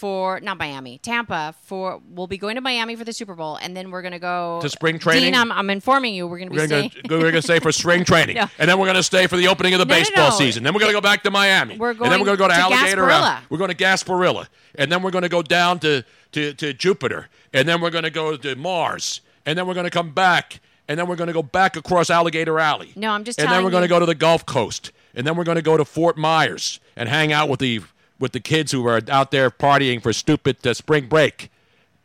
[0.00, 2.00] for not Miami, Tampa for.
[2.08, 4.68] We'll be going to Miami for the Super Bowl, and then we're gonna go To
[4.70, 5.24] spring training?
[5.24, 6.88] Dean, I'm, I'm informing you, we're gonna be We're staying.
[7.06, 8.46] going to we're going to stay for spring training, No.
[8.58, 10.36] and then we're going to stay for the opening of the No, baseball no.
[10.36, 10.62] season.
[10.64, 12.42] Then we're going to go back to Miami, We're and then we're going going to
[12.42, 13.02] go to, to Alligator.
[13.02, 13.40] Gasparilla.
[13.50, 14.46] We're going to Gasparilla,
[14.76, 16.02] and then we're going to go down to,
[16.32, 19.84] to, to Jupiter, and then we're going to go to Mars, and then we're going
[19.84, 22.92] to come back, and then we're going to go back across Alligator Alley.
[22.96, 25.26] No, I'm just and then we're going to you- go to the Gulf Coast, and
[25.26, 27.80] then we're going to go to Fort Myers and hang out with the
[28.20, 31.50] with the kids who are out there partying for stupid uh, spring break.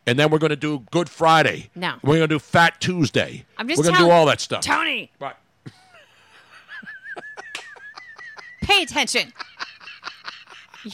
[0.08, 1.68] And then we're going to do Good Friday.
[1.74, 1.94] No.
[2.02, 3.44] We're going to do Fat Tuesday.
[3.58, 4.62] I'm just we're going to do all that stuff.
[4.62, 5.34] Tony, Right.
[8.62, 9.32] pay attention.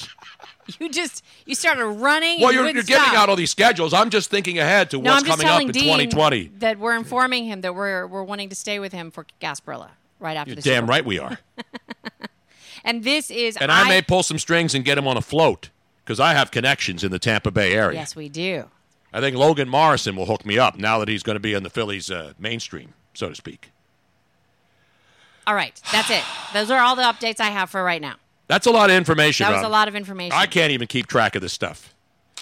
[0.78, 2.38] You just you started running.
[2.40, 3.92] Well, and you you're, wouldn't you're giving out all these schedules.
[3.92, 6.52] I'm just thinking ahead to No, what's coming up in Dean 2020.
[6.60, 9.88] that we're informing him that we're we're wanting to stay with him for Gasparilla
[10.20, 11.36] right after You're the damn Super right we are.
[12.84, 15.70] And this is And I, may pull some strings and get him on a float
[16.04, 17.98] because I have connections in the Tampa Bay area.
[17.98, 18.68] Yes, we do.
[19.12, 21.62] I think Logan Morrison will hook me up now that he's going to be in
[21.62, 23.70] the Phillies uh, mainstream, so to speak.
[25.46, 26.22] All right, that's it.
[26.52, 28.14] Those are all the updates I have for right now.
[28.46, 29.44] That's a lot of information.
[29.44, 29.70] That was Rob.
[29.70, 30.38] a lot of information.
[30.38, 31.94] I can't even keep track of this stuff.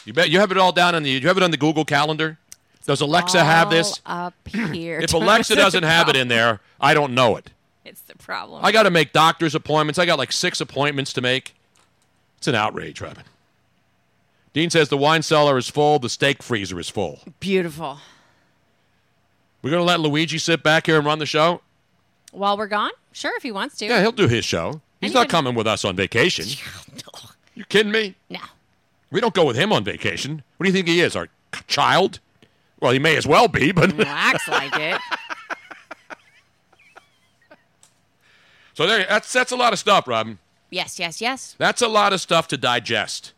[0.05, 1.11] You bet you have it all down on the.
[1.11, 2.39] You have it on the Google Calendar.
[2.87, 4.01] Does Alexa have this?
[4.07, 4.99] All up here.
[5.01, 7.51] If Alexa doesn't have it in there, I don't know it.
[7.91, 8.65] It's the problem.
[8.65, 9.99] I got to make doctor's appointments.
[9.99, 11.55] I got like six appointments to make.
[12.39, 13.25] It's an outrage, Robin.
[14.53, 17.21] Dean says the wine cellar is full, the steak freezer is full.
[17.41, 17.99] Beautiful.
[19.63, 21.61] We're going to let Luigi sit back here and run the show?
[22.33, 23.87] While we're gone, sure, if he wants to.
[23.87, 24.81] Yeah, he'll do his show.
[25.01, 26.47] He's And not coming with us on vacation.
[27.57, 28.15] You kidding me?
[28.31, 28.39] No.
[29.11, 30.43] We don't go with him on vacation.
[30.57, 31.15] What do you think he is?
[31.15, 31.29] Our
[31.67, 32.19] child?
[32.81, 34.99] Well, he may as well be, but Well, acts like it.
[38.81, 39.05] so there.
[39.09, 40.39] That's that's a lot of stuff, Robin.
[40.71, 41.55] Yes, yes, yes.
[41.59, 43.33] That's a lot of stuff to digest.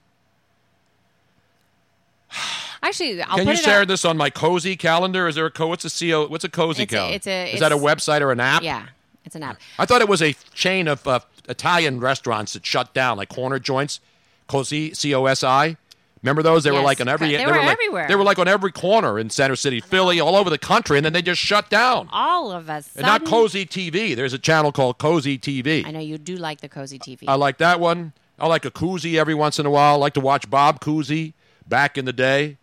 [2.82, 3.88] Actually, I'll Can you share up.
[3.88, 5.26] this on my Cozi calendar?
[5.28, 5.66] Is there a co?
[5.68, 6.26] What's a co?
[6.28, 7.14] What's a Cozi It's a- calendar?
[7.16, 8.62] it's a- Is that a website or an app?
[8.62, 8.86] Yeah,
[9.24, 9.58] it's an app.
[9.78, 13.58] I thought it was a chain of uh, Italian restaurants that shut down, like corner
[13.58, 14.00] joints.
[14.48, 15.76] Cosi, C O S I.
[16.22, 16.62] Remember those?
[16.62, 17.36] They were like on every.
[17.36, 18.06] they were like, everywhere.
[18.06, 21.04] They were like on every corner in Center City, Philly, all over the country, and
[21.04, 22.08] then they just shut down.
[22.12, 22.94] All of us.
[22.94, 24.14] And not Cozi TV.
[24.14, 25.84] There's a channel called Cozy TV.
[25.84, 27.24] I know you do like the Cozi TV.
[27.26, 28.12] I like that one.
[28.38, 29.94] I like a koozie every once in a while.
[29.94, 31.32] I like to watch Bob Cousy
[31.68, 32.56] back in the day.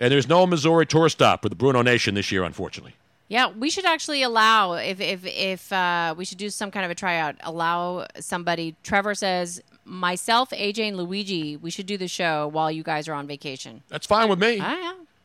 [0.00, 2.94] And there's no Missouri tour stop for the Bruno Nation this year, unfortunately.
[3.28, 6.90] Yeah, we should actually allow if if if uh, we should do some kind of
[6.90, 7.36] a tryout.
[7.42, 8.74] Allow somebody.
[8.82, 11.56] Trevor says myself, AJ, and Luigi.
[11.56, 13.82] We should do the show while you guys are on vacation.
[13.88, 14.62] That's fine with me.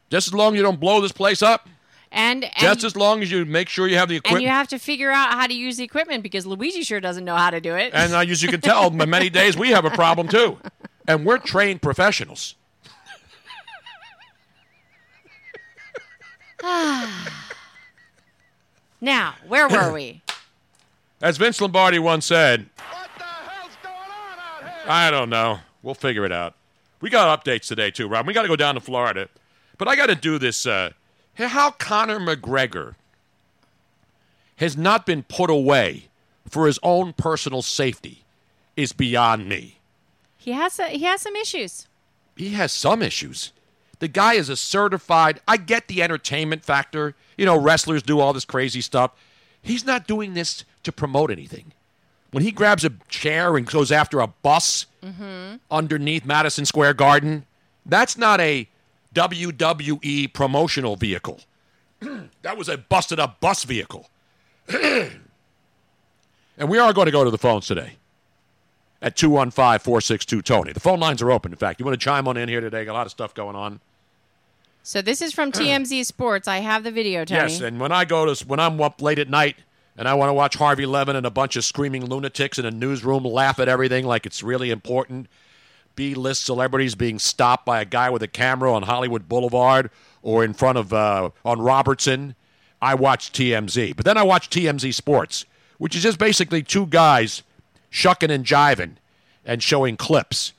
[0.09, 1.67] Just as long as you don't blow this place up.
[2.11, 4.43] And and, Just as long as you make sure you have the and equipment.
[4.43, 7.35] you have to figure out how to use the equipment because Luigi sure doesn't know
[7.35, 7.91] how to do it.
[7.95, 10.59] And uh, as you can tell, many days we have a problem too.
[11.07, 12.53] And we're trained professionals.
[19.01, 20.21] now, where were we?
[21.19, 22.69] As Vince Lombardi once said,
[24.85, 25.59] I don't know.
[25.81, 26.55] We'll figure it out.
[27.01, 28.27] We got updates today too, Rob.
[28.27, 29.27] We got to go down to Florida,
[29.77, 30.65] but I got to do this.
[30.65, 30.91] Uh,
[31.35, 32.95] how Conor McGregor
[34.57, 36.07] has not been put away
[36.47, 38.23] for his own personal safety
[38.75, 39.79] is beyond me.
[40.37, 41.87] He has a, he has some issues.
[42.35, 43.51] He has some issues.
[43.99, 45.39] The guy is a certified.
[45.47, 47.15] I get the entertainment factor.
[47.37, 49.11] You know, wrestlers do all this crazy stuff.
[49.61, 51.71] He's not doing this to promote anything.
[52.33, 55.55] When he grabs a chair and goes after a bus Mm-hmm.
[55.69, 57.45] underneath Madison Square Garden,
[57.85, 58.69] that's not a
[59.13, 61.41] WWE promotional vehicle.
[62.41, 64.09] that was a busted up bus vehicle.
[64.69, 65.09] and
[66.69, 67.97] we are going to go to the phones today
[69.01, 70.71] at 215 462 Tony.
[70.71, 71.81] The phone lines are open, in fact.
[71.81, 72.85] You want to chime on in here today?
[72.85, 73.81] Got a lot of stuff going on.
[74.83, 76.47] So this is from TMZ Sports.
[76.47, 77.41] I have the video, Tony.
[77.41, 79.57] Yes, and when I go to when I'm up late at night
[79.97, 82.71] and I want to watch Harvey Levin and a bunch of screaming lunatics in a
[82.71, 85.27] newsroom laugh at everything like it's really important,
[85.95, 89.91] B-list celebrities being stopped by a guy with a camera on Hollywood Boulevard
[90.21, 92.35] or in front of uh, on Robertson,
[92.81, 93.95] I watch TMZ.
[93.95, 95.45] But then I watch TMZ Sports,
[95.77, 97.43] which is just basically two guys
[97.89, 98.93] shucking and jiving
[99.45, 100.53] and showing clips,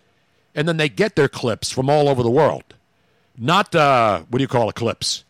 [0.55, 2.75] and then they get their clips from all over the world.
[3.37, 5.25] Not uh, what do you call a clips?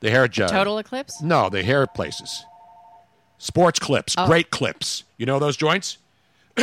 [0.00, 0.50] The hair judge.
[0.50, 1.20] Total Eclipse?
[1.22, 2.44] No, the hair places.
[3.38, 4.26] Sports clips, Oh.
[4.26, 5.04] great clips.
[5.18, 5.98] You know those joints?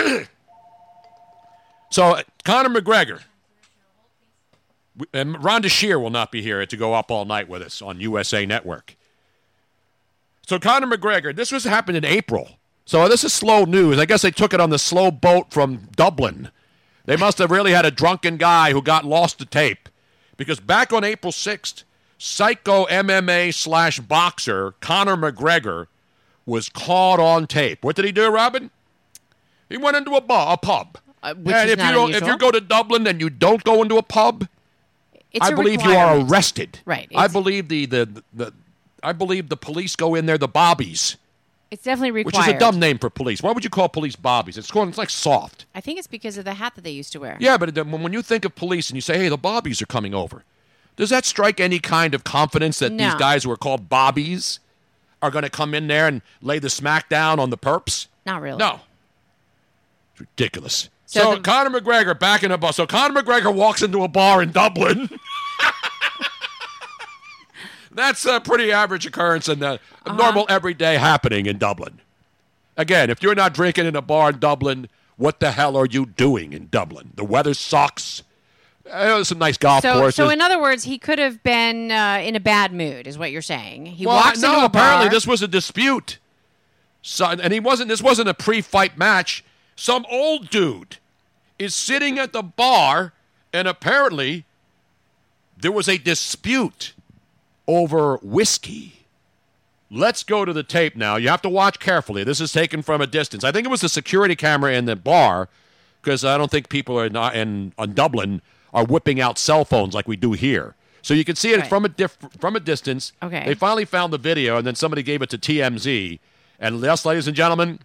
[1.90, 3.22] so, Conor McGregor.
[5.14, 8.00] And Rhonda Shear will not be here to go up all night with us on
[8.00, 8.96] USA Network.
[10.46, 12.58] So, Conor McGregor, this was happened in April.
[12.86, 13.98] So, this is slow news.
[13.98, 16.50] I guess they took it on the slow boat from Dublin.
[17.06, 19.90] They must have really had a drunken guy who got lost to tape.
[20.38, 21.84] Because back on April 6th,
[22.18, 25.88] psycho MMA slash boxer Conor McGregor
[26.46, 27.84] was caught on tape.
[27.84, 28.70] What did he do, Robin?
[29.70, 30.98] He went into a bar, a pub.
[31.22, 33.98] Uh, and if you don't, if you go to Dublin and you don't go into
[33.98, 34.48] a pub,
[35.32, 36.80] It's I a believe you are arrested.
[36.86, 37.10] Right.
[37.16, 38.54] I believe the, the the
[39.02, 41.16] I believe the police go in there, the bobbies,
[41.72, 42.26] It's definitely required.
[42.46, 43.42] which is a dumb name for police.
[43.42, 44.58] Why would you call police bobbies?
[44.58, 45.66] It's called it's like soft.
[45.74, 47.38] I think it's because of the hat that they used to wear.
[47.40, 49.86] Yeah, but it- when you think of police and you say, "Hey, the bobbies are
[49.88, 50.44] coming over,"
[50.98, 54.60] does that strike any kind of confidence that these guys who are called bobbies
[55.24, 58.08] are going to come in there and lay the smack down on the perps?
[58.26, 58.58] Not really.
[58.58, 58.82] No.
[60.12, 60.90] It's ridiculous.
[61.06, 62.76] So So, the- Conor McGregor back in a bus.
[62.76, 65.10] So Conor McGregor walks into a bar in Dublin.
[67.92, 70.14] That's a pretty average occurrence and a, a Uh-huh.
[70.16, 72.02] normal everyday happening in Dublin.
[72.76, 76.08] Again, if you're not drinking in a bar in Dublin, what the hell are you
[76.08, 77.12] doing in Dublin?
[77.16, 78.24] The weather sucks.
[78.86, 80.16] There's some nice golf So, courses.
[80.16, 83.32] so in other words, he could have been uh, in a bad mood, is what
[83.32, 83.86] you're saying.
[83.86, 85.14] He well, walks no, into a apparently bar.
[85.14, 86.20] this was a dispute.
[87.02, 87.90] So, and he wasn't.
[87.90, 89.44] This wasn't a pre-fight match.
[89.76, 90.98] Some old dude
[91.60, 93.14] is sitting at the bar,
[93.52, 94.46] and apparently
[95.58, 96.94] there was a dispute
[97.68, 99.06] over whiskey.
[99.90, 101.18] Let's go to the tape now.
[101.18, 102.24] You have to watch carefully.
[102.24, 103.44] This is taken from a distance.
[103.44, 105.50] I think it was the security camera in the bar,
[106.02, 108.42] because I don't think people are not in on Dublin
[108.74, 110.76] are whipping out cell phones like we do here.
[111.02, 111.68] So you can see it Right.
[111.70, 113.12] from a diff- from a distance.
[113.22, 113.44] Okay.
[113.46, 116.20] They finally found the video, and then somebody gave it to TMZ.
[116.60, 117.80] And yes, ladies and gentlemen,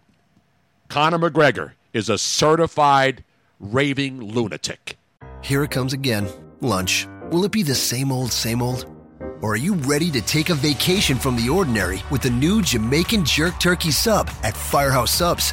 [0.89, 3.24] Conor McGregor is a certified
[3.60, 4.97] raving lunatic.
[5.43, 6.28] Here it comes again.
[6.60, 7.06] Lunch.
[7.31, 8.86] Will it be the same old, same old?
[9.40, 13.24] Or are you ready to take a vacation from the ordinary with the new Jamaican
[13.24, 15.52] Jerk Turkey Sub at Firehouse Subs?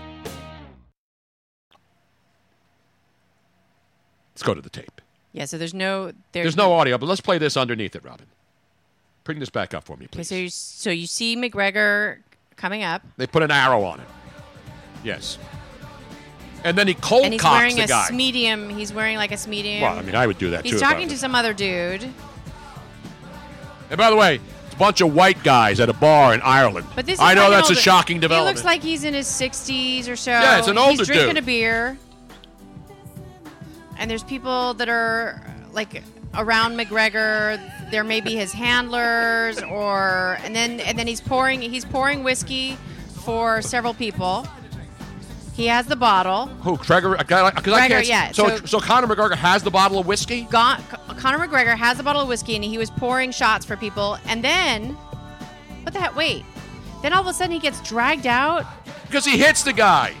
[4.41, 5.01] Let's go to the tape.
[5.33, 8.25] yeah, so there's no there's, There's no audio, but let's play this underneath it, Robin.
[9.23, 10.27] Bring this back up for me, Okay, please.
[10.29, 12.17] so you, so you see McGregor
[12.55, 14.07] coming up, They put an arrow on it.
[15.03, 15.37] Yes.
[16.63, 18.09] And then he cold and he's cocks wearing the a guy.
[18.11, 18.69] medium.
[18.69, 19.83] He's wearing like a medium.
[19.83, 20.85] Well, I mean, I would do that He's too.
[20.85, 22.03] I talking to some other dude.
[23.91, 26.87] And by the way, it's a bunch of white guys at a bar in Ireland.
[26.95, 28.55] But this is I know like that's a shocking He development.
[28.57, 30.31] looks like he's in his 60s or so.
[30.31, 30.99] Yeah, it's an older dude.
[30.99, 31.43] He's drinking dude.
[31.43, 31.97] a beer.
[34.01, 35.39] And there's people that are
[35.73, 36.01] like
[36.33, 37.61] around McGregor.
[37.91, 42.77] There may be his handlers or and then and then he's pouring he's pouring whiskey
[43.23, 44.47] for several people.
[45.53, 46.47] He has the bottle.
[46.63, 47.15] Who, Gregor?
[47.15, 48.07] Because I can't.
[48.07, 50.43] yeah, So, so- so, Conor McGregor has the bottle of whiskey.
[50.49, 50.81] Gon-
[51.19, 54.17] Conor McGregor has a bottle of whiskey and he was pouring shots for people.
[54.25, 54.93] And then,
[55.83, 56.15] what the heck?
[56.15, 56.43] Wait.
[57.03, 58.65] Then all of a sudden he gets dragged out.
[59.05, 60.13] Because he hits the guy.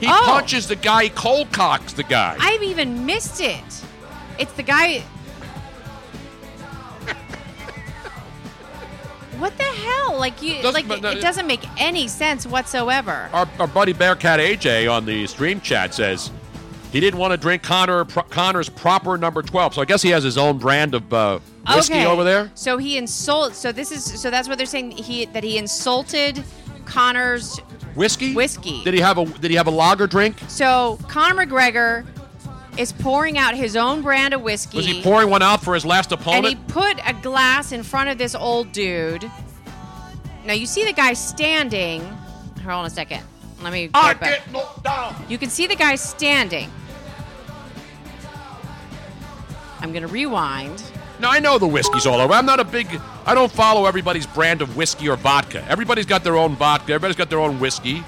[0.00, 0.22] He Oh.
[0.26, 1.04] punches the guy.
[1.04, 2.36] He cold cocks the guy.
[2.38, 3.60] I've even missed it.
[4.38, 5.02] It's the guy.
[9.38, 10.18] What the hell?
[10.18, 13.28] Like you, Doesn't- like no- it doesn't make any sense whatsoever.
[13.32, 16.32] our, our buddy Bearcat AJ on the stream chat says
[16.90, 19.74] he didn't want to drink Conor pro, Conor's proper number twelve.
[19.74, 21.38] So I guess he has his own brand of uh,
[21.72, 22.06] whiskey okay.
[22.06, 22.50] over there.
[22.54, 23.54] So he insult.
[23.54, 24.04] So this is.
[24.20, 24.90] So that's what they're saying.
[24.92, 26.42] He that he insulted
[26.84, 27.60] Conor's
[27.98, 28.32] Whiskey.
[28.32, 28.84] Whiskey.
[28.84, 30.36] Did he have a Did he have a lager drink?
[30.46, 32.06] So Conor McGregor
[32.78, 34.76] is pouring out his own brand of whiskey.
[34.76, 36.46] Was he pouring one out for his last opponent?
[36.46, 39.28] and he put a glass in front of this old dude.
[40.46, 42.00] Now you see the guy standing.
[42.62, 43.24] Hold on a second.
[43.62, 43.90] Let me.
[43.92, 44.52] I go back.
[44.52, 45.16] knocked down.
[45.28, 46.70] You can see the guy standing.
[49.80, 50.82] I'm gonna rewind.
[51.20, 52.32] Now I know the whiskey's all over.
[52.32, 52.86] I'm not a big.
[53.26, 55.64] I don't follow everybody's brand of whiskey or vodka.
[55.68, 56.92] Everybody's got their own vodka.
[56.92, 58.02] Everybody's got their own whiskey.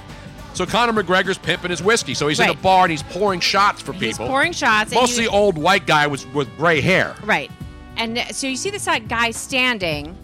[0.54, 2.14] So Conor McGregor's pimping his whiskey.
[2.14, 4.06] So he's in a bar and he's pouring shots for people.
[4.06, 4.92] He's pouring shots.
[4.92, 7.14] Mostly you- old white guy with with gray hair.
[7.24, 7.50] Right.
[7.96, 10.16] And uh, so you see this guy standing,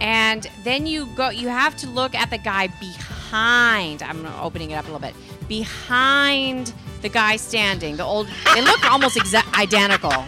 [0.00, 1.30] and then you go.
[1.30, 4.02] You have to look at the guy behind.
[4.02, 5.14] I'm opening it up a little bit.
[5.48, 6.72] Behind
[7.02, 8.28] the guy standing, the old.
[8.54, 10.24] They look almost exa- identical.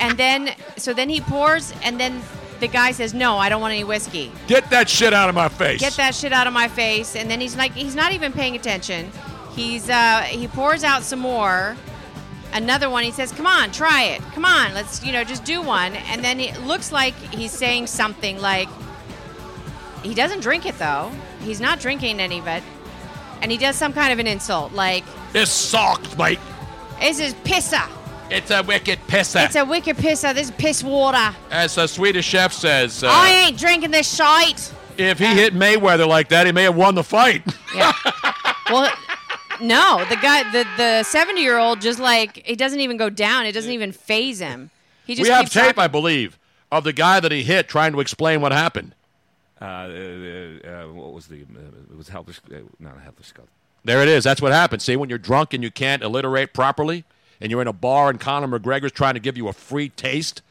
[0.00, 2.22] And then, so then he pours, and then
[2.60, 4.30] the guy says, "No, I don't want any whiskey.
[4.46, 5.80] Get that shit out of my face.
[5.80, 8.56] Get that shit out of my face." And then he's like, he's not even paying
[8.56, 9.10] attention.
[9.54, 11.76] He's uh, he pours out some more
[12.54, 15.60] another one he says come on try it come on let's you know just do
[15.60, 18.70] one and then it looks like he's saying something like
[20.02, 21.12] he doesn't drink it though
[21.42, 22.62] he's not drinking any of it
[23.42, 25.04] and he does some kind of an insult like
[25.34, 26.38] This sucks, mate.
[27.00, 27.86] this is pissa
[28.30, 29.44] It's a wicked pisser.
[29.44, 33.30] it's a wicked pissa this is piss water As the Swedish chef says, uh, i
[33.46, 37.04] ain't drinking this shite if he hit Mayweather like that, he may have won the
[37.04, 37.42] fight.
[38.70, 38.92] well
[39.60, 43.46] no the guy the the 70 year old just like it doesn't even go down
[43.46, 44.70] it doesn't even faze him
[45.08, 45.80] he just we have tape, talking.
[45.80, 46.38] I believe,
[46.70, 48.94] of the guy that he hit trying to explain what happened.
[49.58, 51.40] Uh, uh, uh, what was the?
[51.40, 52.34] Uh, it was Helter.
[52.52, 53.50] Uh, not Helter Skelter.
[53.84, 54.22] There it is.
[54.22, 54.84] That's what happens.
[54.84, 57.04] See, when you're drunk and you can't alliterate properly,
[57.40, 60.42] and you're in a bar and Conor McGregor's trying to give you a free taste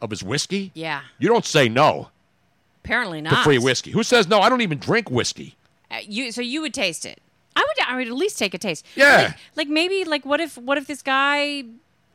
[0.00, 2.08] of his whiskey, yeah you don't say no
[2.86, 3.90] apparently to not free whiskey.
[3.90, 4.40] Who says no?
[4.40, 5.56] I don't even drink whiskey.
[5.90, 7.20] Uh, you so you would taste it.
[7.54, 7.86] I would.
[7.86, 8.84] I would at least take a taste.
[8.94, 9.22] Yeah.
[9.22, 11.64] Like, like maybe like what if what if this guy?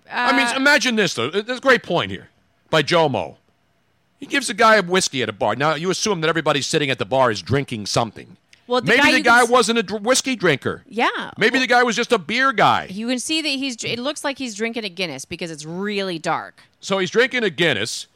[0.10, 1.30] Uh, I mean, imagine this though.
[1.30, 2.30] There's a great point here
[2.70, 3.38] by Jomo.
[4.20, 5.56] He gives a guy a whiskey at a bar.
[5.56, 8.38] Now you assume that everybody sitting at the bar is drinking something.
[8.72, 10.84] Well, the Maybe guy the guy can wasn't a dr- whiskey drinker.
[10.88, 11.32] Yeah.
[11.38, 12.88] Maybe the guy was just a beer guy.
[12.90, 13.84] You can see that he's.
[13.84, 16.62] It looks like he's drinking a Guinness because it's really dark.
[16.80, 18.08] So he's drinking a Guinness,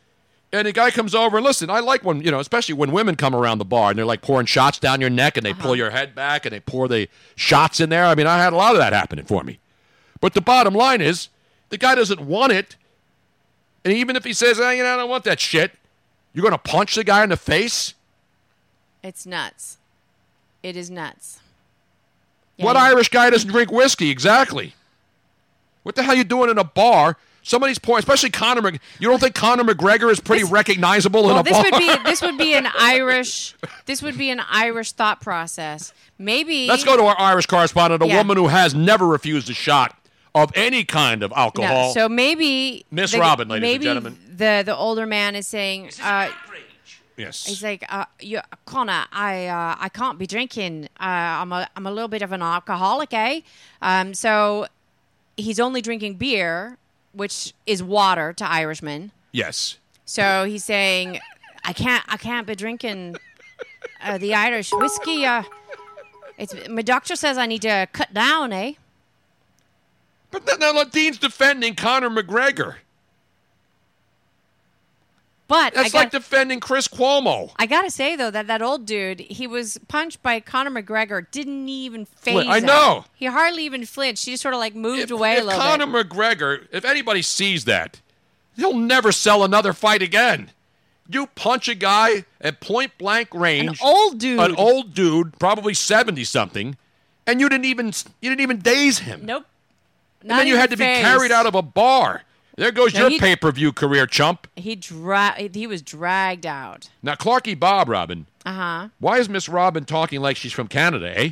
[0.54, 1.70] and the guy comes over and listen.
[1.70, 4.22] I like when you know, especially when women come around the bar and they're like
[4.22, 5.62] pouring shots down your neck, and they Uh-huh.
[5.62, 8.06] pull your head back and they pour the shots in there.
[8.06, 9.60] I mean, I had a lot of that happening for me.
[10.22, 11.28] But the bottom line is,
[11.70, 12.78] the guy doesn't want it,
[13.84, 15.74] and even if he says, "Ah, you know, I don't want that shit,"
[16.34, 17.94] you're going to punch the guy in the face.
[19.04, 19.78] It's nuts.
[20.66, 21.40] It is nuts.
[22.58, 24.10] what Irish guy doesn't drink whiskey?
[24.10, 24.74] Exactly.
[25.84, 27.18] What the hell are you doing in a bar?
[27.44, 28.64] Somebody's pouring, especially Conor.
[28.64, 31.66] Mc- You don't think Conor McGregor is pretty recognizable in Well, a this bar?
[31.70, 33.54] would be this would be an Irish.
[33.86, 35.94] This would be an Irish thought process.
[36.18, 36.66] Maybe.
[36.68, 38.18] Let's go to our Irish correspondent, a Yeah.
[38.18, 39.96] woman who has never refused a shot
[40.34, 41.90] of any kind of alcohol.
[41.90, 44.18] No, so maybe Miss the- Robin, ladies and gentlemen.
[44.36, 46.30] The the older man is saying, uh,
[47.18, 47.46] yes.
[47.46, 50.86] he's like, uh, you, Conor, I uh, I can't be drinking.
[51.00, 53.42] Uh, I'm a I'm a little bit of an alcoholic, eh?
[53.82, 54.68] Um, so
[55.38, 56.78] he's only drinking beer,
[57.14, 59.12] which is water to Irishmen.
[59.32, 59.78] Yes.
[60.06, 61.20] So he's saying,
[61.64, 63.18] I can't I can't be drinking
[64.02, 65.26] uh, the Irish whiskey.
[65.26, 65.44] Uh,
[66.38, 68.74] it's my doctor says I need to cut down, eh?
[70.32, 72.76] But then, now Dean's defending Conor McGregor.
[75.48, 77.52] But That's I like defending Chris Cuomo.
[77.58, 81.70] I gotta say though that that old dude, he was punched by Conor McGregor, didn't
[81.70, 82.48] even faze.
[82.48, 82.66] I him.
[82.66, 83.06] know.
[83.14, 84.26] He hardly even flinched.
[84.26, 86.10] He just sort of like moved away a If little Conor bit.
[86.10, 88.02] McGregor, if anybody sees that,
[88.56, 90.50] he'll never sell another fight again.
[91.08, 93.70] You punch a guy at point blank range.
[93.70, 94.40] An old dude.
[94.40, 96.76] An old dude, probably seventy something,
[97.28, 99.24] and you didn't even you didn't even daze him.
[99.24, 99.46] Nope.
[100.22, 102.24] And then you had to be carried out of a bar.
[102.56, 104.48] There goes No, your pay per view career, chump.
[104.56, 106.90] He dra- He was dragged out.
[107.04, 108.88] Now, Clarky Bob, Robin, Uh huh.
[109.00, 111.32] why is Miss Robin talking like she's from Canada, eh?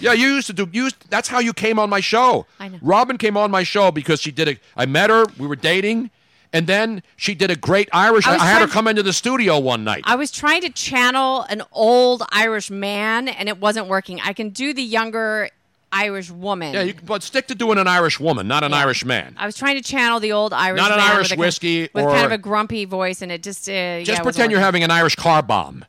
[0.00, 0.68] Yeah, you used to do.
[0.72, 2.46] You used, that's how you came on my show.
[2.58, 2.78] I know.
[2.82, 4.56] Robin came on my show because she did a.
[4.76, 5.26] I met her.
[5.38, 6.10] We were dating,
[6.52, 8.26] and then she did a great Irish.
[8.26, 10.02] I I, had her come into the studio one night.
[10.04, 14.20] I was trying to channel an old Irish man, and it wasn't working.
[14.24, 15.50] I can do the younger
[15.92, 16.74] Irish woman.
[16.74, 19.34] yeah, you, but stick to doing an Irish woman, not an Irish man.
[19.38, 21.88] I was trying to channel the old Irish Not an man Irish with a, whiskey
[21.94, 24.60] with or- kind of a grumpy voice, and it just uh, Just wasn't pretend you're
[24.60, 25.84] having an Irish car bomb,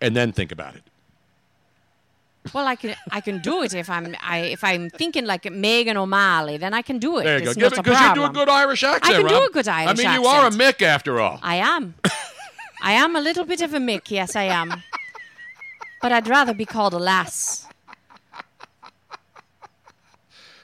[0.00, 0.82] and then think about it.
[2.52, 5.96] Well, I can I can do it if I'm I if I'm thinking like Megan
[5.96, 7.24] O'Malley, then I can do it.
[7.24, 7.50] There you go.
[7.50, 9.04] It's Give not it a because you do a good Irish accent.
[9.04, 9.50] I can do Rob.
[9.50, 10.50] a good Irish I mean, you are a.
[10.50, 11.38] Mick after all.
[11.42, 11.94] I am.
[12.82, 14.82] I am a little bit of a Mick, yes, I am.
[16.00, 17.68] But I'd rather be called a lass.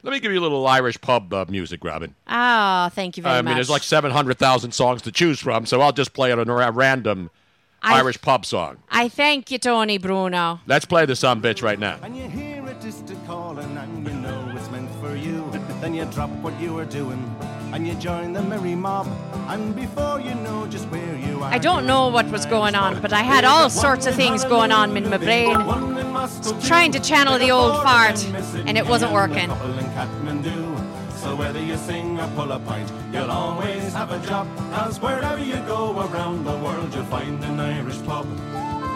[0.03, 2.15] Let me give you a little Irish pub uh, music, Robin.
[2.29, 3.49] Oh, thank you very I much.
[3.49, 6.49] I mean, there's like 700,000 songs to choose from, so I'll just play it on
[6.49, 7.31] a random
[7.83, 8.79] I- Irish pub song.
[8.91, 10.61] I thank you, Tony Bruno.
[10.67, 11.99] Let's play the some bitch right now.
[12.03, 15.49] And you hear a distant calling and you know it's meant for you.
[15.81, 17.23] Then you drop what you were doing
[17.73, 19.07] and you join the merry mob.
[19.49, 21.53] And before you know just where you are.
[21.53, 24.73] I don't know what was going on, but I had all sorts of things going
[24.73, 25.55] on in my brain,
[26.67, 28.23] trying to channel the old fart,
[28.67, 29.49] and it wasn't working.
[29.49, 31.19] Couple in Kathmandu.
[31.19, 34.47] So whether you sing or pull a pint, you'll always have a job.
[34.73, 38.27] Cause wherever you go around the world, you'll find an Irish pub.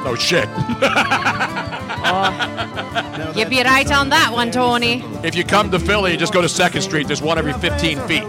[0.05, 0.49] Oh, shit.
[3.37, 5.05] You'd be right on that one, Tony.
[5.23, 7.07] if you come to Philly, just go to 2nd Street.
[7.07, 8.25] There's one every 15 feet.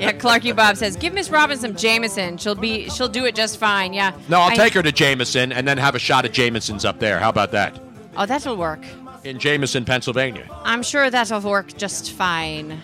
[0.00, 2.38] Yeah, Clarky Bob says, "Give Miss Robin some Jameson.
[2.38, 4.12] She'll be, she'll do it just fine." Yeah.
[4.28, 6.98] No, I'll I- take her to Jameson and then have a shot at Jameson's up
[6.98, 7.18] there.
[7.18, 7.78] How about that?
[8.16, 8.84] Oh, that'll work.
[9.24, 10.46] In Jameson, Pennsylvania.
[10.64, 12.80] I'm sure that'll work just fine.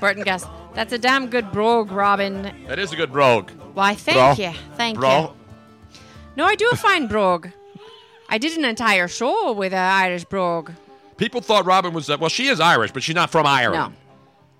[0.00, 2.52] Burton guess that's a damn good brogue, Robin.
[2.68, 3.50] That is a good brogue.
[3.74, 4.44] Why, thank Bro.
[4.46, 5.20] you, thank Bro.
[5.20, 5.98] you.
[6.36, 7.48] No, I do a fine brogue.
[8.28, 10.72] I did an entire show with an Irish brogue.
[11.18, 13.94] People thought Robin was, uh, well, she is Irish, but she's not from Ireland.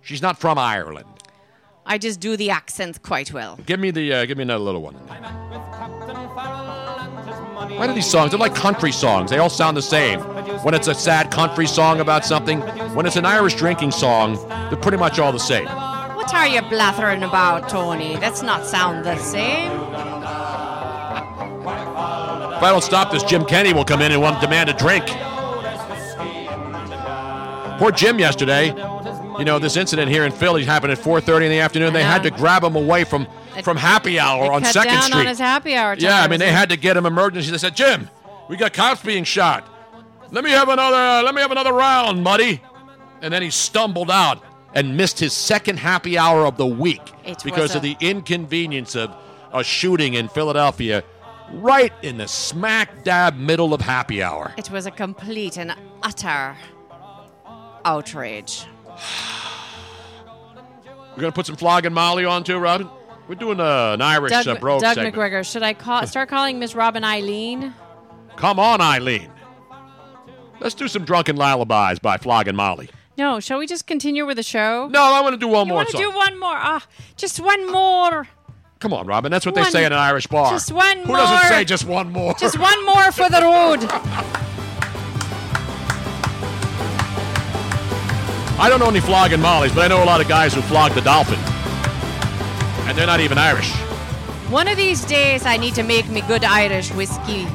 [0.02, 0.06] No.
[0.06, 1.06] She's not from Ireland.
[1.86, 3.58] I just do the accents quite well.
[3.66, 4.94] Give me the, uh, give me another little one.
[7.76, 8.30] Why do these songs?
[8.30, 9.30] They're like country songs.
[9.30, 10.20] They all sound the same.
[10.62, 12.60] When it's a sad country song about something,
[12.94, 14.36] when it's an Irish drinking song,
[14.68, 15.66] they're pretty much all the same.
[15.66, 18.16] What are you blathering about, Tony?
[18.16, 19.72] That's not sound the same.
[22.52, 24.72] If I don't stop this, Jim Kenney will come in and want to demand a
[24.72, 25.04] drink.
[27.78, 28.72] Poor Jim yesterday.
[29.38, 31.92] You know, this incident here in Philly happened at 4:30 in the afternoon.
[31.92, 33.26] They had to grab him away from
[33.62, 35.20] from happy hour on Cut Second down Street.
[35.20, 36.04] on his happy hour time.
[36.04, 37.50] Yeah, I mean they had to get him emergency.
[37.50, 38.08] They said, "Jim,
[38.48, 39.66] we got cops being shot.
[40.30, 40.96] Let me have another.
[40.96, 42.60] Uh, let me have another round, muddy."
[43.20, 44.42] And then he stumbled out
[44.74, 48.94] and missed his second happy hour of the week It because was of the inconvenience
[48.96, 49.14] of
[49.52, 51.04] a shooting in Philadelphia,
[51.52, 54.52] right in the smack dab middle of happy hour.
[54.56, 56.56] It was a complete and utter
[57.84, 58.66] outrage.
[61.14, 62.88] We're gonna put some flogging Molly on too, Robin.
[63.28, 65.14] We're doing uh, an Irish Doug, uh, brogue Doug segment.
[65.14, 67.72] McGregor, should I call, start calling Miss Robin Eileen?
[68.36, 69.30] Come on, Eileen.
[70.60, 72.88] Let's do some drunken lullabies by Flogging Molly.
[73.18, 74.88] No, shall we just continue with the show?
[74.88, 76.00] No, I want to do one You more want to song.
[76.02, 76.54] do one more?
[76.54, 76.86] Ah,
[77.16, 78.26] just one more.
[78.78, 79.30] Come on, Robin.
[79.30, 80.50] That's what they say in an Irish bar.
[80.50, 81.06] just one more.
[81.06, 82.34] Who doesn't say just one more?
[82.34, 84.42] Just one more for the road.
[88.58, 90.92] I don't know any flogging mollies, but I know a lot of guys who flog
[90.92, 91.38] the dolphin.
[92.86, 93.70] And they're not even Irish.
[94.50, 97.46] One of these days, I need to make me good Irish whiskey.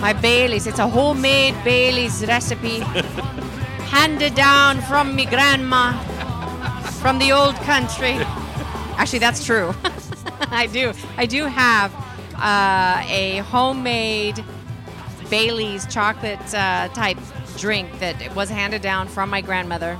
[0.00, 0.66] My Bailey's.
[0.66, 2.78] It's a homemade Bailey's recipe,
[3.90, 5.92] handed down from me grandma,
[7.02, 8.14] from the old country.
[8.96, 9.74] Actually, that's true.
[10.50, 10.92] I do.
[11.16, 11.92] I do have
[12.36, 14.42] uh, a homemade
[15.28, 17.18] Bailey's chocolate uh, type
[17.58, 19.98] drink that was handed down from my grandmother,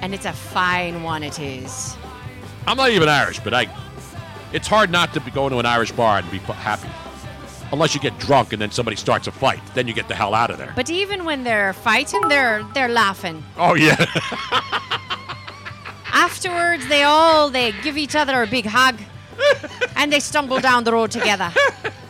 [0.00, 1.22] and it's a fine one.
[1.22, 1.96] It is.
[2.66, 3.66] I'm not even Irish, but I.
[4.52, 6.88] It's hard not to be going to an Irish bar and be happy.
[7.70, 9.60] Unless you get drunk and then somebody starts a fight.
[9.74, 10.72] Then you get the hell out of there.
[10.74, 13.42] But even when they're fighting, they're they're laughing.
[13.58, 13.96] Oh, yeah.
[16.12, 18.98] Afterwards, they all they give each other a big hug,
[19.96, 21.52] and they stumble down the road together.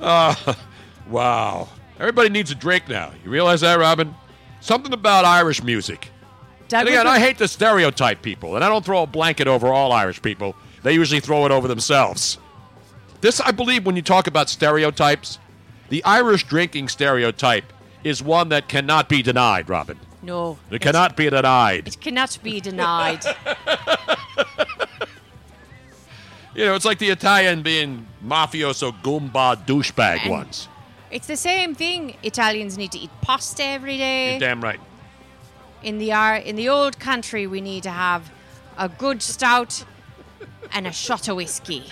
[0.00, 0.34] uh,
[1.08, 1.68] wow.
[1.98, 3.12] Everybody needs a drink now.
[3.24, 4.14] You realize that, Robin?
[4.60, 6.08] Something about Irish music.
[6.68, 9.46] Doug and again, was- I hate to stereotype people, and I don't throw a blanket
[9.48, 10.54] over all Irish people.
[10.82, 12.38] They usually throw it over themselves.
[13.20, 15.38] This, I believe, when you talk about stereotypes,
[15.88, 17.72] the Irish drinking stereotype
[18.04, 19.98] is one that cannot be denied, Robin.
[20.22, 20.58] No.
[20.70, 21.88] It cannot be denied.
[21.88, 23.24] It cannot be denied.
[26.56, 30.68] You know, it's like the Italian being mafioso goomba douchebag And- ones.
[31.10, 32.16] it's the same thing.
[32.22, 34.32] Italians need to eat pasta every day.
[34.32, 34.80] You're damn right.
[35.82, 36.10] In the
[36.44, 38.30] in the old country, we need to have
[38.76, 39.84] a good stout
[40.72, 41.84] and a shot of whiskey.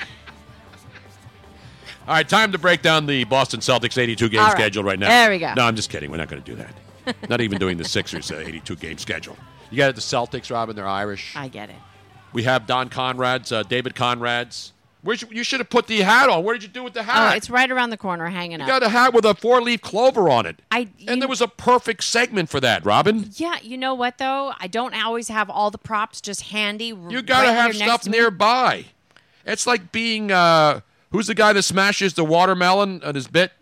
[2.06, 4.52] All right, time to break down the Boston Celtics 82 game right.
[4.52, 5.08] schedule right now.
[5.08, 5.54] There we go.
[5.54, 6.10] No, I'm just kidding.
[6.10, 6.74] We're not going to do that.
[7.30, 9.38] not even doing the Sixers uh, 82 game schedule.
[9.70, 10.76] You got it, the Celtics, Robin.
[10.76, 11.34] They're Irish.
[11.34, 11.76] I get it.
[12.34, 14.73] We have Don Conrad's, uh, David Conrad's.
[15.04, 16.42] Where'd you, you should have put the hat on.
[16.44, 17.36] What did you do with the Oh, hat?
[17.36, 18.68] it's right around the corner, hanging you up.
[18.68, 20.62] got a hat with a four leaf clover on it.
[20.72, 23.28] I and there was a perfect segment for that, Robin.
[23.36, 24.54] Yeah, you know what though?
[24.58, 26.86] I don't always have all the props just handy.
[26.86, 28.86] You got to have stuff nearby.
[29.44, 30.80] It's like being uh,
[31.12, 33.52] who's the guy that smashes the watermelon on his bit?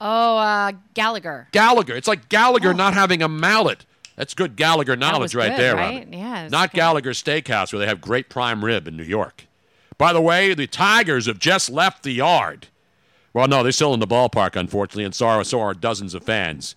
[0.00, 1.46] Oh, uh, Gallagher.
[1.52, 1.94] Gallagher.
[1.94, 3.86] It's like Gallagher not having a mallet.
[4.16, 5.94] That's good Gallagher knowledge right good, there, right?
[6.04, 6.12] Robin.
[6.12, 6.78] Yeah, Not good.
[6.78, 9.46] Gallagher's Steakhouse where they have great prime rib in New York.
[9.98, 12.68] By the way, the Tigers have just left the yard.
[13.32, 16.24] Well, no, they're still in the ballpark, unfortunately, and so are, so are dozens of
[16.24, 16.76] fans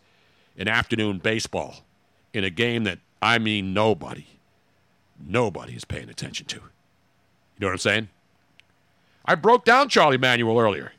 [0.56, 1.86] in afternoon baseball
[2.34, 4.26] in a game that, I mean, nobody,
[5.26, 6.56] nobody is paying attention to.
[6.56, 6.62] You
[7.60, 8.10] know what I'm saying?
[9.26, 10.94] I broke down Charlie Manuel earlier.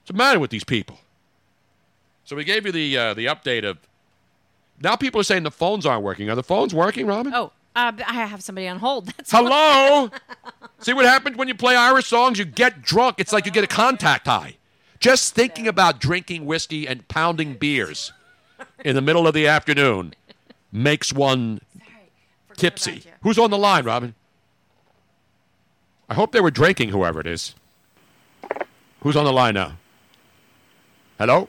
[0.00, 0.98] What's the matter with these people?
[2.24, 3.78] So we gave you the uh, the update of.
[4.80, 6.30] Now people are saying the phones aren't working.
[6.30, 7.32] Are the phones working, Robin?
[7.34, 9.06] Oh, uh, I have somebody on hold.
[9.16, 10.10] That's Hello.
[10.80, 12.38] See what happens when you play Irish songs?
[12.38, 13.16] You get drunk.
[13.18, 14.56] It's like you get a contact high.
[15.00, 18.12] Just thinking about drinking whiskey and pounding beers
[18.84, 20.14] in the middle of the afternoon
[20.70, 21.60] makes one
[22.56, 23.02] tipsy.
[23.22, 24.14] Who's on the line, Robin?
[26.08, 27.54] I hope they were drinking, whoever it is.
[29.00, 29.78] Who's on the line now?
[31.18, 31.48] Hello?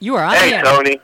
[0.00, 0.62] You are on Hey, here.
[0.62, 0.98] Tony.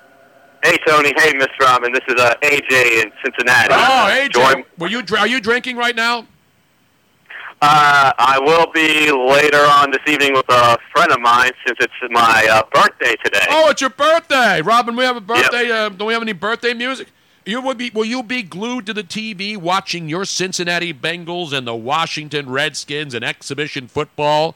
[0.63, 1.13] Hey, Tony.
[1.17, 1.93] Hey, Miss Robin.
[1.93, 3.69] This is uh, AJ in Cincinnati.
[3.73, 6.27] Oh, hey, Join- Were you, are you drinking right now?
[7.61, 11.93] Uh, I will be later on this evening with a friend of mine since it's
[12.11, 13.45] my uh, birthday today.
[13.51, 14.95] Oh, it's your birthday, Robin.
[14.95, 15.69] We have a birthday.
[15.71, 17.09] Uh, don't we have any birthday music?
[17.45, 17.91] You will be.
[17.93, 23.13] Will you be glued to the TV watching your Cincinnati Bengals and the Washington Redskins
[23.13, 24.55] and exhibition football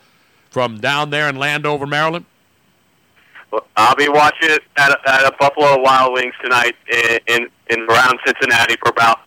[0.51, 2.27] from down there in Landover, Maryland?
[3.77, 8.19] I'll be watching it at at a Buffalo Wild Wings tonight in, in in around
[8.24, 9.20] Cincinnati for about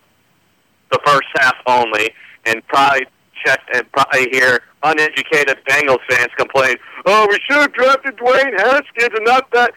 [0.90, 2.10] the first half only,
[2.44, 3.06] and probably
[3.44, 9.10] check and probably hear uneducated Bengals fans complain, "Oh, we should have drafted Dwayne Haskins
[9.14, 9.72] and not that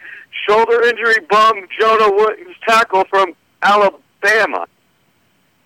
[0.48, 4.66] shoulder injury bum Jonah Williams tackle from Alabama."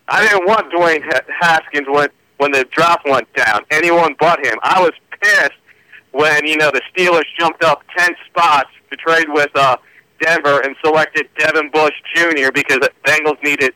[0.10, 1.04] I didn't want Dwayne
[1.40, 3.62] Haskins when when the draft went down.
[3.72, 4.58] Anyone but him.
[4.64, 4.92] I was
[5.22, 5.54] pissed
[6.14, 9.78] when you know the Steelers jumped up ten spots to trade with uh,
[10.22, 12.52] Denver and selected Devin Bush Jr.
[12.54, 13.74] because the Bengals needed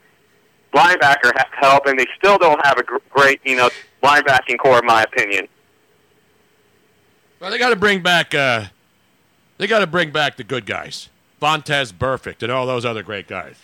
[0.73, 3.69] linebacker help, and they still don't have a gr- great you know
[4.03, 5.47] linebacking corps, in my opinion.
[7.39, 8.34] Well, they got to bring back.
[8.34, 8.65] Uh,
[9.57, 11.09] they got to bring back the good guys,
[11.41, 13.57] Vontaze Burfict, and all those other great guys.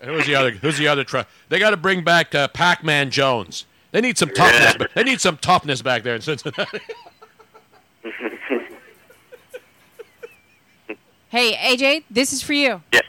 [0.00, 0.52] And who's the other?
[0.52, 1.02] Who's the other?
[1.04, 3.66] Tr- they got to bring back uh, Pac-Man Jones.
[3.90, 4.76] They need some toughness.
[4.76, 6.78] ba- They need some toughness back there in Cincinnati.
[11.30, 12.80] Hey, AJ, this is for you.
[12.90, 13.02] Yes.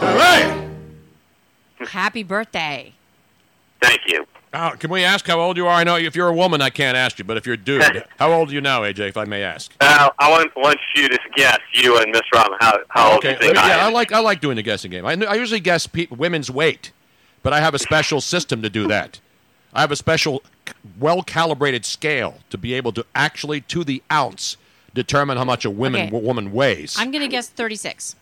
[0.00, 0.68] All right.
[1.80, 2.92] Happy birthday.
[3.80, 4.26] Thank you.
[4.54, 5.74] Oh, can we ask how old you are?
[5.74, 8.04] I know if you're a woman, I can't ask you, but if you're a dude,
[8.18, 9.10] how old are you now, AJ?
[9.10, 9.72] If I may ask.
[9.80, 13.36] Uh, I want, want you to guess, you and Miss Robin, how, how old you
[13.36, 13.92] think yeah, I I am.
[13.92, 15.04] like I like doing the guessing game.
[15.04, 16.92] I, I usually guess pe- women's weight,
[17.42, 19.20] but I have a special system to do that.
[19.72, 20.42] I have a special,
[20.98, 24.56] well calibrated scale to be able to actually, to the ounce,
[24.94, 26.06] determine how much a woman Okay.
[26.10, 26.96] w- woman weighs.
[26.98, 28.16] I'm going to guess 36.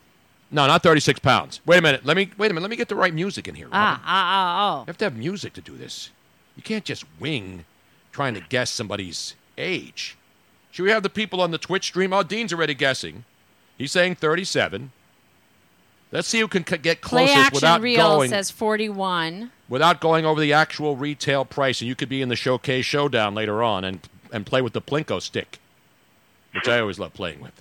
[0.50, 1.60] no, not thirty six pounds.
[1.66, 2.04] Wait a minute.
[2.04, 2.62] Let me wait a minute.
[2.62, 3.68] Let me get the right music in here.
[3.72, 6.10] Ah, ah, ah, You have to have music to do this.
[6.56, 7.64] You can't just wing
[8.12, 10.16] trying to guess somebody's age.
[10.70, 12.12] Should we have the people on the Twitch stream?
[12.12, 13.24] Oh, Dean's already guessing.
[13.78, 14.90] He's saying 37.
[16.12, 17.00] Let's see who can c- get.
[17.02, 19.50] Play closest Action without Reel going says 41.
[19.68, 21.80] without going over the actual retail price.
[21.80, 24.00] And you could be in the showcase showdown later on and
[24.32, 25.58] and play with the Plinko stick,
[26.54, 27.52] which I always love playing with.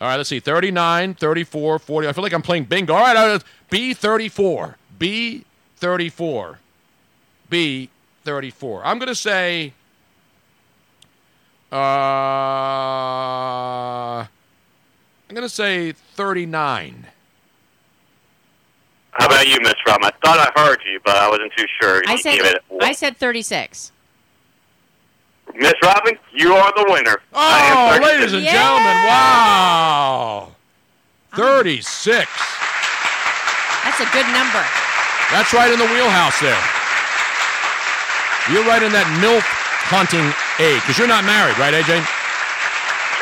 [0.00, 0.40] All right, let's see.
[0.40, 2.08] 39, 34, 40.
[2.08, 2.94] I feel like I'm playing bingo.
[2.94, 3.38] All right, uh,
[3.70, 4.76] B34.
[4.98, 6.56] B34.
[7.50, 8.80] B34.
[8.82, 9.74] I'm going to say.
[13.00, 14.26] Uh,
[15.30, 17.06] I'm going to say 39.
[19.12, 19.98] How about you, Miss Rum?
[20.02, 22.02] I thought I heard you, but I wasn't too sure.
[22.08, 23.92] I You said it- I said 36.
[25.54, 27.22] Miss Robin, you are the winner.
[27.32, 28.50] Oh, ladies and 36.
[28.50, 30.48] gentlemen, wow.
[31.36, 32.26] 36.
[33.86, 34.66] That's a good number.
[35.30, 36.58] That's right in the wheelhouse there.
[38.50, 39.46] You're right in that MILF
[39.86, 40.26] hunting
[40.58, 42.02] age, because you're not married, right, AJ?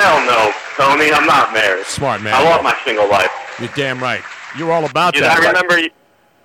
[0.01, 1.13] Hell no, Tony.
[1.13, 1.85] I'm not married.
[1.87, 2.35] Smart man.
[2.35, 3.31] I love my single life.
[3.59, 4.23] You're damn right.
[4.57, 5.41] You're all about You know, that.
[5.43, 5.79] I remember.
[5.79, 5.91] You,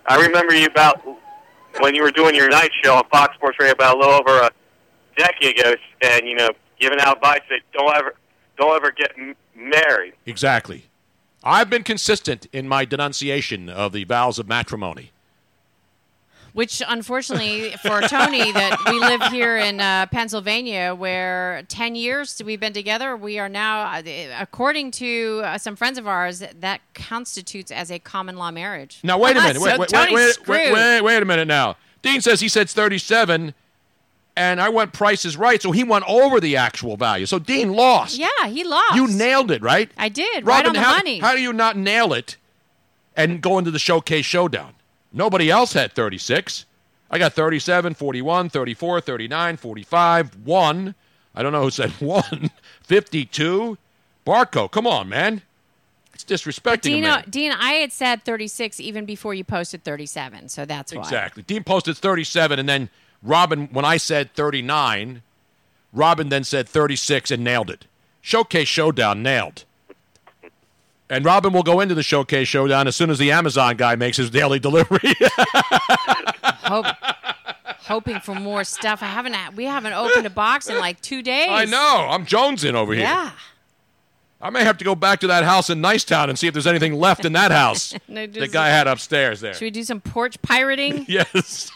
[0.08, 1.00] I remember you about
[1.80, 4.38] when you were doing your night show on Fox Sports Radio about a little over
[4.40, 4.50] a
[5.18, 6.50] decade ago, and you know,
[6.80, 8.16] giving out advice that don't ever,
[8.58, 10.14] don't ever get m- married.
[10.26, 10.86] Exactly.
[11.44, 15.12] I've been consistent in my denunciation of the vows of matrimony.
[16.54, 22.60] Which, unfortunately, for Tony, that we live here in uh, Pennsylvania, where ten years we've
[22.60, 24.04] been together, we are now, uh,
[24.40, 29.00] according to uh, some friends of ours, that constitutes as a common law marriage.
[29.04, 29.56] Now wait a minute.
[29.58, 30.58] So Wait, wait, Tony's wait, wait, screwed.
[30.58, 31.76] wait, wait, wait a minute now.
[32.04, 33.56] Dean says he said 37,
[34.36, 37.26] and I went prices Right, so he went over the actual value.
[37.26, 38.18] So Dean lost.
[38.18, 38.96] Yeah, he lost.
[38.96, 39.90] You nailed it, right?
[39.98, 40.46] I did.
[40.46, 41.20] right Robin, on the how, money.
[41.20, 42.38] how do you not nail it
[43.16, 44.73] and go into the showcase showdown?
[45.14, 46.66] Nobody else had 36.
[47.12, 50.96] I got 37, 41, 34, 39, 45, 1.
[51.36, 52.50] I don't know who said 1.
[52.82, 53.78] 52.
[54.26, 55.44] Barco, come on, man.
[56.14, 57.26] It's disrespecting man.
[57.30, 61.02] Dean, I had said 36 even before you posted 37, so that's why.
[61.02, 61.44] Exactly.
[61.44, 62.90] Dean posted 37, and then
[63.22, 65.22] Robin, when I said 39,
[65.92, 67.86] Robin then said 36 and nailed it.
[68.22, 69.66] Showcase Showdown nailed.
[71.14, 74.18] And Robin will go into the Showcase Showdown as soon as the Amazon guy makes
[74.18, 75.14] his daily delivery.
[76.64, 76.86] Hope,
[77.80, 79.04] hoping for more stuff.
[79.04, 79.36] I haven't.
[79.56, 81.50] We haven't opened a box in like two days.
[81.50, 82.08] I know.
[82.10, 83.04] I'm Jones in over here.
[83.04, 83.32] Yeah.
[84.42, 86.68] I may have to go back to that house in Nicetown and see if there's
[86.68, 89.54] anything left in that house No, the guy had upstairs there.
[89.54, 91.06] Should we do some porch pirating?
[91.08, 91.72] yes.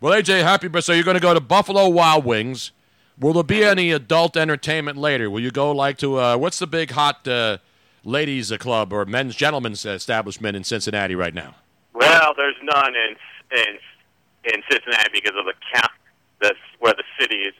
[0.00, 0.86] well, AJ, happy birthday.
[0.86, 2.72] So you're going to go to Buffalo Wild Wings.
[3.20, 5.30] Will there be any adult entertainment later?
[5.30, 7.58] Will you go like to uh, what's the big hot uh,
[8.02, 11.54] ladies uh, club or men's gentlemen's establishment in Cincinnati right now?
[11.92, 13.16] Well, there's none in
[13.58, 15.92] in in Cincinnati because of the count.
[16.40, 17.54] That's where the city is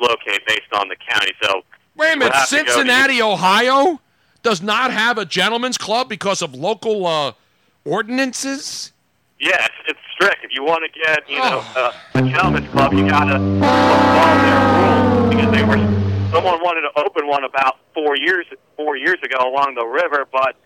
[0.00, 1.32] located based on the county.
[1.42, 1.62] So
[1.94, 4.00] Wait a we'll minute, to to- Cincinnati, Ohio
[4.42, 7.32] does not have a gentlemen's club because of local uh,
[7.84, 8.92] ordinances.
[9.40, 10.44] Yes, it's strict.
[10.44, 14.60] If you want to get, you know, uh, a gentleman's club, you gotta follow their
[14.78, 15.76] rules because they were.
[16.32, 18.46] Someone wanted to open one about four years
[18.76, 20.56] four years ago along the river, but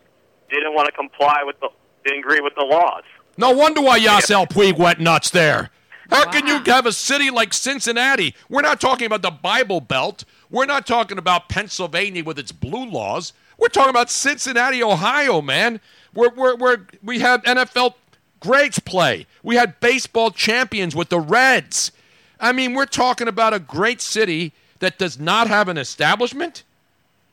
[0.51, 1.69] didn't want to comply with the
[2.05, 3.05] didn't agree with the laws.
[3.37, 5.71] No wonder why Yasiel Puig went nuts there.
[6.11, 8.35] How can you have a city like Cincinnati?
[8.51, 10.25] We're not talking about the Bible Belt.
[10.51, 13.33] We're not talking about Pennsylvania with its blue laws.
[13.57, 15.81] We're talking about Cincinnati, Ohio, man.
[16.13, 17.95] We're, we're, we're, we have NFL
[18.43, 19.27] greats play.
[19.43, 21.93] We had baseball champions with the Reds.
[22.41, 26.65] I mean, we're talking about a great city that does not have an establishment.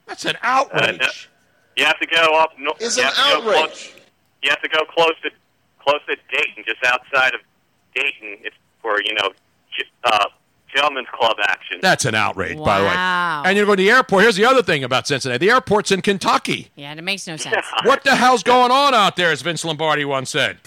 [0.06, 1.02] That's an outrage.
[1.02, 1.08] Uh,
[1.78, 2.52] you have to go up.
[2.60, 3.70] No, It's you an have to go outrage.
[3.72, 3.94] Close,
[4.44, 5.30] you have to go close to
[5.80, 7.42] close to Dayton, just outside of
[7.96, 9.30] Dayton, it's for you know,
[10.04, 10.26] uh,
[10.74, 11.80] gentlemen's club action.
[11.82, 12.92] That's an outrage, by the way.
[13.50, 14.24] And you're going to the airport.
[14.24, 16.70] Here's the other thing about Cincinnati: the airport's in Kentucky.
[16.76, 17.66] Yeah, and it makes no sense.
[17.84, 19.32] What the hell's going on out there?
[19.32, 20.60] As Vince Lombardi once said.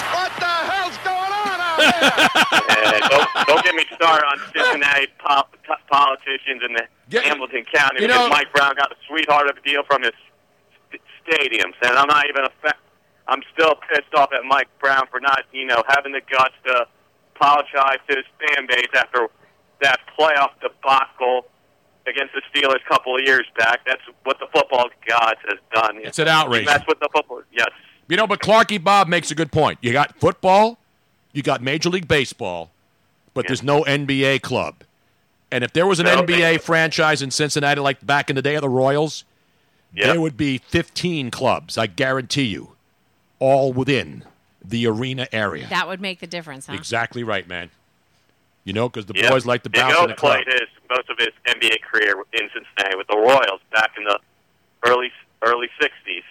[3.08, 8.06] Don't, don't get me started on Cincinnati pop, t- politicians in the Hamilton County you
[8.08, 10.12] because know- Mike Brown got a sweetheart of a deal from his
[10.90, 12.76] st- stadiums, and I'm not even a fa-
[13.28, 16.86] I'm still pissed off at Mike Brown for not, you know, having the guts to
[17.36, 19.28] apologize to his fan base after
[19.82, 21.46] that playoff debacle
[22.06, 23.80] against the Steelers a couple of years back.
[23.86, 25.98] That's what the football gods has done.
[26.02, 26.66] It's an outrage.
[26.66, 27.42] That's what the football.
[27.52, 27.68] Yes.
[28.08, 29.78] You know, but Clarky Bob makes a good point.
[29.82, 30.78] You got football,
[31.32, 32.70] you got Major League Baseball,
[33.34, 34.76] but there's no NBA club.
[35.50, 38.54] And if there was an No, NBA franchise in Cincinnati, like back in the day
[38.54, 39.24] of the Royals,
[39.94, 41.76] there would be 15 clubs.
[41.76, 42.72] I guarantee you,
[43.38, 44.24] all within
[44.64, 45.66] the arena area.
[45.68, 46.74] That would make the difference, huh?
[46.74, 47.70] Exactly right, man.
[48.64, 49.28] You know, because the Yeah.
[49.30, 50.34] boys like to bounce Diego in the club.
[50.44, 54.18] played his most of his NBA career in Cincinnati with the Royals back in the
[54.86, 55.10] early
[55.42, 56.22] early '60s.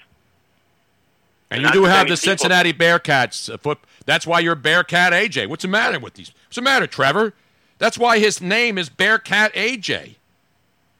[1.49, 3.79] And Not you do have many the people- Cincinnati Bearcats uh, foot.
[4.05, 5.47] That's why you're Bearcat AJ.
[5.47, 6.31] What's the matter with these?
[6.45, 7.33] What's the matter, Trevor?
[7.77, 10.15] That's why his name is Bearcat AJ.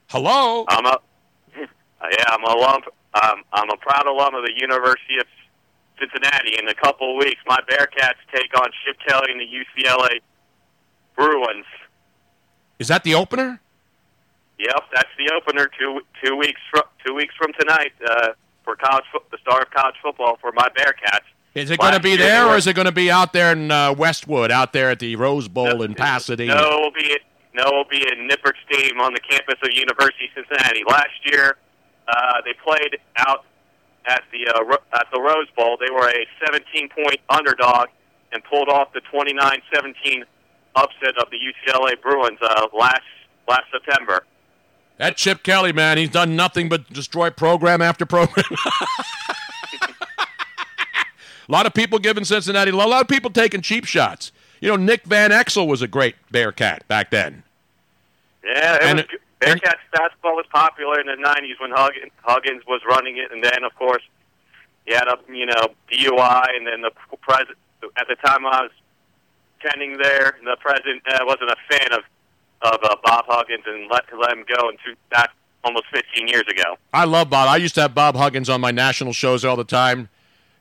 [0.07, 0.65] Hello.
[0.68, 0.99] I'm a
[1.57, 2.82] yeah, I'm a alum.
[3.14, 5.26] Um, I'm a proud alum of the University of
[5.99, 7.41] Cincinnati in a couple of weeks.
[7.45, 10.19] My Bearcats take on Chip Kelly and the UCLA
[11.15, 11.65] Bruins.
[12.80, 13.60] Is that the opener?
[14.57, 15.69] Yep, that's the opener.
[15.78, 18.30] Two two weeks from two weeks from tonight uh,
[18.64, 21.26] for college fo- the start of college football for my Bearcats.
[21.53, 23.72] Is it going to be there, or is it going to be out there in
[23.72, 26.56] uh, Westwood, out there at the Rose Bowl in Pasadena?
[26.56, 27.22] No, it will be at,
[27.53, 30.84] no, it will be in Nippert Stadium on the campus of University of Cincinnati.
[30.88, 31.57] Last year,
[32.07, 33.44] uh, they played out
[34.06, 35.78] at the uh, at the Rose Bowl.
[35.78, 37.88] They were a 17 point underdog
[38.32, 40.23] and pulled off the 29-17
[40.76, 43.02] upset of the UCLA Bruins uh, last
[43.49, 44.23] last September.
[44.98, 48.45] That Chip Kelly, man, he's done nothing but destroy program after program.
[51.47, 54.31] a lot of people giving Cincinnati, a lot of people taking cheap shots.
[54.59, 57.43] You know, Nick Van Exel was a great Bearcat back then.
[58.43, 59.05] Yeah, it And was,
[59.39, 63.63] Bearcats basketball was popular in the '90s when Huggins, Huggins was running it, and then
[63.63, 64.03] of course
[64.85, 66.91] he had a you know DUI, and then the
[67.22, 67.57] president
[67.97, 68.72] at the time I was
[69.59, 72.03] attending there, the president uh, wasn't a fan of
[72.61, 75.31] of uh, Bob Huggins and let let him go and two, back
[75.63, 76.77] almost 15 years ago.
[76.93, 77.49] I love Bob.
[77.49, 80.09] I used to have Bob Huggins on my national shows all the time.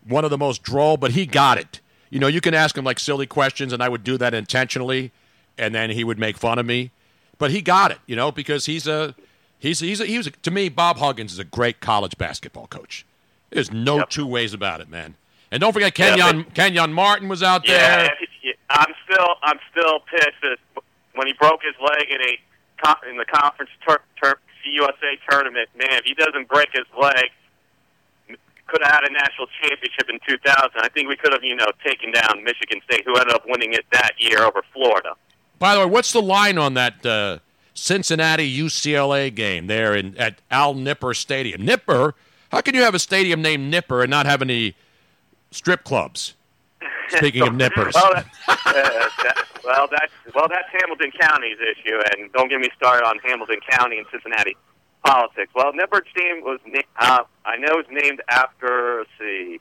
[0.06, 1.80] One of the most droll, but he got it.
[2.08, 5.12] You know, you can ask him like silly questions, and I would do that intentionally,
[5.56, 6.90] and then he would make fun of me.
[7.38, 9.14] But he got it, you know, because he's a
[9.58, 12.66] he's he's a, he was a, to me Bob Huggins is a great college basketball
[12.66, 13.06] coach.
[13.50, 15.16] There's no two ways about it, man.
[15.50, 18.04] And don't forget Kenyon Kenyon Martin was out there.
[18.04, 20.82] Yeah, yeah, I'm still I'm still pissed that
[21.14, 22.38] when he broke his leg in a
[23.10, 25.68] in the conference tur- tur- CUSA tournament.
[25.76, 27.30] Man, if he doesn't break his leg,
[28.70, 30.70] could have had a national championship in 2000.
[30.76, 33.72] I think we could have you know taken down Michigan State, who ended up winning
[33.72, 35.14] it that year over Florida.
[35.58, 37.38] By the way, what's the line on that uh,
[37.74, 41.64] Cincinnati UCLA game there in at Al Nipper Stadium?
[41.64, 42.14] Nipper?
[42.50, 44.74] How can you have a stadium named Nipper and not have any
[45.50, 46.34] strip clubs?
[47.08, 47.94] Speaking of nippers.
[47.94, 52.68] well, that, uh, that, well, that's well, that's Hamilton County's issue, and don't get me
[52.76, 54.56] started on Hamilton County and Cincinnati
[55.04, 55.52] politics.
[55.54, 59.60] Well, Nippert Stadium was na- uh, I know it's named after let's see,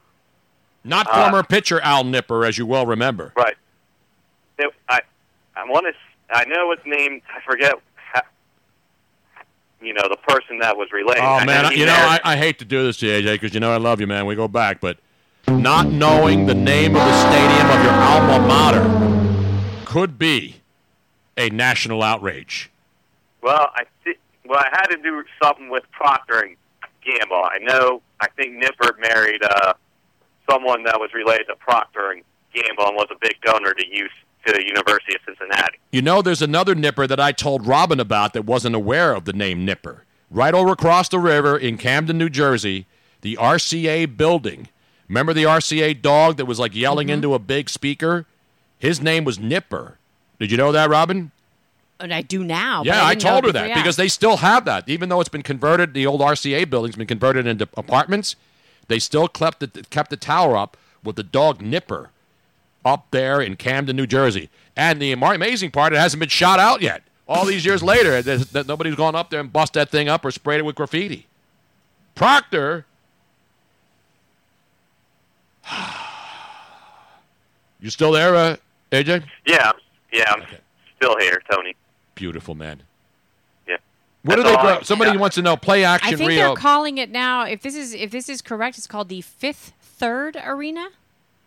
[0.84, 3.34] Not Uh, former pitcher Al Nipper, as you well remember.
[3.36, 3.56] right?
[4.58, 5.00] It, I
[5.56, 7.74] I want to I know it's named I forget.
[9.82, 11.24] You know the person that was related.
[11.24, 13.54] Oh man, I- you know I, I hate to do this to you, AJ, because
[13.54, 14.26] you know I love you, man.
[14.26, 14.98] We go back, but
[15.48, 20.58] not knowing the name of the stadium of your alma mater could be
[21.38, 22.70] a national outrage.
[23.42, 24.18] Well, I thi-
[24.50, 26.56] well, I had to do something with Procter and
[27.06, 27.44] Gamble.
[27.44, 28.02] I know.
[28.20, 29.74] I think Nippert married uh,
[30.50, 32.24] someone that was related to Procter and
[32.54, 34.12] Gamble and was a big donor to use
[34.46, 35.78] to the University of Cincinnati.
[35.92, 39.34] You know, there's another Nipper that I told Robin about that wasn't aware of the
[39.34, 40.04] name Nipper.
[40.32, 42.86] Right over across the river in Camden, New Jersey,
[43.22, 44.70] the RCA building.
[45.08, 48.26] Remember the RCA dog that was like yelling into a big speaker?
[48.78, 49.98] His name was Nipper.
[50.40, 51.32] Did you know that, Robin?
[52.00, 52.80] And I do now.
[52.80, 53.76] but Yeah, I didn't told her that yeah.
[53.76, 54.88] because they still have that.
[54.88, 58.36] Even though it's been converted, the old RCA building's been converted into apartments,
[58.88, 62.12] they still kept the, kept the tower up with the dog Nipper
[62.86, 64.50] up there in Camden, New Jersey.
[64.76, 67.04] And the amazing part, it hasn't been shot out yet.
[67.28, 70.32] All these years later, that nobody's gone up there and bust that thing up or
[70.32, 71.28] sprayed it with graffiti.
[72.16, 72.86] Proctor.
[77.82, 78.58] You still there, uh,
[78.92, 79.24] AJ?
[79.46, 79.72] Yeah,
[80.12, 80.44] yeah, I'm
[80.98, 81.74] still here, Tony.
[82.20, 82.84] Beautiful, man.
[83.66, 83.78] Yeah.
[84.24, 84.84] What do That's they all I- grow?
[84.84, 86.06] Somebody wants to know play action.
[86.06, 86.48] I action think Rio.
[86.48, 87.44] they're calling it now.
[87.46, 90.90] If this is if this is correct, it's called the Fifth Third Arena.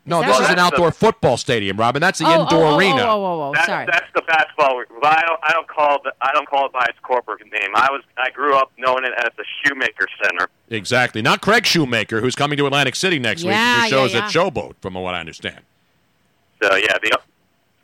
[0.05, 0.43] No, this right?
[0.44, 2.01] is an outdoor football stadium, Robin.
[2.01, 3.03] That's the Oh, indoor oh, oh, arena.
[3.03, 3.86] Oh, oh, oh, oh, That's, sorry.
[3.86, 4.82] that's the basketball.
[5.01, 5.40] But I don't.
[5.44, 6.15] I don't call it.
[6.23, 7.70] I don't call it by its corporate name.
[7.77, 8.03] I was.
[8.16, 10.49] I grew up knowing it as the Shoemaker Center.
[10.70, 11.20] Exactly.
[11.23, 14.24] Not Craig Shoemaker, who's coming to Atlantic City next week Yeah, to do shows yeah,
[14.24, 14.40] at yeah.
[14.43, 15.61] Showboat, from what I understand.
[16.62, 17.19] So yeah, the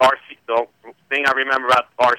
[0.01, 0.17] RC.
[0.49, 0.67] The
[1.11, 2.17] thing I remember about RCA